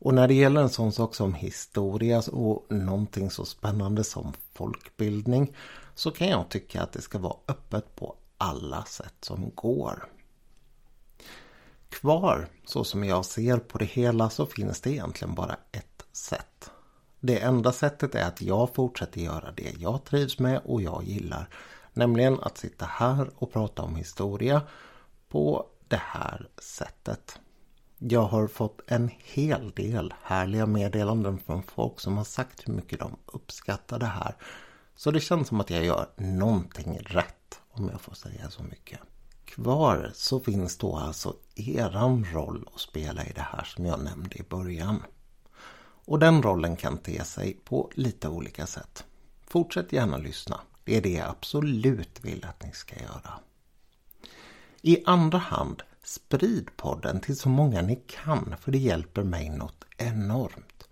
Och 0.00 0.14
när 0.14 0.28
det 0.28 0.34
gäller 0.34 0.60
en 0.60 0.68
sån 0.68 0.92
sak 0.92 1.14
som 1.14 1.34
historia 1.34 2.22
och 2.32 2.66
någonting 2.68 3.30
så 3.30 3.44
spännande 3.44 4.04
som 4.04 4.32
folkbildning 4.54 5.56
så 5.94 6.10
kan 6.10 6.28
jag 6.28 6.48
tycka 6.48 6.82
att 6.82 6.92
det 6.92 7.00
ska 7.00 7.18
vara 7.18 7.36
öppet 7.48 7.96
på 7.96 8.16
alla 8.38 8.84
sätt 8.84 9.14
som 9.20 9.50
går. 9.54 10.08
Kvar, 11.88 12.48
så 12.64 12.84
som 12.84 13.04
jag 13.04 13.24
ser 13.24 13.58
på 13.58 13.78
det 13.78 13.84
hela, 13.84 14.30
så 14.30 14.46
finns 14.46 14.80
det 14.80 14.90
egentligen 14.90 15.34
bara 15.34 15.56
ett 15.72 16.04
sätt. 16.12 16.70
Det 17.20 17.38
enda 17.38 17.72
sättet 17.72 18.14
är 18.14 18.24
att 18.24 18.42
jag 18.42 18.74
fortsätter 18.74 19.20
göra 19.20 19.52
det 19.52 19.74
jag 19.78 20.04
trivs 20.04 20.38
med 20.38 20.60
och 20.64 20.82
jag 20.82 21.04
gillar. 21.04 21.48
Nämligen 21.98 22.40
att 22.40 22.58
sitta 22.58 22.84
här 22.84 23.30
och 23.36 23.52
prata 23.52 23.82
om 23.82 23.96
historia 23.96 24.62
på 25.28 25.66
det 25.88 26.00
här 26.04 26.48
sättet. 26.58 27.38
Jag 27.98 28.22
har 28.22 28.46
fått 28.46 28.80
en 28.86 29.10
hel 29.24 29.70
del 29.70 30.14
härliga 30.22 30.66
meddelanden 30.66 31.38
från 31.38 31.62
folk 31.62 32.00
som 32.00 32.16
har 32.16 32.24
sagt 32.24 32.68
hur 32.68 32.72
mycket 32.72 32.98
de 32.98 33.16
uppskattar 33.26 33.98
det 33.98 34.06
här. 34.06 34.36
Så 34.96 35.10
det 35.10 35.20
känns 35.20 35.48
som 35.48 35.60
att 35.60 35.70
jag 35.70 35.84
gör 35.84 36.06
någonting 36.16 36.98
rätt 36.98 37.60
om 37.70 37.88
jag 37.88 38.00
får 38.00 38.14
säga 38.14 38.50
så 38.50 38.62
mycket. 38.62 39.00
Kvar 39.44 40.10
så 40.14 40.40
finns 40.40 40.76
då 40.76 40.96
alltså 40.96 41.36
eran 41.54 42.24
roll 42.32 42.68
att 42.74 42.80
spela 42.80 43.24
i 43.24 43.32
det 43.34 43.46
här 43.52 43.64
som 43.64 43.86
jag 43.86 44.04
nämnde 44.04 44.38
i 44.38 44.42
början. 44.42 45.02
Och 46.04 46.18
den 46.18 46.42
rollen 46.42 46.76
kan 46.76 46.98
te 46.98 47.24
sig 47.24 47.60
på 47.64 47.90
lite 47.94 48.28
olika 48.28 48.66
sätt. 48.66 49.04
Fortsätt 49.46 49.92
gärna 49.92 50.16
lyssna. 50.16 50.60
Det 50.88 50.96
är 50.96 51.00
det 51.00 51.12
jag 51.12 51.28
absolut 51.28 52.24
vill 52.24 52.44
att 52.44 52.64
ni 52.64 52.72
ska 52.72 52.96
göra. 52.96 53.40
I 54.82 55.04
andra 55.04 55.38
hand, 55.38 55.82
sprid 56.02 56.68
podden 56.76 57.20
till 57.20 57.36
så 57.36 57.48
många 57.48 57.82
ni 57.82 58.02
kan 58.06 58.54
för 58.60 58.72
det 58.72 58.78
hjälper 58.78 59.22
mig 59.22 59.50
något 59.50 59.84
enormt. 59.96 60.88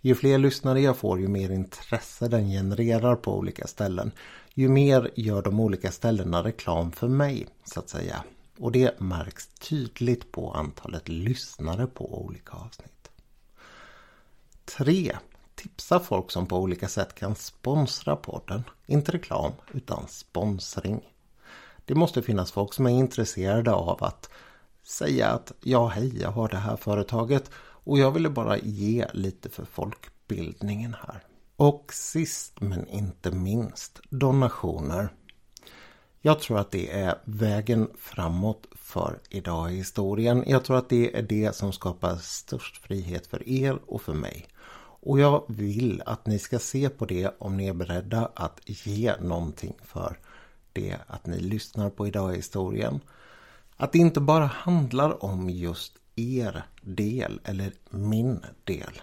Ju 0.00 0.14
fler 0.14 0.38
lyssnare 0.38 0.80
jag 0.80 0.96
får 0.96 1.20
ju 1.20 1.28
mer 1.28 1.50
intresse 1.50 2.28
den 2.28 2.48
genererar 2.48 3.16
på 3.16 3.38
olika 3.38 3.66
ställen. 3.66 4.12
Ju 4.54 4.68
mer 4.68 5.10
gör 5.14 5.42
de 5.42 5.60
olika 5.60 5.92
ställena 5.92 6.44
reklam 6.44 6.92
för 6.92 7.08
mig 7.08 7.46
så 7.64 7.80
att 7.80 7.88
säga. 7.88 8.24
Och 8.58 8.72
det 8.72 9.00
märks 9.00 9.46
tydligt 9.46 10.32
på 10.32 10.52
antalet 10.52 11.08
lyssnare 11.08 11.86
på 11.86 12.24
olika 12.24 12.52
avsnitt. 12.52 13.10
3. 14.64 15.16
Tipsa 15.64 16.00
folk 16.00 16.30
som 16.30 16.46
på 16.46 16.58
olika 16.58 16.88
sätt 16.88 17.14
kan 17.14 17.34
sponsra 17.34 18.16
podden. 18.16 18.64
Inte 18.86 19.12
reklam 19.12 19.52
utan 19.72 20.08
sponsring. 20.08 21.00
Det 21.84 21.94
måste 21.94 22.22
finnas 22.22 22.52
folk 22.52 22.74
som 22.74 22.86
är 22.86 22.90
intresserade 22.90 23.72
av 23.72 24.04
att 24.04 24.30
säga 24.82 25.28
att 25.28 25.52
ja 25.60 25.86
hej 25.86 26.18
jag 26.20 26.30
har 26.30 26.48
det 26.48 26.56
här 26.56 26.76
företaget 26.76 27.50
och 27.56 27.98
jag 27.98 28.10
ville 28.10 28.30
bara 28.30 28.58
ge 28.58 29.06
lite 29.12 29.48
för 29.48 29.64
folkbildningen 29.64 30.96
här. 31.06 31.22
Och 31.56 31.92
sist 31.92 32.60
men 32.60 32.88
inte 32.88 33.30
minst 33.30 34.00
donationer. 34.10 35.08
Jag 36.20 36.40
tror 36.40 36.58
att 36.58 36.70
det 36.70 36.92
är 36.92 37.18
vägen 37.24 37.90
framåt 37.98 38.66
för 38.76 39.18
idag 39.30 39.72
i 39.72 39.76
historien. 39.76 40.44
Jag 40.46 40.64
tror 40.64 40.76
att 40.76 40.88
det 40.88 41.18
är 41.18 41.22
det 41.22 41.56
som 41.56 41.72
skapar 41.72 42.16
störst 42.16 42.76
frihet 42.76 43.26
för 43.26 43.48
er 43.48 43.78
och 43.86 44.02
för 44.02 44.14
mig. 44.14 44.48
Och 45.06 45.20
jag 45.20 45.44
vill 45.48 46.02
att 46.06 46.26
ni 46.26 46.38
ska 46.38 46.58
se 46.58 46.88
på 46.88 47.06
det 47.06 47.30
om 47.38 47.56
ni 47.56 47.68
är 47.68 47.74
beredda 47.74 48.30
att 48.34 48.60
ge 48.64 49.14
någonting 49.20 49.74
för 49.82 50.18
det 50.72 50.96
att 51.06 51.26
ni 51.26 51.40
lyssnar 51.40 51.90
på 51.90 52.06
idag 52.06 52.32
i 52.32 52.36
historien. 52.36 53.00
Att 53.76 53.92
det 53.92 53.98
inte 53.98 54.20
bara 54.20 54.46
handlar 54.46 55.24
om 55.24 55.50
just 55.50 55.92
er 56.16 56.64
del 56.80 57.40
eller 57.44 57.72
min 57.90 58.44
del. 58.64 59.00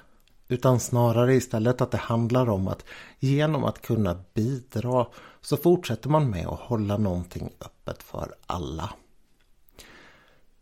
Utan 0.47 0.79
snarare 0.79 1.35
istället 1.35 1.81
att 1.81 1.91
det 1.91 1.97
handlar 1.97 2.49
om 2.49 2.67
att 2.67 2.85
genom 3.19 3.63
att 3.63 3.81
kunna 3.81 4.19
bidra 4.33 5.07
så 5.41 5.57
fortsätter 5.57 6.09
man 6.09 6.29
med 6.29 6.47
att 6.47 6.59
hålla 6.59 6.97
någonting 6.97 7.49
öppet 7.61 8.03
för 8.03 8.35
alla. 8.45 8.89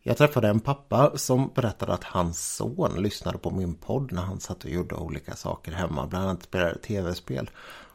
Jag 0.02 0.18
träffade 0.18 0.48
en 0.48 0.60
pappa 0.60 1.18
som 1.18 1.52
berättade 1.56 1.94
att 1.94 2.04
hans 2.04 2.56
son 2.56 3.04
lyssnade 3.04 3.38
på 3.38 3.52
min 3.52 3.76
podd 3.76 4.12
när 4.12 4.22
han 4.22 4.40
satt 4.40 4.64
och 4.64 4.70
gjorde 4.70 4.96
olika 4.96 5.36
saker 5.36 5.72
hemma, 5.72 6.08
bland 6.08 6.26
annat 6.26 6.44
spelade 6.44 6.78
tv-spel. 6.78 7.50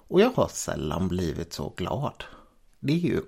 Och 0.09 0.21
jag 0.21 0.31
har 0.31 0.49
sällan 0.49 1.09
blivit 1.09 1.53
så 1.53 1.73
glad. 1.77 2.25
Det 2.81 2.93
är 2.93 2.97
ju... 2.97 3.23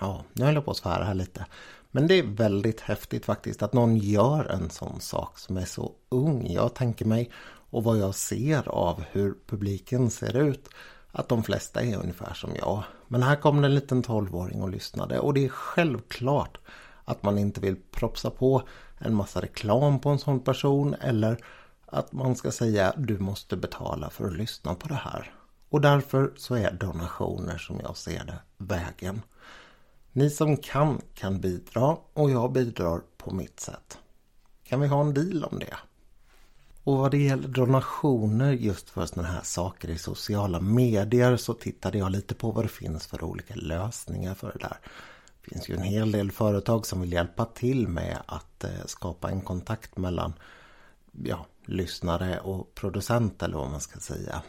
Ja, 0.00 0.24
nu 0.32 0.44
höll 0.44 0.54
jag 0.54 0.64
på 0.64 0.70
att 0.70 0.76
svära 0.76 1.04
här 1.04 1.14
lite. 1.14 1.46
Men 1.90 2.06
det 2.06 2.18
är 2.18 2.22
väldigt 2.22 2.80
häftigt 2.80 3.24
faktiskt 3.24 3.62
att 3.62 3.72
någon 3.72 3.96
gör 3.96 4.44
en 4.44 4.70
sån 4.70 5.00
sak 5.00 5.38
som 5.38 5.56
är 5.56 5.64
så 5.64 5.92
ung. 6.08 6.46
Jag 6.50 6.74
tänker 6.74 7.04
mig 7.04 7.30
och 7.70 7.84
vad 7.84 7.98
jag 7.98 8.14
ser 8.14 8.68
av 8.68 9.04
hur 9.10 9.34
publiken 9.46 10.10
ser 10.10 10.36
ut 10.36 10.68
att 11.12 11.28
de 11.28 11.42
flesta 11.42 11.82
är 11.82 11.96
ungefär 11.96 12.34
som 12.34 12.50
jag. 12.58 12.82
Men 13.08 13.22
här 13.22 13.36
kom 13.36 13.60
det 13.60 13.66
en 13.68 13.74
liten 13.74 14.02
tolvåring 14.02 14.62
och 14.62 14.70
lyssnade 14.70 15.18
och 15.18 15.34
det 15.34 15.44
är 15.44 15.48
självklart 15.48 16.58
att 17.04 17.22
man 17.22 17.38
inte 17.38 17.60
vill 17.60 17.76
propsa 17.90 18.30
på 18.30 18.62
en 18.98 19.14
massa 19.14 19.40
reklam 19.40 20.00
på 20.00 20.08
en 20.08 20.18
sån 20.18 20.40
person 20.40 20.94
eller 20.94 21.44
att 21.86 22.12
man 22.12 22.36
ska 22.36 22.50
säga 22.52 22.94
du 22.96 23.18
måste 23.18 23.56
betala 23.56 24.10
för 24.10 24.26
att 24.26 24.36
lyssna 24.36 24.74
på 24.74 24.88
det 24.88 24.94
här. 24.94 25.34
Och 25.68 25.80
därför 25.80 26.32
så 26.36 26.54
är 26.54 26.72
donationer 26.72 27.58
som 27.58 27.80
jag 27.82 27.96
ser 27.96 28.24
det 28.24 28.38
vägen. 28.56 29.22
Ni 30.12 30.30
som 30.30 30.56
kan 30.56 31.00
kan 31.14 31.40
bidra 31.40 31.96
och 32.12 32.30
jag 32.30 32.52
bidrar 32.52 33.00
på 33.16 33.34
mitt 33.34 33.60
sätt. 33.60 33.98
Kan 34.64 34.80
vi 34.80 34.86
ha 34.86 35.00
en 35.00 35.14
deal 35.14 35.44
om 35.44 35.58
det? 35.58 35.76
Och 36.84 36.98
vad 36.98 37.10
det 37.10 37.18
gäller 37.18 37.48
donationer 37.48 38.52
just 38.52 38.90
för 38.90 39.06
sådana 39.06 39.28
här 39.28 39.42
saker 39.42 39.90
i 39.90 39.98
sociala 39.98 40.60
medier 40.60 41.36
så 41.36 41.54
tittade 41.54 41.98
jag 41.98 42.12
lite 42.12 42.34
på 42.34 42.50
vad 42.50 42.64
det 42.64 42.68
finns 42.68 43.06
för 43.06 43.24
olika 43.24 43.54
lösningar 43.54 44.34
för 44.34 44.52
det 44.52 44.58
där. 44.58 44.78
Det 45.44 45.54
finns 45.54 45.68
ju 45.68 45.74
en 45.74 45.82
hel 45.82 46.12
del 46.12 46.32
företag 46.32 46.86
som 46.86 47.00
vill 47.00 47.12
hjälpa 47.12 47.44
till 47.44 47.88
med 47.88 48.18
att 48.26 48.64
eh, 48.64 48.70
skapa 48.86 49.30
en 49.30 49.40
kontakt 49.40 49.96
mellan 49.96 50.32
ja, 51.12 51.46
lyssnare 51.66 52.40
och 52.40 52.74
producent 52.74 53.42
eller 53.42 53.56
vad 53.56 53.70
man 53.70 53.80
ska 53.80 54.00
säga. 54.00 54.42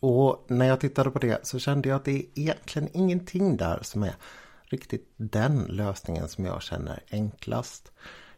Och 0.00 0.44
när 0.48 0.66
jag 0.66 0.80
tittade 0.80 1.10
på 1.10 1.18
det 1.18 1.46
så 1.46 1.58
kände 1.58 1.88
jag 1.88 1.96
att 1.96 2.04
det 2.04 2.16
är 2.16 2.24
egentligen 2.34 2.88
ingenting 2.92 3.56
där 3.56 3.78
som 3.82 4.02
är 4.02 4.14
riktigt 4.62 5.12
den 5.16 5.64
lösningen 5.68 6.28
som 6.28 6.44
jag 6.44 6.62
känner 6.62 7.02
enklast. 7.10 7.92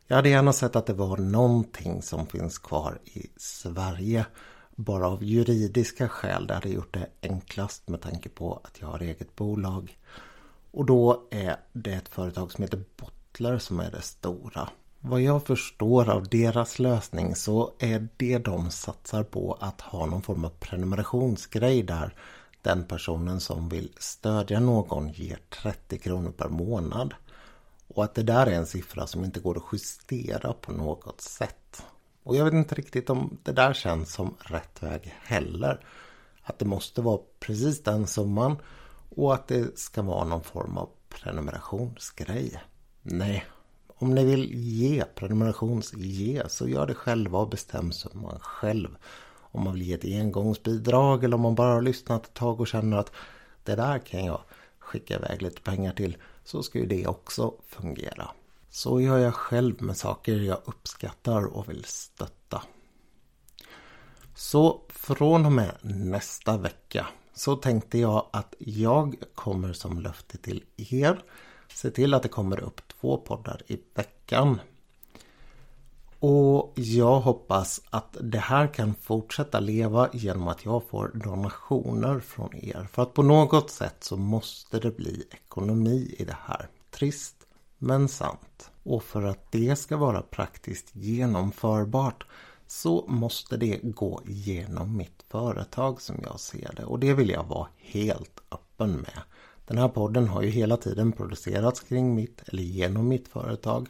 Jag 0.07 0.17
hade 0.17 0.29
gärna 0.29 0.53
sett 0.53 0.77
att 0.77 0.87
det 0.87 0.93
var 0.93 1.17
någonting 1.17 2.03
som 2.03 2.27
finns 2.27 2.59
kvar 2.59 2.99
i 3.05 3.27
Sverige. 3.37 4.27
Bara 4.77 5.09
av 5.09 5.25
juridiska 5.25 6.09
skäl. 6.09 6.47
Det 6.47 6.55
hade 6.55 6.69
gjort 6.69 6.95
det 6.95 7.09
enklast 7.23 7.89
med 7.89 8.01
tanke 8.01 8.29
på 8.29 8.61
att 8.65 8.81
jag 8.81 8.89
har 8.89 9.01
eget 9.01 9.37
bolag. 9.37 9.99
Och 10.73 10.87
då 10.87 11.29
är 11.31 11.57
det 11.73 11.93
ett 11.93 12.09
företag 12.09 12.53
som 12.53 12.63
heter 12.63 12.85
Bottler 12.97 13.59
som 13.59 13.81
är 13.81 13.91
det 13.91 14.03
stora. 14.03 14.69
Vad 15.01 15.21
jag 15.21 15.47
förstår 15.47 16.11
av 16.11 16.29
deras 16.29 16.79
lösning 16.79 17.35
så 17.35 17.73
är 17.79 18.09
det 18.17 18.39
de 18.39 18.71
satsar 18.71 19.23
på 19.23 19.59
att 19.61 19.81
ha 19.81 20.07
någon 20.07 20.23
form 20.23 20.45
av 20.45 20.49
prenumerationsgrej 20.49 21.83
där 21.83 22.15
den 22.63 22.85
personen 22.85 23.41
som 23.41 23.69
vill 23.69 23.93
stödja 23.99 24.61
någon 24.61 25.09
ger 25.09 25.39
30 25.63 25.99
kronor 25.99 26.31
per 26.31 26.49
månad. 26.49 27.15
Och 27.89 28.05
att 28.05 28.15
det 28.15 28.23
där 28.23 28.47
är 28.47 28.53
en 28.53 28.67
siffra 28.67 29.07
som 29.07 29.25
inte 29.25 29.41
går 29.41 29.57
att 29.57 29.73
justera 29.73 30.53
på 30.53 30.73
något 30.73 31.21
sätt. 31.21 31.83
Och 32.23 32.37
jag 32.37 32.45
vet 32.45 32.55
inte 32.55 32.75
riktigt 32.75 33.11
om 33.11 33.39
det 33.43 33.53
där 33.53 33.73
känns 33.73 34.13
som 34.13 34.35
rätt 34.39 34.83
väg 34.83 35.15
heller. 35.23 35.87
Att 36.43 36.59
det 36.59 36.65
måste 36.65 37.03
vara 37.03 37.21
precis 37.41 37.83
den 37.83 38.07
summan 38.07 38.57
och 39.17 39.35
att 39.35 39.49
det 39.49 39.79
ska 39.79 40.03
vara 40.03 40.25
någon 40.25 40.43
form 40.43 40.79
av 40.79 40.89
prenumerationsgrej. 41.09 42.63
Nej, 43.03 43.47
om 43.87 44.15
ni 44.15 44.25
vill 44.25 44.55
ge 44.55 45.05
prenumerationsge 45.05 46.43
så 46.49 46.69
gör 46.69 46.87
det 46.87 46.95
själva 46.95 47.39
och 47.39 47.49
bestäm 47.49 47.93
summan 47.93 48.39
själv. 48.41 48.97
Om 49.35 49.65
man 49.65 49.73
vill 49.73 49.83
ge 49.83 49.95
ett 49.95 50.05
engångsbidrag 50.05 51.25
eller 51.25 51.35
om 51.35 51.41
man 51.41 51.55
bara 51.55 51.75
har 51.75 51.83
lyssnat 51.83 52.27
ett 52.27 52.35
tag 52.35 52.61
och 52.61 52.67
känner 52.67 52.97
att 52.97 53.13
det 53.65 53.77
där 53.77 53.99
kan 53.99 54.25
jag 54.25 54.41
skicka 54.79 55.15
iväg 55.15 55.43
lite 55.43 55.61
pengar 55.61 55.93
till 55.93 56.17
så 56.45 56.63
ska 56.63 56.79
ju 56.79 56.87
det 56.87 57.07
också 57.07 57.55
fungera. 57.67 58.31
Så 58.71 59.01
gör 59.01 59.19
jag 59.19 59.35
själv 59.35 59.83
med 59.83 59.97
saker 59.97 60.37
jag 60.37 60.59
uppskattar 60.65 61.45
och 61.45 61.69
vill 61.69 61.85
stötta. 61.85 62.63
Så 64.35 64.81
från 64.89 65.47
och 65.47 65.53
med 65.53 65.77
nästa 65.83 66.57
vecka 66.57 67.07
så 67.35 67.57
tänkte 67.57 67.99
jag 67.99 68.27
att 68.31 68.55
jag 68.59 69.15
kommer 69.35 69.73
som 69.73 70.01
löfte 70.01 70.39
till 70.39 70.65
er 70.77 71.23
se 71.75 71.91
till 71.91 72.15
att 72.15 72.23
det 72.23 72.29
kommer 72.29 72.61
upp 72.61 72.81
två 73.01 73.17
poddar 73.17 73.63
i 73.67 73.81
veckan. 73.95 74.61
Och 76.19 76.73
jag 76.75 77.21
hoppas 77.21 77.81
att 77.91 78.17
det 78.21 78.39
här 78.39 78.67
kan 78.67 78.95
fortsätta 78.95 79.61
leva 79.61 80.09
genom 80.13 80.49
att 80.49 80.65
jag 80.65 80.83
får 80.89 81.11
donationer 81.15 82.21
från 82.21 82.57
er. 82.57 82.89
För 82.93 83.03
att 83.03 83.15
på 83.15 83.23
något 83.23 83.71
sätt 83.71 83.97
så 84.01 84.17
måste 84.17 84.79
det 84.79 84.97
bli 84.97 85.25
ekonomi 85.31 86.15
i 86.19 86.25
det 86.25 86.37
här. 86.45 86.69
Trist 86.91 87.37
men 87.79 88.09
sant. 88.09 88.71
Och 88.83 89.03
för 89.03 89.23
att 89.23 89.53
det 89.53 89.77
ska 89.77 89.97
vara 89.97 90.23
praktiskt 90.23 90.91
genomförbart 90.93 92.27
så 92.67 93.05
måste 93.09 93.57
det 93.57 93.81
gå 93.83 94.23
genom 94.25 94.97
mitt 94.97 95.22
företag 95.33 96.01
som 96.01 96.17
jag 96.23 96.41
ser 96.41 96.71
det. 96.77 96.85
Och 96.85 96.99
det 96.99 97.15
vill 97.15 97.31
jag 97.31 97.45
vara 97.45 97.69
helt 97.77 98.41
öppen 98.51 98.93
med. 98.93 99.23
Den 99.67 99.79
här 99.79 99.89
podden 99.89 100.29
har 100.29 100.43
ju 100.43 100.49
hela 100.49 100.77
tiden 100.77 101.13
producerats 101.13 101.81
kring 101.81 102.15
mitt 102.15 102.43
eller 102.47 102.63
genom 102.63 103.09
mitt 103.09 103.29
företag. 103.29 103.89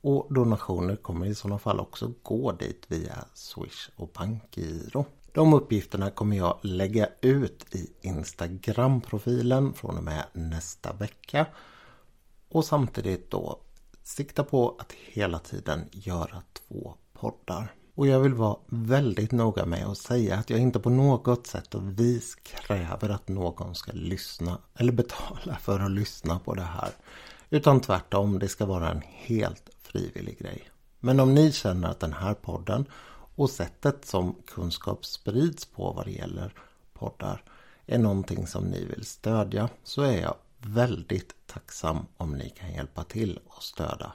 Och 0.00 0.26
donationer 0.30 0.96
kommer 0.96 1.26
i 1.26 1.34
sådana 1.34 1.58
fall 1.58 1.80
också 1.80 2.12
gå 2.22 2.52
dit 2.52 2.84
via 2.88 3.24
Swish 3.34 3.90
och 3.96 4.10
Bankgiro. 4.14 5.04
De 5.32 5.54
uppgifterna 5.54 6.10
kommer 6.10 6.36
jag 6.36 6.58
lägga 6.62 7.08
ut 7.20 7.74
i 7.74 7.90
Instagram-profilen 8.00 9.72
från 9.72 9.96
och 9.96 10.04
med 10.04 10.24
nästa 10.32 10.92
vecka. 10.92 11.46
Och 12.48 12.64
samtidigt 12.64 13.30
då 13.30 13.60
sikta 14.02 14.44
på 14.44 14.76
att 14.78 14.92
hela 14.92 15.38
tiden 15.38 15.88
göra 15.92 16.42
två 16.52 16.94
poddar. 17.12 17.77
Och 17.98 18.06
jag 18.06 18.20
vill 18.20 18.34
vara 18.34 18.56
väldigt 18.66 19.32
noga 19.32 19.66
med 19.66 19.86
att 19.86 19.98
säga 19.98 20.36
att 20.36 20.50
jag 20.50 20.60
inte 20.60 20.80
på 20.80 20.90
något 20.90 21.46
sätt 21.46 21.74
och 21.74 21.98
vis 21.98 22.34
kräver 22.34 23.08
att 23.08 23.28
någon 23.28 23.74
ska 23.74 23.92
lyssna 23.92 24.58
eller 24.74 24.92
betala 24.92 25.56
för 25.60 25.80
att 25.80 25.90
lyssna 25.90 26.38
på 26.38 26.54
det 26.54 26.62
här. 26.62 26.90
Utan 27.50 27.80
tvärtom, 27.80 28.38
det 28.38 28.48
ska 28.48 28.66
vara 28.66 28.90
en 28.90 29.02
helt 29.06 29.70
frivillig 29.82 30.38
grej. 30.38 30.70
Men 31.00 31.20
om 31.20 31.34
ni 31.34 31.52
känner 31.52 31.88
att 31.88 32.00
den 32.00 32.12
här 32.12 32.34
podden 32.34 32.86
och 33.34 33.50
sättet 33.50 34.04
som 34.04 34.36
kunskap 34.46 35.04
sprids 35.04 35.66
på 35.66 35.92
vad 35.92 36.04
det 36.04 36.12
gäller 36.12 36.54
poddar 36.94 37.42
är 37.86 37.98
någonting 37.98 38.46
som 38.46 38.64
ni 38.64 38.84
vill 38.84 39.04
stödja 39.04 39.68
så 39.84 40.02
är 40.02 40.20
jag 40.20 40.34
väldigt 40.58 41.34
tacksam 41.46 42.06
om 42.16 42.32
ni 42.32 42.50
kan 42.50 42.72
hjälpa 42.72 43.04
till 43.04 43.40
och 43.46 43.62
stödja. 43.62 44.12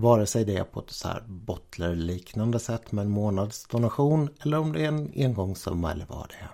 Vare 0.00 0.26
sig 0.26 0.44
det 0.44 0.56
är 0.56 0.64
på 0.64 0.80
ett 0.80 0.90
så 0.90 1.08
här 1.08 1.24
bottlerliknande 1.26 2.58
sätt 2.58 2.92
med 2.92 3.02
en 3.02 3.10
månadsdonation 3.10 4.30
eller 4.40 4.58
om 4.58 4.72
det 4.72 4.84
är 4.84 4.88
en 4.88 5.12
engångssumma 5.16 5.92
eller 5.92 6.06
vad 6.06 6.28
det 6.28 6.34
är. 6.34 6.50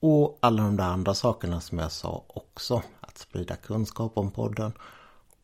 Och 0.00 0.38
alla 0.40 0.62
de 0.62 0.76
där 0.76 0.84
andra 0.84 1.14
sakerna 1.14 1.60
som 1.60 1.78
jag 1.78 1.92
sa 1.92 2.24
också. 2.26 2.82
Att 3.00 3.18
sprida 3.18 3.56
kunskap 3.56 4.12
om 4.18 4.30
podden 4.30 4.72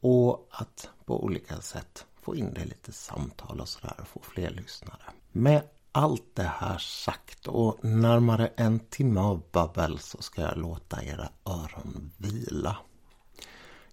och 0.00 0.48
att 0.50 0.90
på 1.04 1.24
olika 1.24 1.60
sätt 1.60 2.06
få 2.22 2.36
in 2.36 2.54
det 2.54 2.60
i 2.60 2.66
lite 2.66 2.92
samtal 2.92 3.60
och 3.60 3.68
sådär 3.68 3.94
och 4.00 4.08
få 4.08 4.20
fler 4.22 4.50
lyssnare. 4.50 5.02
Med 5.32 5.62
allt 5.92 6.34
det 6.34 6.52
här 6.56 6.78
sagt 6.78 7.46
och 7.46 7.84
närmare 7.84 8.50
en 8.56 8.80
timme 8.80 9.20
av 9.20 9.42
babbel 9.52 9.98
så 9.98 10.22
ska 10.22 10.42
jag 10.42 10.58
låta 10.58 11.04
era 11.04 11.28
öron 11.44 12.10
vila. 12.16 12.76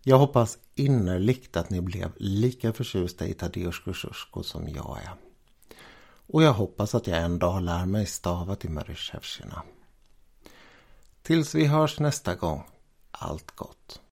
Jag 0.07 0.17
hoppas 0.17 0.57
innerligt 0.75 1.57
att 1.57 1.69
ni 1.69 1.81
blev 1.81 2.11
lika 2.17 2.73
förtjusta 2.73 3.25
i 3.25 3.33
Tadeusz 3.33 3.79
Kosciuszko 3.79 4.43
som 4.43 4.69
jag 4.69 4.99
är. 5.03 5.11
Och 6.27 6.43
jag 6.43 6.53
hoppas 6.53 6.95
att 6.95 7.07
jag 7.07 7.21
en 7.21 7.39
dag 7.39 7.61
lär 7.61 7.85
mig 7.85 8.05
stava 8.05 8.55
till 8.55 8.69
Maryshevkina. 8.69 9.63
Tills 11.21 11.55
vi 11.55 11.65
hörs 11.65 11.99
nästa 11.99 12.35
gång, 12.35 12.63
allt 13.11 13.51
gott. 13.51 14.01